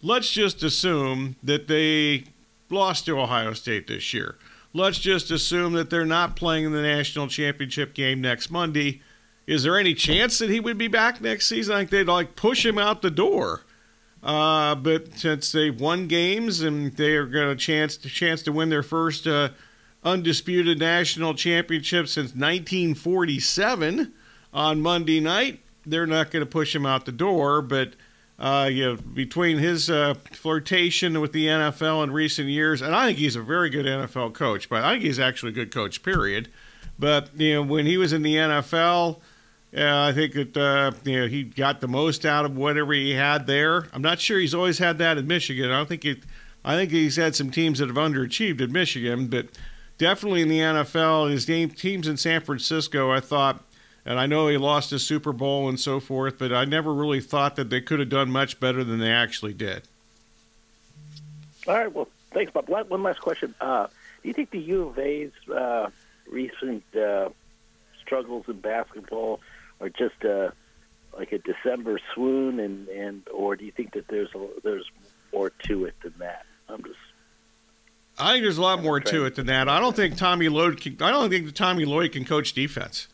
Let's 0.00 0.30
just 0.30 0.62
assume 0.62 1.36
that 1.42 1.68
they 1.68 2.24
lost 2.70 3.06
to 3.06 3.20
Ohio 3.20 3.52
State 3.52 3.86
this 3.86 4.14
year. 4.14 4.36
Let's 4.72 4.98
just 4.98 5.30
assume 5.30 5.74
that 5.74 5.90
they're 5.90 6.06
not 6.06 6.36
playing 6.36 6.64
in 6.64 6.72
the 6.72 6.82
national 6.82 7.28
championship 7.28 7.92
game 7.94 8.20
next 8.20 8.50
Monday 8.50 9.02
is 9.48 9.62
there 9.62 9.78
any 9.78 9.94
chance 9.94 10.38
that 10.38 10.50
he 10.50 10.60
would 10.60 10.76
be 10.76 10.88
back 10.88 11.22
next 11.22 11.48
season? 11.48 11.74
I 11.74 11.78
think 11.78 11.90
they'd 11.90 12.06
like 12.06 12.36
push 12.36 12.66
him 12.66 12.76
out 12.76 13.00
the 13.00 13.10
door. 13.10 13.62
Uh, 14.22 14.74
but 14.74 15.14
since 15.14 15.52
they've 15.52 15.80
won 15.80 16.06
games 16.06 16.60
and 16.60 16.94
they 16.98 17.16
are 17.16 17.24
got 17.24 17.48
a 17.48 17.56
chance 17.56 17.96
to 17.96 18.10
chance 18.10 18.42
to 18.42 18.52
win 18.52 18.68
their 18.68 18.82
first 18.82 19.26
uh, 19.26 19.48
undisputed 20.04 20.78
national 20.78 21.34
championship 21.34 22.08
since 22.08 22.30
1947 22.30 24.12
on 24.52 24.80
Monday 24.80 25.20
night, 25.20 25.60
they're 25.84 26.06
not 26.06 26.30
going 26.30 26.44
to 26.44 26.50
push 26.50 26.74
him 26.74 26.86
out 26.86 27.06
the 27.06 27.12
door. 27.12 27.62
But 27.62 27.94
uh, 28.38 28.68
you 28.70 28.84
know, 28.84 28.96
between 28.96 29.58
his 29.58 29.90
uh, 29.90 30.14
flirtation 30.32 31.20
with 31.20 31.32
the 31.32 31.46
NFL 31.46 32.04
in 32.04 32.12
recent 32.12 32.48
years, 32.48 32.82
and 32.82 32.94
I 32.94 33.06
think 33.06 33.18
he's 33.18 33.36
a 33.36 33.42
very 33.42 33.70
good 33.70 33.86
NFL 33.86 34.34
coach, 34.34 34.68
but 34.68 34.84
I 34.84 34.92
think 34.92 35.04
he's 35.04 35.18
actually 35.18 35.52
a 35.52 35.54
good 35.54 35.72
coach. 35.72 36.02
Period. 36.02 36.48
But 36.98 37.30
you 37.36 37.54
know, 37.54 37.62
when 37.62 37.86
he 37.86 37.96
was 37.96 38.12
in 38.12 38.22
the 38.22 38.36
NFL 38.36 39.20
yeah, 39.72 40.06
I 40.06 40.12
think 40.12 40.32
that 40.34 40.56
uh, 40.56 40.92
you 41.04 41.20
know 41.20 41.26
he 41.26 41.42
got 41.44 41.80
the 41.80 41.88
most 41.88 42.24
out 42.24 42.44
of 42.44 42.56
whatever 42.56 42.92
he 42.92 43.12
had 43.12 43.46
there. 43.46 43.86
I'm 43.92 44.02
not 44.02 44.18
sure 44.18 44.38
he's 44.38 44.54
always 44.54 44.78
had 44.78 44.98
that 44.98 45.18
in 45.18 45.26
Michigan. 45.26 45.70
I 45.70 45.76
don't 45.76 45.88
think 45.88 46.04
it. 46.04 46.20
I 46.64 46.74
think 46.74 46.90
he's 46.90 47.16
had 47.16 47.36
some 47.36 47.50
teams 47.50 47.78
that 47.78 47.88
have 47.88 47.96
underachieved 47.96 48.60
in 48.60 48.72
Michigan, 48.72 49.28
but 49.28 49.48
definitely 49.98 50.42
in 50.42 50.48
the 50.48 50.60
NFL, 50.60 51.30
his 51.30 51.44
game, 51.44 51.70
teams 51.70 52.08
in 52.08 52.16
San 52.16 52.40
Francisco, 52.40 53.10
I 53.10 53.20
thought, 53.20 53.62
and 54.06 54.18
I 54.18 54.26
know 54.26 54.48
he 54.48 54.56
lost 54.56 54.92
a 54.92 54.98
Super 54.98 55.32
Bowl 55.32 55.68
and 55.68 55.78
so 55.78 56.00
forth, 56.00 56.38
but 56.38 56.52
I 56.52 56.64
never 56.64 56.94
really 56.94 57.20
thought 57.20 57.56
that 57.56 57.68
they 57.68 57.80
could 57.80 57.98
have 58.00 58.08
done 58.08 58.30
much 58.30 58.58
better 58.58 58.82
than 58.82 58.98
they 59.00 59.10
actually 59.10 59.52
did. 59.52 59.82
All 61.66 61.74
right. 61.74 61.92
Well, 61.92 62.08
thanks, 62.32 62.50
Bob. 62.52 62.68
One 62.68 63.02
last 63.02 63.20
question. 63.20 63.54
Uh, 63.60 63.88
do 64.22 64.28
you 64.28 64.34
think 64.34 64.50
the 64.50 64.60
U 64.60 64.88
of 64.88 64.98
A's 64.98 65.32
uh, 65.54 65.90
recent 66.30 66.82
uh, 66.96 67.28
struggles 68.00 68.44
in 68.48 68.60
basketball 68.60 69.40
are 69.80 69.90
just 69.90 70.24
a 70.24 70.52
like 71.16 71.32
a 71.32 71.38
December 71.38 72.00
swoon, 72.14 72.60
and 72.60 72.88
and 72.88 73.28
or 73.28 73.56
do 73.56 73.64
you 73.64 73.72
think 73.72 73.92
that 73.92 74.08
there's 74.08 74.34
a, 74.34 74.48
there's 74.62 74.90
more 75.32 75.50
to 75.50 75.84
it 75.84 75.94
than 76.02 76.14
that? 76.18 76.46
I'm 76.68 76.82
just. 76.82 76.96
I 78.18 78.32
think 78.32 78.44
there's 78.44 78.58
a 78.58 78.62
lot 78.62 78.82
more 78.82 79.00
to 79.00 79.24
it 79.26 79.36
than 79.36 79.46
that. 79.46 79.68
I 79.68 79.78
don't 79.78 79.94
think 79.94 80.16
Tommy 80.16 80.48
Lloyd. 80.48 80.80
Can, 80.80 80.96
I 81.00 81.10
don't 81.10 81.30
think 81.30 81.54
Tommy 81.54 81.84
Lloyd 81.84 82.12
can 82.12 82.24
coach 82.24 82.52
defense. 82.52 83.08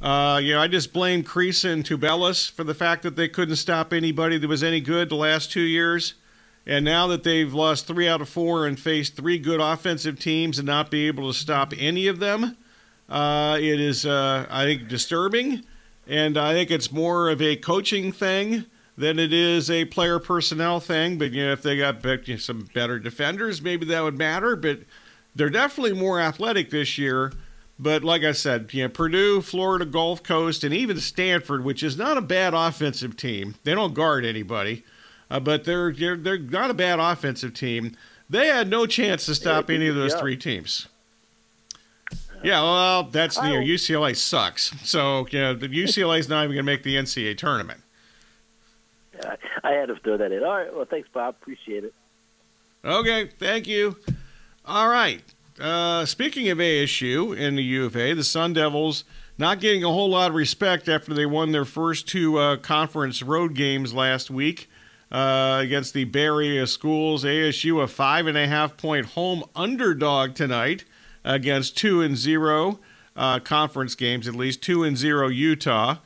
Uh, 0.00 0.40
you 0.42 0.54
know, 0.54 0.60
I 0.60 0.68
just 0.68 0.92
blame 0.92 1.22
Kriisa 1.22 1.72
and 1.72 1.84
Tubelis 1.84 2.50
for 2.50 2.64
the 2.64 2.74
fact 2.74 3.02
that 3.02 3.16
they 3.16 3.28
couldn't 3.28 3.56
stop 3.56 3.92
anybody 3.92 4.38
that 4.38 4.48
was 4.48 4.62
any 4.62 4.80
good 4.80 5.08
the 5.08 5.16
last 5.16 5.50
two 5.50 5.62
years. 5.62 6.14
And 6.66 6.84
now 6.84 7.06
that 7.08 7.22
they've 7.22 7.52
lost 7.52 7.86
three 7.86 8.08
out 8.08 8.20
of 8.20 8.28
four 8.28 8.66
and 8.66 8.78
faced 8.78 9.16
three 9.16 9.38
good 9.38 9.60
offensive 9.60 10.18
teams 10.18 10.58
and 10.58 10.66
not 10.66 10.90
be 10.90 11.06
able 11.06 11.32
to 11.32 11.38
stop 11.38 11.72
any 11.78 12.08
of 12.08 12.18
them, 12.18 12.56
uh, 13.08 13.56
it 13.60 13.80
is, 13.80 14.04
uh, 14.04 14.46
I 14.50 14.64
think, 14.64 14.88
disturbing. 14.88 15.64
And 16.08 16.36
I 16.36 16.52
think 16.52 16.70
it's 16.70 16.90
more 16.90 17.30
of 17.30 17.40
a 17.40 17.56
coaching 17.56 18.12
thing 18.12 18.66
than 18.96 19.18
it 19.18 19.32
is 19.32 19.70
a 19.70 19.84
player 19.86 20.18
personnel 20.18 20.80
thing. 20.80 21.18
But 21.18 21.32
you 21.32 21.46
know, 21.46 21.52
if 21.52 21.62
they 21.62 21.76
got 21.76 22.02
some 22.38 22.68
better 22.74 22.98
defenders, 22.98 23.62
maybe 23.62 23.86
that 23.86 24.02
would 24.02 24.18
matter. 24.18 24.56
But 24.56 24.80
they're 25.34 25.50
definitely 25.50 25.92
more 25.92 26.20
athletic 26.20 26.70
this 26.70 26.98
year. 26.98 27.32
But 27.78 28.02
like 28.02 28.24
I 28.24 28.32
said, 28.32 28.72
you 28.72 28.84
know, 28.84 28.88
Purdue, 28.88 29.42
Florida, 29.42 29.84
Gulf 29.84 30.22
Coast, 30.22 30.64
and 30.64 30.72
even 30.72 30.98
Stanford, 30.98 31.62
which 31.62 31.82
is 31.82 31.98
not 31.98 32.16
a 32.16 32.22
bad 32.22 32.54
offensive 32.54 33.16
team. 33.16 33.56
They 33.64 33.74
don't 33.74 33.92
guard 33.92 34.24
anybody, 34.24 34.82
uh, 35.30 35.40
but 35.40 35.64
they're, 35.64 35.92
they're 35.92 36.16
they're 36.16 36.38
not 36.38 36.70
a 36.70 36.74
bad 36.74 36.98
offensive 37.00 37.52
team. 37.52 37.94
They 38.30 38.48
had 38.48 38.68
no 38.68 38.86
chance 38.86 39.26
to 39.26 39.34
stop 39.34 39.70
any 39.70 39.88
of 39.88 39.94
those 39.94 40.14
three 40.14 40.36
teams. 40.36 40.88
Yeah, 42.42 42.62
well, 42.62 43.02
that's 43.04 43.36
the 43.36 43.42
UCLA 43.42 44.16
sucks. 44.16 44.72
So 44.82 45.26
you 45.30 45.38
know, 45.38 45.54
the 45.54 45.68
UCLA's 45.68 46.28
not 46.28 46.44
even 46.44 46.54
going 46.54 46.64
to 46.64 46.72
make 46.72 46.82
the 46.82 46.96
NCAA 46.96 47.36
tournament. 47.36 47.80
I 49.64 49.72
had 49.72 49.88
to 49.88 49.96
throw 49.96 50.16
that 50.16 50.32
in. 50.32 50.42
All 50.42 50.50
right. 50.50 50.74
Well, 50.74 50.84
thanks, 50.84 51.08
Bob. 51.12 51.36
Appreciate 51.40 51.84
it. 51.84 51.94
Okay. 52.84 53.30
Thank 53.38 53.66
you. 53.66 53.96
All 54.64 54.88
right. 54.88 55.22
uh, 55.60 56.04
speaking 56.04 56.48
of 56.48 56.58
ASU 56.58 57.38
and 57.38 57.56
the 57.56 57.62
U 57.62 57.86
of 57.86 57.96
A, 57.96 58.12
the 58.14 58.24
Sun 58.24 58.54
Devils 58.54 59.04
not 59.38 59.60
getting 59.60 59.84
a 59.84 59.88
whole 59.88 60.10
lot 60.10 60.30
of 60.30 60.34
respect 60.34 60.88
after 60.88 61.12
they 61.14 61.26
won 61.26 61.52
their 61.52 61.64
first 61.64 62.08
two 62.08 62.38
uh, 62.38 62.56
conference 62.56 63.22
road 63.22 63.54
games 63.54 63.92
last 63.92 64.30
week 64.30 64.68
uh, 65.12 65.58
against 65.62 65.94
the 65.94 66.10
Area 66.14 66.66
schools. 66.66 67.24
ASU 67.24 67.82
a 67.82 67.86
five 67.86 68.26
and 68.26 68.36
a 68.38 68.46
half 68.46 68.76
point 68.76 69.06
home 69.06 69.44
underdog 69.54 70.34
tonight 70.34 70.84
against 71.24 71.76
two 71.76 72.00
and 72.00 72.16
zero 72.16 72.78
uh, 73.14 73.38
conference 73.40 73.94
games, 73.94 74.26
at 74.26 74.34
least 74.34 74.62
two 74.62 74.84
and 74.84 74.96
zero 74.96 75.28
Utah. 75.28 75.96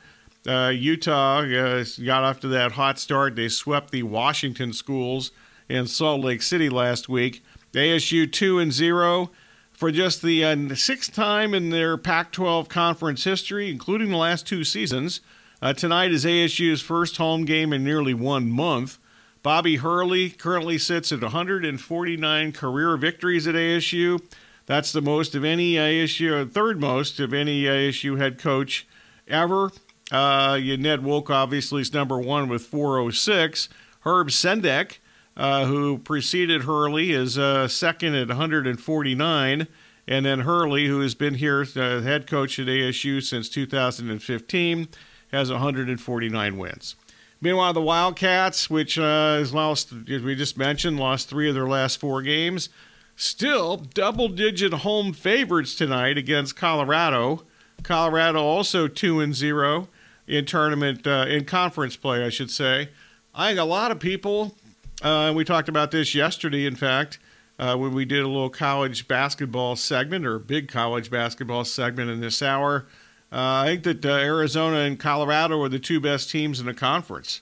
Uh, 0.47 0.71
Utah 0.73 1.41
uh, 1.41 1.85
got 2.03 2.23
off 2.23 2.39
to 2.39 2.47
that 2.47 2.73
hot 2.73 2.97
start. 2.97 3.35
They 3.35 3.47
swept 3.47 3.91
the 3.91 4.03
Washington 4.03 4.73
schools 4.73 5.31
in 5.69 5.87
Salt 5.87 6.21
Lake 6.21 6.41
City 6.41 6.69
last 6.69 7.07
week. 7.07 7.43
ASU 7.73 8.31
two 8.31 8.59
and 8.59 8.73
zero 8.73 9.31
for 9.71 9.91
just 9.91 10.21
the 10.21 10.43
uh, 10.43 10.75
sixth 10.75 11.13
time 11.13 11.53
in 11.53 11.69
their 11.69 11.97
Pac-12 11.97 12.69
conference 12.69 13.23
history, 13.23 13.69
including 13.69 14.09
the 14.09 14.17
last 14.17 14.45
two 14.45 14.63
seasons. 14.63 15.21
Uh, 15.61 15.73
tonight 15.73 16.11
is 16.11 16.25
ASU's 16.25 16.81
first 16.81 17.17
home 17.17 17.45
game 17.45 17.71
in 17.71 17.83
nearly 17.83 18.13
one 18.13 18.49
month. 18.51 18.97
Bobby 19.43 19.77
Hurley 19.77 20.31
currently 20.31 20.77
sits 20.77 21.11
at 21.11 21.21
149 21.21 22.51
career 22.51 22.97
victories 22.97 23.47
at 23.47 23.55
ASU. 23.55 24.21
That's 24.65 24.91
the 24.91 25.01
most 25.01 25.33
of 25.35 25.43
any 25.43 25.73
ASU, 25.73 26.51
third 26.51 26.79
most 26.79 27.19
of 27.19 27.33
any 27.33 27.63
ASU 27.63 28.17
head 28.17 28.37
coach 28.37 28.87
ever. 29.27 29.71
Uh, 30.11 30.59
Ned 30.61 31.03
Wulk 31.03 31.29
obviously 31.29 31.81
is 31.81 31.93
number 31.93 32.19
one 32.19 32.49
with 32.49 32.63
406. 32.63 33.69
Herb 34.01 34.27
Sendek, 34.29 34.97
uh, 35.37 35.65
who 35.65 35.97
preceded 35.97 36.63
Hurley, 36.63 37.11
is 37.11 37.37
uh, 37.37 37.67
second 37.67 38.15
at 38.15 38.27
149. 38.27 39.67
And 40.07 40.25
then 40.25 40.41
Hurley, 40.41 40.87
who 40.87 40.99
has 40.99 41.15
been 41.15 41.35
here, 41.35 41.65
uh, 41.75 42.01
head 42.01 42.27
coach 42.27 42.59
at 42.59 42.67
ASU 42.67 43.23
since 43.23 43.47
2015, 43.47 44.87
has 45.31 45.51
149 45.51 46.57
wins. 46.57 46.95
Meanwhile, 47.39 47.73
the 47.73 47.81
Wildcats, 47.81 48.69
which 48.69 48.99
uh, 48.99 49.37
has 49.37 49.53
lost, 49.53 49.93
as 50.09 50.21
we 50.21 50.35
just 50.35 50.57
mentioned, 50.57 50.99
lost 50.99 51.29
three 51.29 51.47
of 51.47 51.55
their 51.55 51.67
last 51.67 51.99
four 51.99 52.21
games, 52.21 52.69
still 53.15 53.77
double 53.77 54.27
digit 54.27 54.73
home 54.73 55.13
favorites 55.13 55.75
tonight 55.75 56.17
against 56.17 56.55
Colorado. 56.55 57.43
Colorado 57.83 58.41
also 58.41 58.87
2 58.87 59.21
and 59.21 59.33
0 59.33 59.87
in 60.27 60.45
tournament, 60.45 61.05
uh, 61.05 61.25
in 61.27 61.45
conference 61.45 61.95
play, 61.95 62.23
I 62.23 62.29
should 62.29 62.51
say. 62.51 62.89
I 63.33 63.49
think 63.49 63.59
a 63.59 63.63
lot 63.63 63.91
of 63.91 63.99
people, 63.99 64.55
uh, 65.01 65.33
we 65.35 65.43
talked 65.43 65.69
about 65.69 65.91
this 65.91 66.13
yesterday, 66.13 66.65
in 66.65 66.75
fact, 66.75 67.19
uh, 67.59 67.75
when 67.75 67.93
we 67.93 68.05
did 68.05 68.23
a 68.23 68.27
little 68.27 68.49
college 68.49 69.07
basketball 69.07 69.75
segment 69.75 70.25
or 70.25 70.39
big 70.39 70.67
college 70.67 71.09
basketball 71.09 71.63
segment 71.63 72.09
in 72.09 72.19
this 72.19 72.41
hour. 72.41 72.87
Uh, 73.31 73.63
I 73.63 73.65
think 73.67 73.83
that 73.83 74.05
uh, 74.05 74.09
Arizona 74.09 74.77
and 74.77 74.99
Colorado 74.99 75.61
are 75.61 75.69
the 75.69 75.79
two 75.79 75.99
best 75.99 76.29
teams 76.29 76.59
in 76.59 76.65
the 76.65 76.73
conference. 76.73 77.41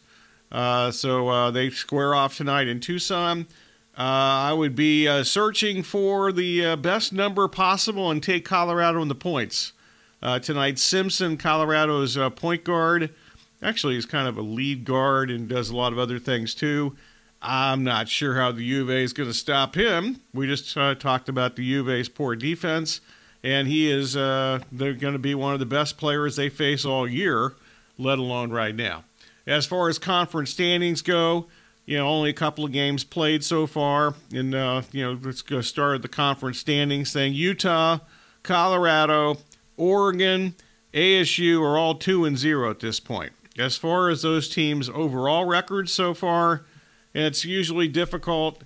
Uh, 0.51 0.91
so 0.91 1.51
they 1.51 1.69
square 1.69 2.13
off 2.13 2.37
tonight 2.37 2.67
in 2.67 2.79
Tucson. 2.79 3.47
I 3.95 4.53
would 4.53 4.75
be 4.75 5.23
searching 5.23 5.83
for 5.83 6.31
the 6.31 6.75
best 6.75 7.11
number 7.11 7.47
possible 7.47 8.09
and 8.09 8.21
take 8.21 8.45
Colorado 8.45 9.01
in 9.01 9.09
the 9.09 9.15
points. 9.15 9.73
Tonight, 10.21 10.79
Simpson, 10.79 11.37
Colorado's 11.37 12.17
point 12.35 12.63
guard, 12.63 13.13
actually 13.61 13.97
is 13.97 14.05
kind 14.05 14.27
of 14.27 14.37
a 14.37 14.41
lead 14.41 14.85
guard 14.85 15.29
and 15.29 15.47
does 15.47 15.69
a 15.69 15.75
lot 15.75 15.91
of 15.91 15.99
other 15.99 16.19
things 16.19 16.53
too. 16.53 16.95
I'm 17.41 17.83
not 17.83 18.09
sure 18.09 18.35
how 18.35 18.51
the 18.51 18.63
U 18.63 18.81
of 18.81 18.89
A 18.89 18.97
is 18.97 19.13
going 19.13 19.29
to 19.29 19.33
stop 19.33 19.75
him. 19.75 20.19
We 20.33 20.47
just 20.47 20.73
talked 20.73 21.29
about 21.29 21.55
the 21.55 21.63
U 21.63 21.81
of 21.81 21.89
A's 21.89 22.09
poor 22.09 22.35
defense 22.35 22.99
and 23.43 23.67
he 23.67 23.89
is 23.89 24.17
uh, 24.17 24.59
they're 24.71 24.93
going 24.93 25.13
to 25.13 25.19
be 25.19 25.35
one 25.35 25.53
of 25.53 25.59
the 25.59 25.65
best 25.65 25.97
players 25.97 26.35
they 26.35 26.49
face 26.49 26.85
all 26.85 27.07
year, 27.07 27.53
let 27.97 28.19
alone 28.19 28.51
right 28.51 28.75
now. 28.75 29.03
As 29.47 29.65
far 29.65 29.89
as 29.89 29.97
conference 29.97 30.49
standings 30.49 31.01
go, 31.01 31.47
you 31.85 31.97
know, 31.97 32.07
only 32.07 32.29
a 32.29 32.33
couple 32.33 32.65
of 32.65 32.71
games 32.71 33.03
played 33.03 33.43
so 33.43 33.65
far, 33.65 34.13
and 34.33 34.53
uh, 34.53 34.83
you 34.91 35.03
know, 35.03 35.19
let's 35.23 35.41
go 35.41 35.61
start 35.61 36.01
the 36.01 36.07
conference 36.07 36.59
standings 36.59 37.13
thing. 37.13 37.33
Utah, 37.33 37.99
Colorado, 38.43 39.37
Oregon, 39.79 40.55
ASU 40.93 41.61
are 41.61 41.77
all 41.77 41.95
two 41.95 42.25
and 42.25 42.37
zero 42.37 42.69
at 42.69 42.81
this 42.81 42.99
point. 42.99 43.31
As 43.57 43.77
far 43.77 44.09
as 44.09 44.21
those 44.21 44.49
teams' 44.49 44.89
overall 44.89 45.45
records 45.45 45.91
so 45.91 46.13
far, 46.13 46.65
it's 47.13 47.45
usually 47.45 47.87
difficult, 47.87 48.63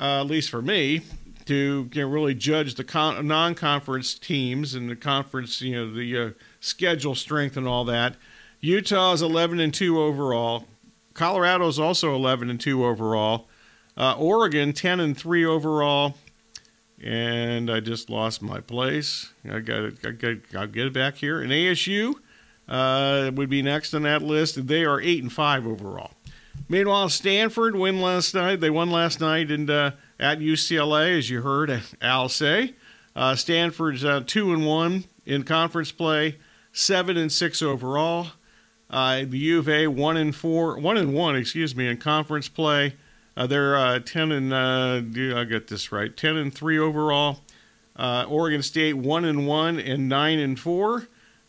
uh, 0.00 0.20
at 0.20 0.26
least 0.26 0.50
for 0.50 0.60
me, 0.60 1.02
to 1.46 1.88
you 1.92 2.02
know, 2.02 2.08
really 2.08 2.34
judge 2.34 2.74
the 2.74 2.84
con- 2.84 3.26
non-conference 3.26 4.18
teams 4.18 4.74
and 4.74 4.90
the 4.90 4.96
conference, 4.96 5.62
you 5.62 5.74
know, 5.74 5.92
the 5.92 6.18
uh, 6.18 6.30
schedule 6.60 7.14
strength 7.14 7.56
and 7.56 7.66
all 7.66 7.84
that. 7.84 8.16
Utah 8.60 9.12
is 9.12 9.22
11 9.22 9.60
and 9.60 9.72
2 9.72 9.98
overall. 9.98 10.66
Colorado 11.14 11.66
is 11.68 11.78
also 11.78 12.14
11 12.14 12.50
and 12.50 12.60
2 12.60 12.84
overall. 12.84 13.48
Uh, 13.96 14.14
Oregon 14.18 14.72
10 14.72 15.00
and 15.00 15.16
3 15.16 15.44
overall. 15.44 16.16
And 17.02 17.70
I 17.70 17.80
just 17.80 18.10
lost 18.10 18.42
my 18.42 18.60
place. 18.60 19.32
I 19.48 19.60
got 19.60 19.82
it. 19.82 19.98
I 20.04 20.10
got. 20.10 20.36
I'll 20.56 20.66
get 20.66 20.86
it 20.86 20.92
back 20.92 21.16
here. 21.16 21.40
And 21.40 21.52
ASU 21.52 22.14
uh, 22.68 23.30
would 23.34 23.48
be 23.48 23.62
next 23.62 23.94
on 23.94 24.02
that 24.02 24.22
list. 24.22 24.66
They 24.66 24.84
are 24.84 25.00
eight 25.00 25.22
and 25.22 25.32
five 25.32 25.66
overall. 25.66 26.12
Meanwhile, 26.68 27.08
Stanford 27.10 27.76
win 27.76 28.00
last 28.00 28.34
night. 28.34 28.60
They 28.60 28.70
won 28.70 28.90
last 28.90 29.20
night, 29.20 29.50
and 29.50 29.70
uh, 29.70 29.92
at 30.18 30.40
UCLA, 30.40 31.16
as 31.18 31.30
you 31.30 31.42
heard 31.42 31.82
Al 32.02 32.28
say. 32.28 32.74
Uh, 33.16 33.34
Stanford's 33.34 34.04
uh, 34.04 34.22
two 34.26 34.52
and 34.52 34.66
one 34.66 35.04
in 35.24 35.44
conference 35.44 35.92
play, 35.92 36.36
seven 36.72 37.16
and 37.16 37.32
six 37.32 37.62
overall. 37.62 38.28
Uh, 38.90 39.24
the 39.26 39.38
U 39.38 39.58
of 39.58 39.68
A 39.68 39.86
one 39.86 40.16
and 40.16 40.34
four, 40.34 40.78
one 40.78 40.96
and 40.96 41.14
one, 41.14 41.36
excuse 41.36 41.74
me, 41.74 41.86
in 41.86 41.96
conference 41.96 42.48
play. 42.48 42.94
Uh, 43.38 43.46
they're 43.46 43.76
uh, 43.76 44.00
ten 44.00 44.32
and 44.32 44.52
uh, 44.52 45.00
I 45.38 45.44
get 45.44 45.68
this 45.68 45.92
right, 45.92 46.14
ten 46.16 46.36
and 46.36 46.52
three 46.52 46.76
overall. 46.76 47.38
Oregon 47.96 48.62
State 48.62 48.94
one 48.94 49.24
and 49.24 49.46
one 49.46 49.78
and 49.78 50.08
nine 50.08 50.40
and 50.40 50.58
four. 50.58 51.06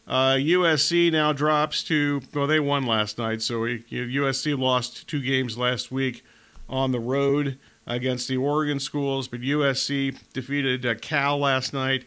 USC 0.08 1.12
now 1.12 1.34
drops 1.34 1.84
to 1.86 2.22
well, 2.32 2.46
they 2.46 2.60
won 2.60 2.86
last 2.86 3.18
night, 3.18 3.42
so 3.42 3.62
USC 3.62 4.58
lost 4.58 5.08
two 5.08 5.20
games 5.20 5.58
last 5.58 5.92
week 5.92 6.24
on 6.70 6.92
the 6.92 7.00
road 7.00 7.58
against 7.90 8.28
the 8.28 8.38
Oregon 8.38 8.80
schools, 8.80 9.28
but 9.28 9.42
USC 9.42 10.16
defeated 10.32 10.86
uh, 10.86 10.94
Cal 10.96 11.40
last 11.40 11.74
night. 11.74 12.06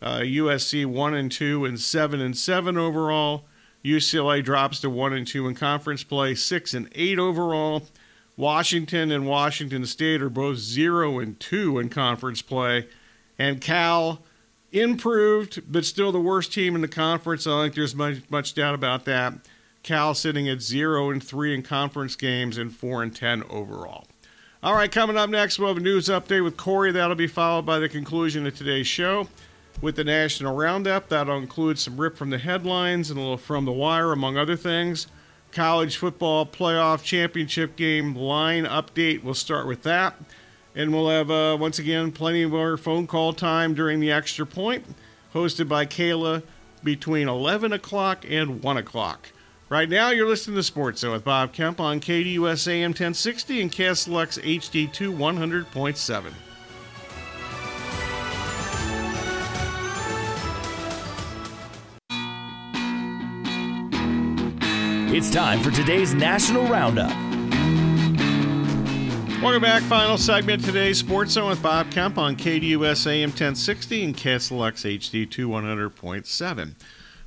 Uh, 0.00 0.20
USC 0.20 0.86
one 0.86 1.14
and 1.14 1.32
two 1.32 1.64
and 1.64 1.80
seven 1.80 2.20
and 2.20 2.36
seven 2.36 2.78
overall. 2.78 3.44
UCLA 3.84 4.42
drops 4.44 4.80
to 4.80 4.90
one 4.90 5.12
and 5.12 5.26
two 5.26 5.48
in 5.48 5.56
conference 5.56 6.04
play, 6.04 6.34
six 6.36 6.74
and 6.74 6.88
eight 6.94 7.18
overall. 7.18 7.82
Washington 8.36 9.10
and 9.10 9.26
Washington 9.26 9.86
State 9.86 10.20
are 10.20 10.28
both 10.28 10.58
zero 10.58 11.18
and 11.18 11.38
two 11.40 11.78
in 11.78 11.88
conference 11.88 12.42
play, 12.42 12.86
and 13.38 13.60
Cal 13.60 14.22
improved, 14.72 15.62
but 15.70 15.84
still 15.84 16.12
the 16.12 16.20
worst 16.20 16.52
team 16.52 16.74
in 16.74 16.82
the 16.82 16.88
conference. 16.88 17.46
I 17.46 17.50
don't 17.50 17.64
think 17.64 17.74
there's 17.76 17.94
much, 17.94 18.18
much 18.28 18.54
doubt 18.54 18.74
about 18.74 19.04
that. 19.06 19.34
Cal 19.82 20.14
sitting 20.14 20.48
at 20.48 20.60
zero 20.60 21.10
and 21.10 21.22
three 21.22 21.54
in 21.54 21.62
conference 21.62 22.16
games 22.16 22.58
and 22.58 22.74
four 22.74 23.02
and 23.02 23.14
ten 23.14 23.42
overall. 23.44 24.04
All 24.62 24.74
right, 24.74 24.90
coming 24.90 25.16
up 25.16 25.30
next, 25.30 25.58
we'll 25.58 25.68
have 25.68 25.76
a 25.76 25.80
news 25.80 26.08
update 26.08 26.42
with 26.42 26.56
Corey. 26.56 26.90
That'll 26.90 27.14
be 27.14 27.28
followed 27.28 27.64
by 27.64 27.78
the 27.78 27.88
conclusion 27.88 28.46
of 28.46 28.56
today's 28.56 28.86
show 28.86 29.28
with 29.80 29.96
the 29.96 30.04
National 30.04 30.56
Roundup. 30.56 31.08
That'll 31.08 31.38
include 31.38 31.78
some 31.78 31.96
rip 31.96 32.16
from 32.16 32.30
the 32.30 32.38
headlines 32.38 33.10
and 33.10 33.18
a 33.18 33.22
little 33.22 33.36
from 33.36 33.64
the 33.64 33.72
wire, 33.72 34.12
among 34.12 34.36
other 34.36 34.56
things. 34.56 35.06
College 35.56 35.96
football 35.96 36.44
playoff 36.44 37.02
championship 37.02 37.76
game 37.76 38.14
line 38.14 38.66
update. 38.66 39.22
We'll 39.22 39.32
start 39.32 39.66
with 39.66 39.84
that. 39.84 40.14
And 40.74 40.92
we'll 40.92 41.08
have, 41.08 41.30
uh, 41.30 41.56
once 41.58 41.78
again, 41.78 42.12
plenty 42.12 42.44
more 42.44 42.76
phone 42.76 43.06
call 43.06 43.32
time 43.32 43.72
during 43.72 43.98
the 44.00 44.12
extra 44.12 44.44
point, 44.44 44.84
hosted 45.32 45.66
by 45.66 45.86
Kayla 45.86 46.42
between 46.84 47.26
11 47.26 47.72
o'clock 47.72 48.26
and 48.28 48.62
1 48.62 48.76
o'clock. 48.76 49.30
Right 49.70 49.88
now, 49.88 50.10
you're 50.10 50.28
listening 50.28 50.56
to 50.56 50.62
Sports 50.62 51.00
Zone 51.00 51.12
with 51.12 51.24
Bob 51.24 51.54
Kemp 51.54 51.80
on 51.80 52.00
KDUS 52.00 52.68
AM 52.68 52.90
1060 52.90 53.62
and 53.62 53.72
KSLX 53.72 54.38
HD2 54.60 55.16
100.7. 55.16 56.32
It's 65.16 65.30
time 65.30 65.62
for 65.62 65.70
today's 65.70 66.12
National 66.12 66.66
Roundup. 66.66 67.08
Welcome 69.40 69.62
back. 69.62 69.82
Final 69.84 70.18
segment 70.18 70.62
today's 70.62 70.98
Sports 70.98 71.32
Zone 71.32 71.48
with 71.48 71.62
Bob 71.62 71.90
Kemp 71.90 72.18
on 72.18 72.36
KDUS 72.36 73.06
AM 73.06 73.30
1060 73.30 74.04
and 74.04 74.14
KSLX 74.14 74.98
HD2 74.98 75.46
100.7 75.46 76.74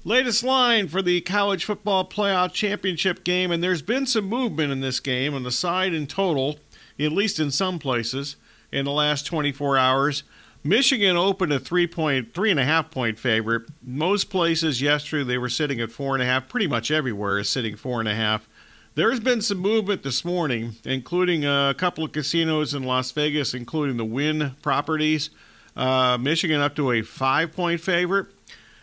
latest 0.04 0.44
line 0.44 0.88
for 0.88 1.02
the 1.02 1.22
college 1.22 1.66
football 1.66 2.08
playoff 2.08 2.54
championship 2.54 3.24
game, 3.24 3.50
and 3.50 3.64
there's 3.64 3.82
been 3.82 4.06
some 4.06 4.26
movement 4.26 4.72
in 4.72 4.82
this 4.82 5.00
game 5.00 5.34
on 5.34 5.42
the 5.42 5.52
side 5.52 5.92
in 5.92 6.06
total, 6.06 6.60
at 7.00 7.12
least 7.12 7.40
in 7.40 7.50
some 7.50 7.80
places, 7.80 8.36
in 8.72 8.86
the 8.86 8.92
last 8.92 9.26
24 9.26 9.80
hours. 9.80 10.22
Michigan 10.64 11.16
opened 11.16 11.53
a 11.53 11.60
three 11.60 11.88
point, 11.88 12.34
three 12.34 12.51
and 12.51 12.60
a 12.60 12.66
half 12.66 12.91
point 12.91 13.18
favorite. 13.18 13.64
Most 13.82 14.30
places 14.30 14.82
yesterday 14.82 15.24
they 15.24 15.38
were 15.38 15.49
sitting 15.49 15.80
at 15.80 15.91
four 15.91 16.16
and 16.16 16.22
a 16.22 16.26
half. 16.26 16.49
Pretty 16.49 16.68
much 16.68 16.91
everywhere 16.91 17.39
is 17.39 17.49
sitting 17.49 17.78
four 17.78 17.99
and 17.99 18.10
a 18.10 18.16
half. 18.16 18.47
There's 18.95 19.22
been 19.22 19.41
some 19.41 19.60
movement 19.60 20.03
this 20.03 20.26
morning, 20.26 20.76
including 20.84 21.45
a 21.45 21.74
couple 21.78 22.03
of 22.03 22.12
casinos 22.12 22.74
in 22.74 22.84
Las 22.84 23.12
Vegas, 23.12 23.53
including 23.53 23.95
the 23.95 24.03
Wynn 24.03 24.55
properties. 24.62 25.30
Uh, 25.78 26.18
Michigan 26.20 26.60
up 26.60 26.76
to 26.76 26.91
a 26.91 27.03
five 27.03 27.53
point 27.53 27.80
favorite. 27.80 28.28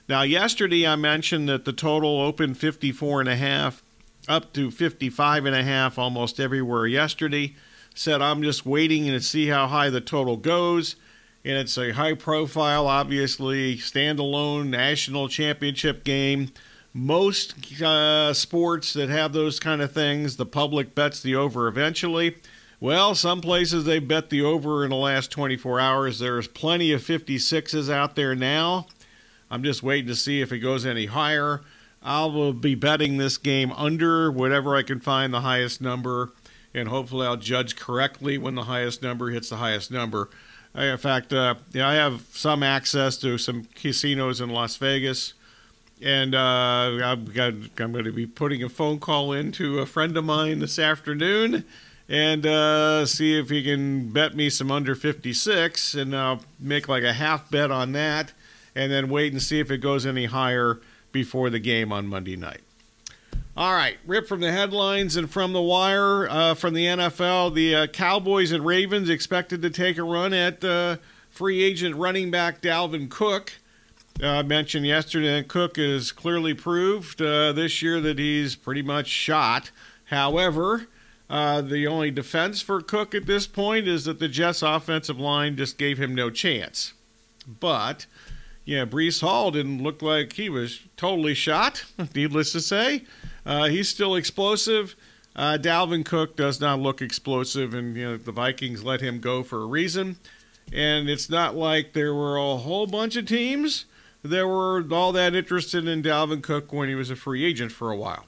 Now, 0.08 0.22
yesterday 0.22 0.86
I 0.86 0.96
mentioned 0.96 1.48
that 1.50 1.66
the 1.66 1.72
total 1.72 2.20
opened 2.20 2.56
54 2.56 3.20
and 3.20 3.28
a 3.28 3.36
half, 3.36 3.82
up 4.28 4.54
to 4.54 4.70
55 4.70 5.44
and 5.44 5.54
a 5.54 5.64
half 5.64 5.98
almost 5.98 6.40
everywhere 6.40 6.86
yesterday. 6.86 7.54
Said 7.94 8.22
I'm 8.22 8.42
just 8.42 8.64
waiting 8.64 9.06
to 9.06 9.20
see 9.20 9.48
how 9.48 9.66
high 9.66 9.90
the 9.90 10.00
total 10.00 10.38
goes 10.38 10.96
and 11.46 11.56
it's 11.56 11.78
a 11.78 11.92
high 11.92 12.14
profile, 12.14 12.88
obviously, 12.88 13.76
standalone 13.76 14.66
national 14.66 15.28
championship 15.28 16.02
game. 16.02 16.50
Most 16.92 17.80
uh, 17.80 18.34
sports 18.34 18.92
that 18.94 19.08
have 19.10 19.32
those 19.32 19.60
kind 19.60 19.80
of 19.80 19.92
things, 19.92 20.36
the 20.36 20.44
public 20.44 20.96
bets 20.96 21.22
the 21.22 21.36
over 21.36 21.68
eventually. 21.68 22.36
Well, 22.80 23.14
some 23.14 23.40
places 23.40 23.84
they 23.84 24.00
bet 24.00 24.28
the 24.28 24.42
over 24.42 24.82
in 24.82 24.90
the 24.90 24.96
last 24.96 25.30
24 25.30 25.78
hours. 25.78 26.18
There's 26.18 26.48
plenty 26.48 26.92
of 26.92 27.00
56s 27.00 27.88
out 27.92 28.16
there 28.16 28.34
now. 28.34 28.88
I'm 29.48 29.62
just 29.62 29.84
waiting 29.84 30.08
to 30.08 30.16
see 30.16 30.40
if 30.40 30.50
it 30.50 30.58
goes 30.58 30.84
any 30.84 31.06
higher. 31.06 31.60
I'll 32.02 32.54
be 32.54 32.74
betting 32.74 33.18
this 33.18 33.38
game 33.38 33.70
under 33.72 34.32
whatever 34.32 34.74
I 34.74 34.82
can 34.82 34.98
find 34.98 35.32
the 35.32 35.42
highest 35.42 35.80
number, 35.80 36.32
and 36.74 36.88
hopefully 36.88 37.24
I'll 37.24 37.36
judge 37.36 37.76
correctly 37.76 38.36
when 38.36 38.56
the 38.56 38.64
highest 38.64 39.00
number 39.00 39.30
hits 39.30 39.50
the 39.50 39.56
highest 39.56 39.92
number. 39.92 40.28
In 40.76 40.98
fact, 40.98 41.32
uh, 41.32 41.54
yeah, 41.72 41.88
I 41.88 41.94
have 41.94 42.22
some 42.32 42.62
access 42.62 43.16
to 43.18 43.38
some 43.38 43.64
casinos 43.74 44.40
in 44.40 44.50
Las 44.50 44.76
Vegas, 44.76 45.32
and 46.02 46.34
uh, 46.34 47.16
got, 47.32 47.54
I'm 47.54 47.92
going 47.92 48.04
to 48.04 48.12
be 48.12 48.26
putting 48.26 48.62
a 48.62 48.68
phone 48.68 48.98
call 48.98 49.32
in 49.32 49.52
to 49.52 49.78
a 49.78 49.86
friend 49.86 50.16
of 50.16 50.24
mine 50.24 50.58
this 50.58 50.78
afternoon 50.78 51.64
and 52.08 52.46
uh, 52.46 53.04
see 53.04 53.38
if 53.38 53.50
he 53.50 53.62
can 53.62 54.10
bet 54.10 54.36
me 54.36 54.48
some 54.48 54.70
under 54.70 54.94
56, 54.94 55.94
and 55.94 56.14
I'll 56.14 56.40
make 56.60 56.88
like 56.88 57.02
a 57.02 57.12
half 57.12 57.50
bet 57.50 57.70
on 57.70 57.92
that, 57.92 58.32
and 58.74 58.92
then 58.92 59.08
wait 59.08 59.32
and 59.32 59.42
see 59.42 59.58
if 59.58 59.70
it 59.70 59.78
goes 59.78 60.06
any 60.06 60.26
higher 60.26 60.80
before 61.10 61.50
the 61.50 61.58
game 61.58 61.92
on 61.92 62.06
Monday 62.06 62.36
night. 62.36 62.60
All 63.58 63.72
right, 63.72 63.96
rip 64.06 64.28
from 64.28 64.40
the 64.40 64.52
headlines 64.52 65.16
and 65.16 65.30
from 65.30 65.54
the 65.54 65.62
wire 65.62 66.28
uh, 66.28 66.52
from 66.52 66.74
the 66.74 66.84
NFL. 66.84 67.54
The 67.54 67.74
uh, 67.74 67.86
Cowboys 67.86 68.52
and 68.52 68.66
Ravens 68.66 69.08
expected 69.08 69.62
to 69.62 69.70
take 69.70 69.96
a 69.96 70.02
run 70.02 70.34
at 70.34 70.62
uh, 70.62 70.98
free 71.30 71.62
agent 71.62 71.96
running 71.96 72.30
back 72.30 72.60
Dalvin 72.60 73.08
Cook. 73.08 73.54
Uh, 74.22 74.26
I 74.26 74.42
mentioned 74.42 74.84
yesterday 74.84 75.40
that 75.40 75.48
Cook 75.48 75.78
has 75.78 76.12
clearly 76.12 76.52
proved 76.52 77.22
uh, 77.22 77.52
this 77.52 77.80
year 77.80 77.98
that 78.02 78.18
he's 78.18 78.56
pretty 78.56 78.82
much 78.82 79.06
shot. 79.06 79.70
However, 80.04 80.88
uh, 81.30 81.62
the 81.62 81.86
only 81.86 82.10
defense 82.10 82.60
for 82.60 82.82
Cook 82.82 83.14
at 83.14 83.24
this 83.24 83.46
point 83.46 83.88
is 83.88 84.04
that 84.04 84.18
the 84.18 84.28
Jets' 84.28 84.60
offensive 84.60 85.18
line 85.18 85.56
just 85.56 85.78
gave 85.78 85.96
him 85.96 86.14
no 86.14 86.28
chance. 86.28 86.92
But 87.48 88.04
yeah, 88.66 88.84
Breece 88.84 89.22
Hall 89.22 89.50
didn't 89.50 89.82
look 89.82 90.02
like 90.02 90.34
he 90.34 90.50
was 90.50 90.80
totally 90.98 91.32
shot, 91.32 91.86
needless 92.14 92.52
to 92.52 92.60
say. 92.60 93.04
Uh, 93.46 93.68
he's 93.68 93.88
still 93.88 94.16
explosive. 94.16 94.96
Uh, 95.36 95.56
Dalvin 95.60 96.04
Cook 96.04 96.36
does 96.36 96.60
not 96.60 96.80
look 96.80 97.00
explosive, 97.00 97.72
and 97.72 97.96
you 97.96 98.04
know 98.04 98.16
the 98.16 98.32
Vikings 98.32 98.82
let 98.82 99.00
him 99.00 99.20
go 99.20 99.42
for 99.42 99.62
a 99.62 99.66
reason. 99.66 100.16
And 100.72 101.08
it's 101.08 101.30
not 101.30 101.54
like 101.54 101.92
there 101.92 102.12
were 102.12 102.36
a 102.36 102.56
whole 102.56 102.86
bunch 102.86 103.14
of 103.16 103.26
teams 103.26 103.84
that 104.24 104.46
were 104.46 104.84
all 104.92 105.12
that 105.12 105.34
interested 105.34 105.86
in 105.86 106.02
Dalvin 106.02 106.42
Cook 106.42 106.72
when 106.72 106.88
he 106.88 106.96
was 106.96 107.10
a 107.10 107.16
free 107.16 107.44
agent 107.44 107.70
for 107.70 107.92
a 107.92 107.96
while. 107.96 108.26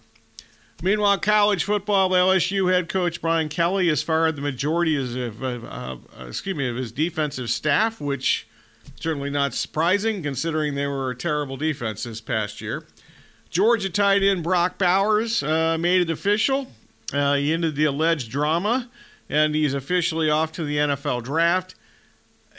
Meanwhile, 0.80 1.18
college 1.18 1.64
football, 1.64 2.10
LSU 2.10 2.72
head 2.72 2.88
coach 2.88 3.20
Brian 3.20 3.48
Kelly 3.48 3.88
has 3.88 4.04
fired 4.04 4.36
the 4.36 4.42
majority 4.42 4.96
of, 4.96 5.42
uh, 5.42 5.96
excuse 6.20 6.56
me, 6.56 6.68
of 6.68 6.76
his 6.76 6.92
defensive 6.92 7.50
staff, 7.50 8.00
which 8.00 8.46
certainly 9.00 9.30
not 9.30 9.54
surprising 9.54 10.22
considering 10.22 10.76
they 10.76 10.86
were 10.86 11.10
a 11.10 11.16
terrible 11.16 11.56
defense 11.56 12.04
this 12.04 12.20
past 12.20 12.60
year. 12.60 12.86
Georgia 13.50 13.90
tight 13.90 14.22
end 14.22 14.42
Brock 14.42 14.78
Bowers 14.78 15.42
uh, 15.42 15.78
made 15.78 16.02
it 16.02 16.10
official. 16.10 16.68
Uh, 17.12 17.34
he 17.34 17.52
ended 17.52 17.76
the 17.76 17.86
alleged 17.86 18.30
drama, 18.30 18.90
and 19.28 19.54
he's 19.54 19.74
officially 19.74 20.28
off 20.28 20.52
to 20.52 20.64
the 20.64 20.76
NFL 20.76 21.22
draft. 21.22 21.74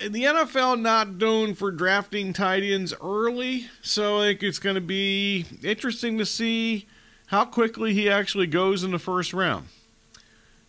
The 0.02 0.24
NFL 0.24 0.80
not 0.80 1.16
known 1.16 1.54
for 1.54 1.72
drafting 1.72 2.34
tight 2.34 2.64
ends 2.64 2.94
early, 3.02 3.68
so 3.82 4.20
I 4.20 4.28
think 4.28 4.44
it's 4.44 4.60
going 4.60 4.76
to 4.76 4.82
be 4.82 5.46
interesting 5.64 6.18
to 6.18 6.26
see 6.26 6.88
how 7.28 7.46
quickly 7.46 7.94
he 7.94 8.10
actually 8.10 8.48
goes 8.48 8.84
in 8.84 8.92
the 8.92 9.00
first 9.00 9.34
round. 9.34 9.68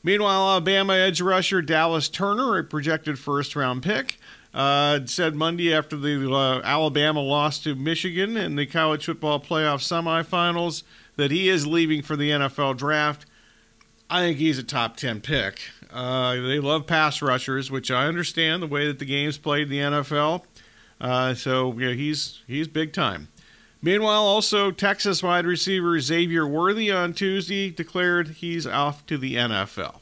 Meanwhile, 0.02 0.50
Alabama 0.50 0.94
edge 0.94 1.20
rusher 1.20 1.62
Dallas 1.62 2.08
Turner, 2.08 2.58
a 2.58 2.64
projected 2.64 3.18
first 3.18 3.54
round 3.54 3.82
pick, 3.82 4.18
uh, 4.52 5.00
said 5.06 5.34
Monday 5.34 5.72
after 5.72 5.96
the 5.96 6.30
uh, 6.32 6.60
Alabama 6.62 7.20
loss 7.20 7.58
to 7.60 7.74
Michigan 7.74 8.36
in 8.36 8.56
the 8.56 8.66
college 8.66 9.06
football 9.06 9.40
playoff 9.40 9.80
semifinals 9.80 10.82
that 11.16 11.30
he 11.30 11.48
is 11.48 11.66
leaving 11.66 12.02
for 12.02 12.16
the 12.16 12.30
NFL 12.30 12.76
draft. 12.76 13.26
I 14.08 14.20
think 14.20 14.38
he's 14.38 14.58
a 14.58 14.64
top 14.64 14.96
10 14.96 15.20
pick. 15.20 15.60
Uh, 15.92 16.34
they 16.34 16.58
love 16.58 16.86
pass 16.86 17.22
rushers, 17.22 17.70
which 17.70 17.90
I 17.90 18.06
understand 18.06 18.62
the 18.62 18.66
way 18.66 18.86
that 18.86 18.98
the 18.98 19.04
game's 19.04 19.38
played 19.38 19.64
in 19.64 19.68
the 19.70 19.78
NFL. 19.78 20.44
Uh, 21.00 21.34
so 21.34 21.72
he's 21.72 22.42
he's 22.46 22.68
big 22.68 22.92
time. 22.92 23.28
Meanwhile, 23.82 24.22
also 24.22 24.70
Texas 24.70 25.22
wide 25.22 25.46
receiver 25.46 25.98
Xavier 25.98 26.46
Worthy 26.46 26.90
on 26.90 27.14
Tuesday 27.14 27.70
declared 27.70 28.28
he's 28.28 28.66
off 28.66 29.06
to 29.06 29.16
the 29.16 29.36
NFL. 29.36 30.00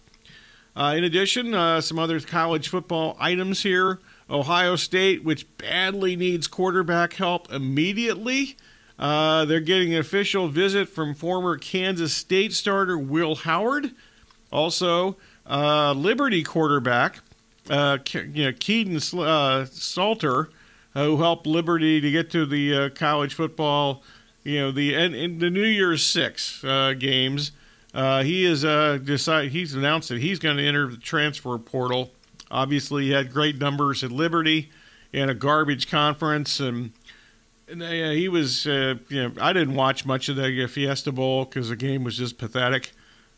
Uh, 0.74 0.94
in 0.96 1.04
addition, 1.04 1.54
uh, 1.54 1.80
some 1.80 1.98
other 1.98 2.18
college 2.20 2.68
football 2.68 3.16
items 3.20 3.62
here. 3.62 4.00
Ohio 4.30 4.76
State, 4.76 5.24
which 5.24 5.46
badly 5.56 6.16
needs 6.16 6.46
quarterback 6.46 7.14
help 7.14 7.52
immediately. 7.52 8.56
Uh, 8.98 9.44
they're 9.44 9.60
getting 9.60 9.94
an 9.94 10.00
official 10.00 10.48
visit 10.48 10.88
from 10.88 11.14
former 11.14 11.56
Kansas 11.56 12.12
State 12.12 12.52
starter 12.52 12.98
Will 12.98 13.36
Howard. 13.36 13.92
Also, 14.50 15.16
uh, 15.46 15.92
Liberty 15.92 16.42
quarterback 16.42 17.20
uh, 17.70 17.98
you 18.12 18.44
know, 18.44 18.52
Kaidon 18.52 19.18
uh, 19.18 19.66
Salter, 19.66 20.48
uh, 20.94 21.04
who 21.04 21.18
helped 21.18 21.46
Liberty 21.46 22.00
to 22.00 22.10
get 22.10 22.30
to 22.30 22.46
the 22.46 22.74
uh, 22.74 22.88
college 22.90 23.34
football, 23.34 24.02
you 24.42 24.58
know, 24.58 24.72
the 24.72 24.94
and, 24.94 25.14
and 25.14 25.40
the 25.40 25.50
New 25.50 25.64
Year's 25.64 26.04
Six 26.04 26.62
games. 26.98 27.52
he 27.94 28.44
is 28.44 28.62
decided. 29.04 29.52
He's 29.52 29.74
announced 29.74 30.08
that 30.08 30.20
he's 30.20 30.38
going 30.38 30.56
to 30.56 30.62
enter 30.64 30.86
the 30.88 30.96
transfer 30.96 31.58
portal 31.58 32.10
Obviously, 32.50 33.04
he 33.04 33.10
had 33.10 33.32
great 33.32 33.58
numbers 33.58 34.02
at 34.02 34.10
Liberty 34.10 34.70
in 35.12 35.28
a 35.28 35.34
garbage 35.34 35.90
conference, 35.90 36.60
and, 36.60 36.92
and 37.68 37.82
uh, 37.82 38.10
he 38.10 38.28
was. 38.28 38.66
Uh, 38.66 38.96
you 39.08 39.22
know, 39.22 39.32
I 39.40 39.52
didn't 39.52 39.74
watch 39.74 40.06
much 40.06 40.28
of 40.28 40.36
the 40.36 40.66
Fiesta 40.66 41.12
Bowl 41.12 41.44
because 41.44 41.68
the 41.68 41.76
game 41.76 42.04
was 42.04 42.16
just 42.16 42.38
pathetic. 42.38 42.92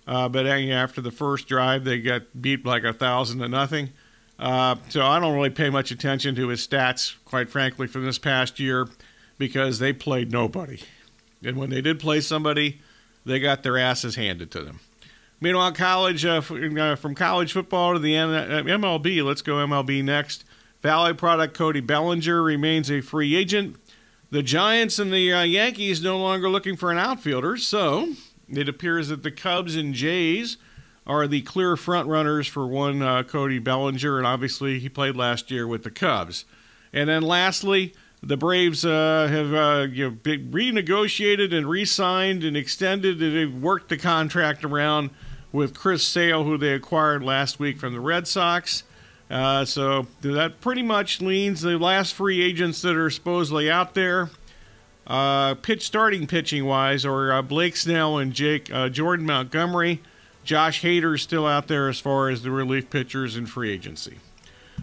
Uh, 0.07 0.29
but 0.29 0.47
after 0.47 1.01
the 1.01 1.11
first 1.11 1.47
drive, 1.47 1.85
they 1.85 2.01
got 2.01 2.23
beat 2.41 2.65
like 2.65 2.85
a 2.85 2.93
thousand 2.93 3.39
to 3.41 3.49
nothing. 3.49 3.91
Uh, 4.39 4.77
so 4.89 5.05
I 5.05 5.21
don't 5.21 5.35
really 5.35 5.51
pay 5.51 5.69
much 5.69 5.91
attention 5.91 6.35
to 6.37 6.49
his 6.49 6.67
stats, 6.67 7.15
quite 7.25 7.51
frankly, 7.51 7.87
from 7.87 8.05
this 8.05 8.19
past 8.19 8.59
year, 8.59 8.89
because 9.39 9.79
they 9.79 9.93
played 9.93 10.33
nobody. 10.33 10.81
And 11.45 11.57
when 11.57 11.71
they 11.71 11.83
did 11.83 12.01
play 12.01 12.21
somebody, 12.21 12.81
they 13.25 13.39
got 13.39 13.63
their 13.63 13.77
asses 13.77 14.17
handed 14.17 14.51
to 14.53 14.63
them. 14.63 14.81
Meanwhile, 15.41 15.73
college 15.73 16.25
uh, 16.25 16.41
from 16.41 17.15
college 17.15 17.53
football 17.53 17.95
to 17.95 17.99
the 17.99 18.13
MLB. 18.15 19.21
Uh, 19.21 19.25
let's 19.25 19.41
go 19.43 19.55
MLB 19.55 20.05
next. 20.05 20.45
Valley 20.83 21.15
product 21.15 21.57
Cody 21.57 21.81
Bellinger 21.81 22.43
remains 22.43 22.91
a 22.91 23.01
free 23.01 23.35
agent. 23.35 23.77
The 24.31 24.43
Giants 24.43 24.99
and 24.99 25.13
the 25.13 25.33
uh, 25.33 25.43
Yankees 25.43 26.03
no 26.03 26.19
longer 26.19 26.49
looking 26.49 26.77
for 26.77 26.93
an 26.93 26.99
outfielder, 26.99 27.57
so 27.57 28.15
it 28.49 28.69
appears 28.69 29.09
that 29.09 29.23
the 29.23 29.31
Cubs 29.31 29.77
and 29.77 29.95
Jays 29.95 30.59
are 31.07 31.27
the 31.27 31.41
clear 31.43 31.77
front 31.77 32.09
runners 32.09 32.47
for 32.47 32.67
one 32.67 33.03
uh, 33.03 33.23
Cody 33.23 33.59
Bellinger, 33.59 34.19
and 34.19 34.27
obviously 34.27 34.79
he 34.79 34.89
played 34.89 35.17
last 35.17 35.51
year 35.51 35.67
with 35.67 35.83
the 35.83 35.91
Cubs. 35.91 36.45
And 36.93 37.09
then 37.09 37.23
lastly, 37.23 37.95
the 38.23 38.37
Braves 38.37 38.85
uh, 38.85 39.27
have 39.31 39.55
uh, 39.55 39.87
you 39.91 40.11
know, 40.11 40.17
renegotiated 40.23 41.55
and 41.55 41.69
re-signed 41.69 42.45
and 42.45 42.57
extended 42.57 43.23
and 43.23 43.63
worked 43.63 43.89
the 43.89 43.97
contract 43.97 44.65
around 44.65 45.11
with 45.53 45.75
Chris 45.75 46.03
Sale, 46.05 46.45
who 46.45 46.57
they 46.57 46.73
acquired 46.73 47.23
last 47.23 47.59
week 47.59 47.79
from 47.79 47.93
the 47.93 48.01
Red 48.01 48.29
Sox. 48.29 48.85
Uh, 49.31 49.65
so 49.65 50.07
that 50.23 50.61
pretty 50.61 50.83
much 50.83 51.21
leans 51.21 51.61
the 51.63 51.79
last 51.79 52.15
free 52.15 52.43
agents 52.43 52.83
that 52.83 52.97
are 52.97 53.11
supposedly 53.11 53.71
out 53.71 53.95
there. 53.95 54.31
Uh, 55.07 55.55
pitch 55.55 55.85
starting 55.87 56.27
pitching 56.27 56.65
wise, 56.65 57.05
or 57.05 57.33
uh, 57.33 57.43
Blake 57.43 57.77
Snell 57.77 58.19
and 58.19 58.33
Jake 58.33 58.73
uh, 58.73 58.89
Jordan 58.89 59.27
Montgomery. 59.27 60.01
Josh 60.45 60.83
Hader 60.83 61.15
is 61.15 61.23
still 61.23 61.47
out 61.47 61.69
there 61.69 61.89
as 61.89 62.01
far 62.01 62.29
as 62.29 62.43
the 62.43 62.51
relief 62.51 62.91
pitchers 62.91 63.37
in 63.37 63.47
free 63.47 63.73
agency. 63.73 64.19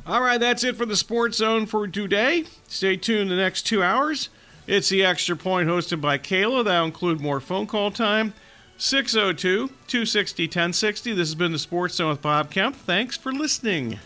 All 0.05 0.21
right, 0.21 0.39
that's 0.39 0.63
it 0.63 0.75
for 0.75 0.85
the 0.85 0.95
Sports 0.95 1.37
Zone 1.37 1.65
for 1.65 1.87
today. 1.87 2.45
Stay 2.67 2.95
tuned 2.95 3.31
the 3.31 3.35
next 3.35 3.63
two 3.63 3.83
hours. 3.83 4.29
It's 4.67 4.89
the 4.89 5.03
Extra 5.03 5.35
Point 5.35 5.69
hosted 5.69 6.01
by 6.01 6.17
Kayla. 6.17 6.63
That'll 6.65 6.85
include 6.85 7.19
more 7.19 7.39
phone 7.39 7.67
call 7.67 7.91
time. 7.91 8.33
602 8.77 9.69
260 9.87 10.43
1060. 10.43 11.13
This 11.13 11.27
has 11.29 11.35
been 11.35 11.51
the 11.51 11.59
Sports 11.59 11.95
Zone 11.95 12.09
with 12.09 12.21
Bob 12.21 12.51
Kemp. 12.51 12.75
Thanks 12.75 13.17
for 13.17 13.31
listening. 13.31 13.99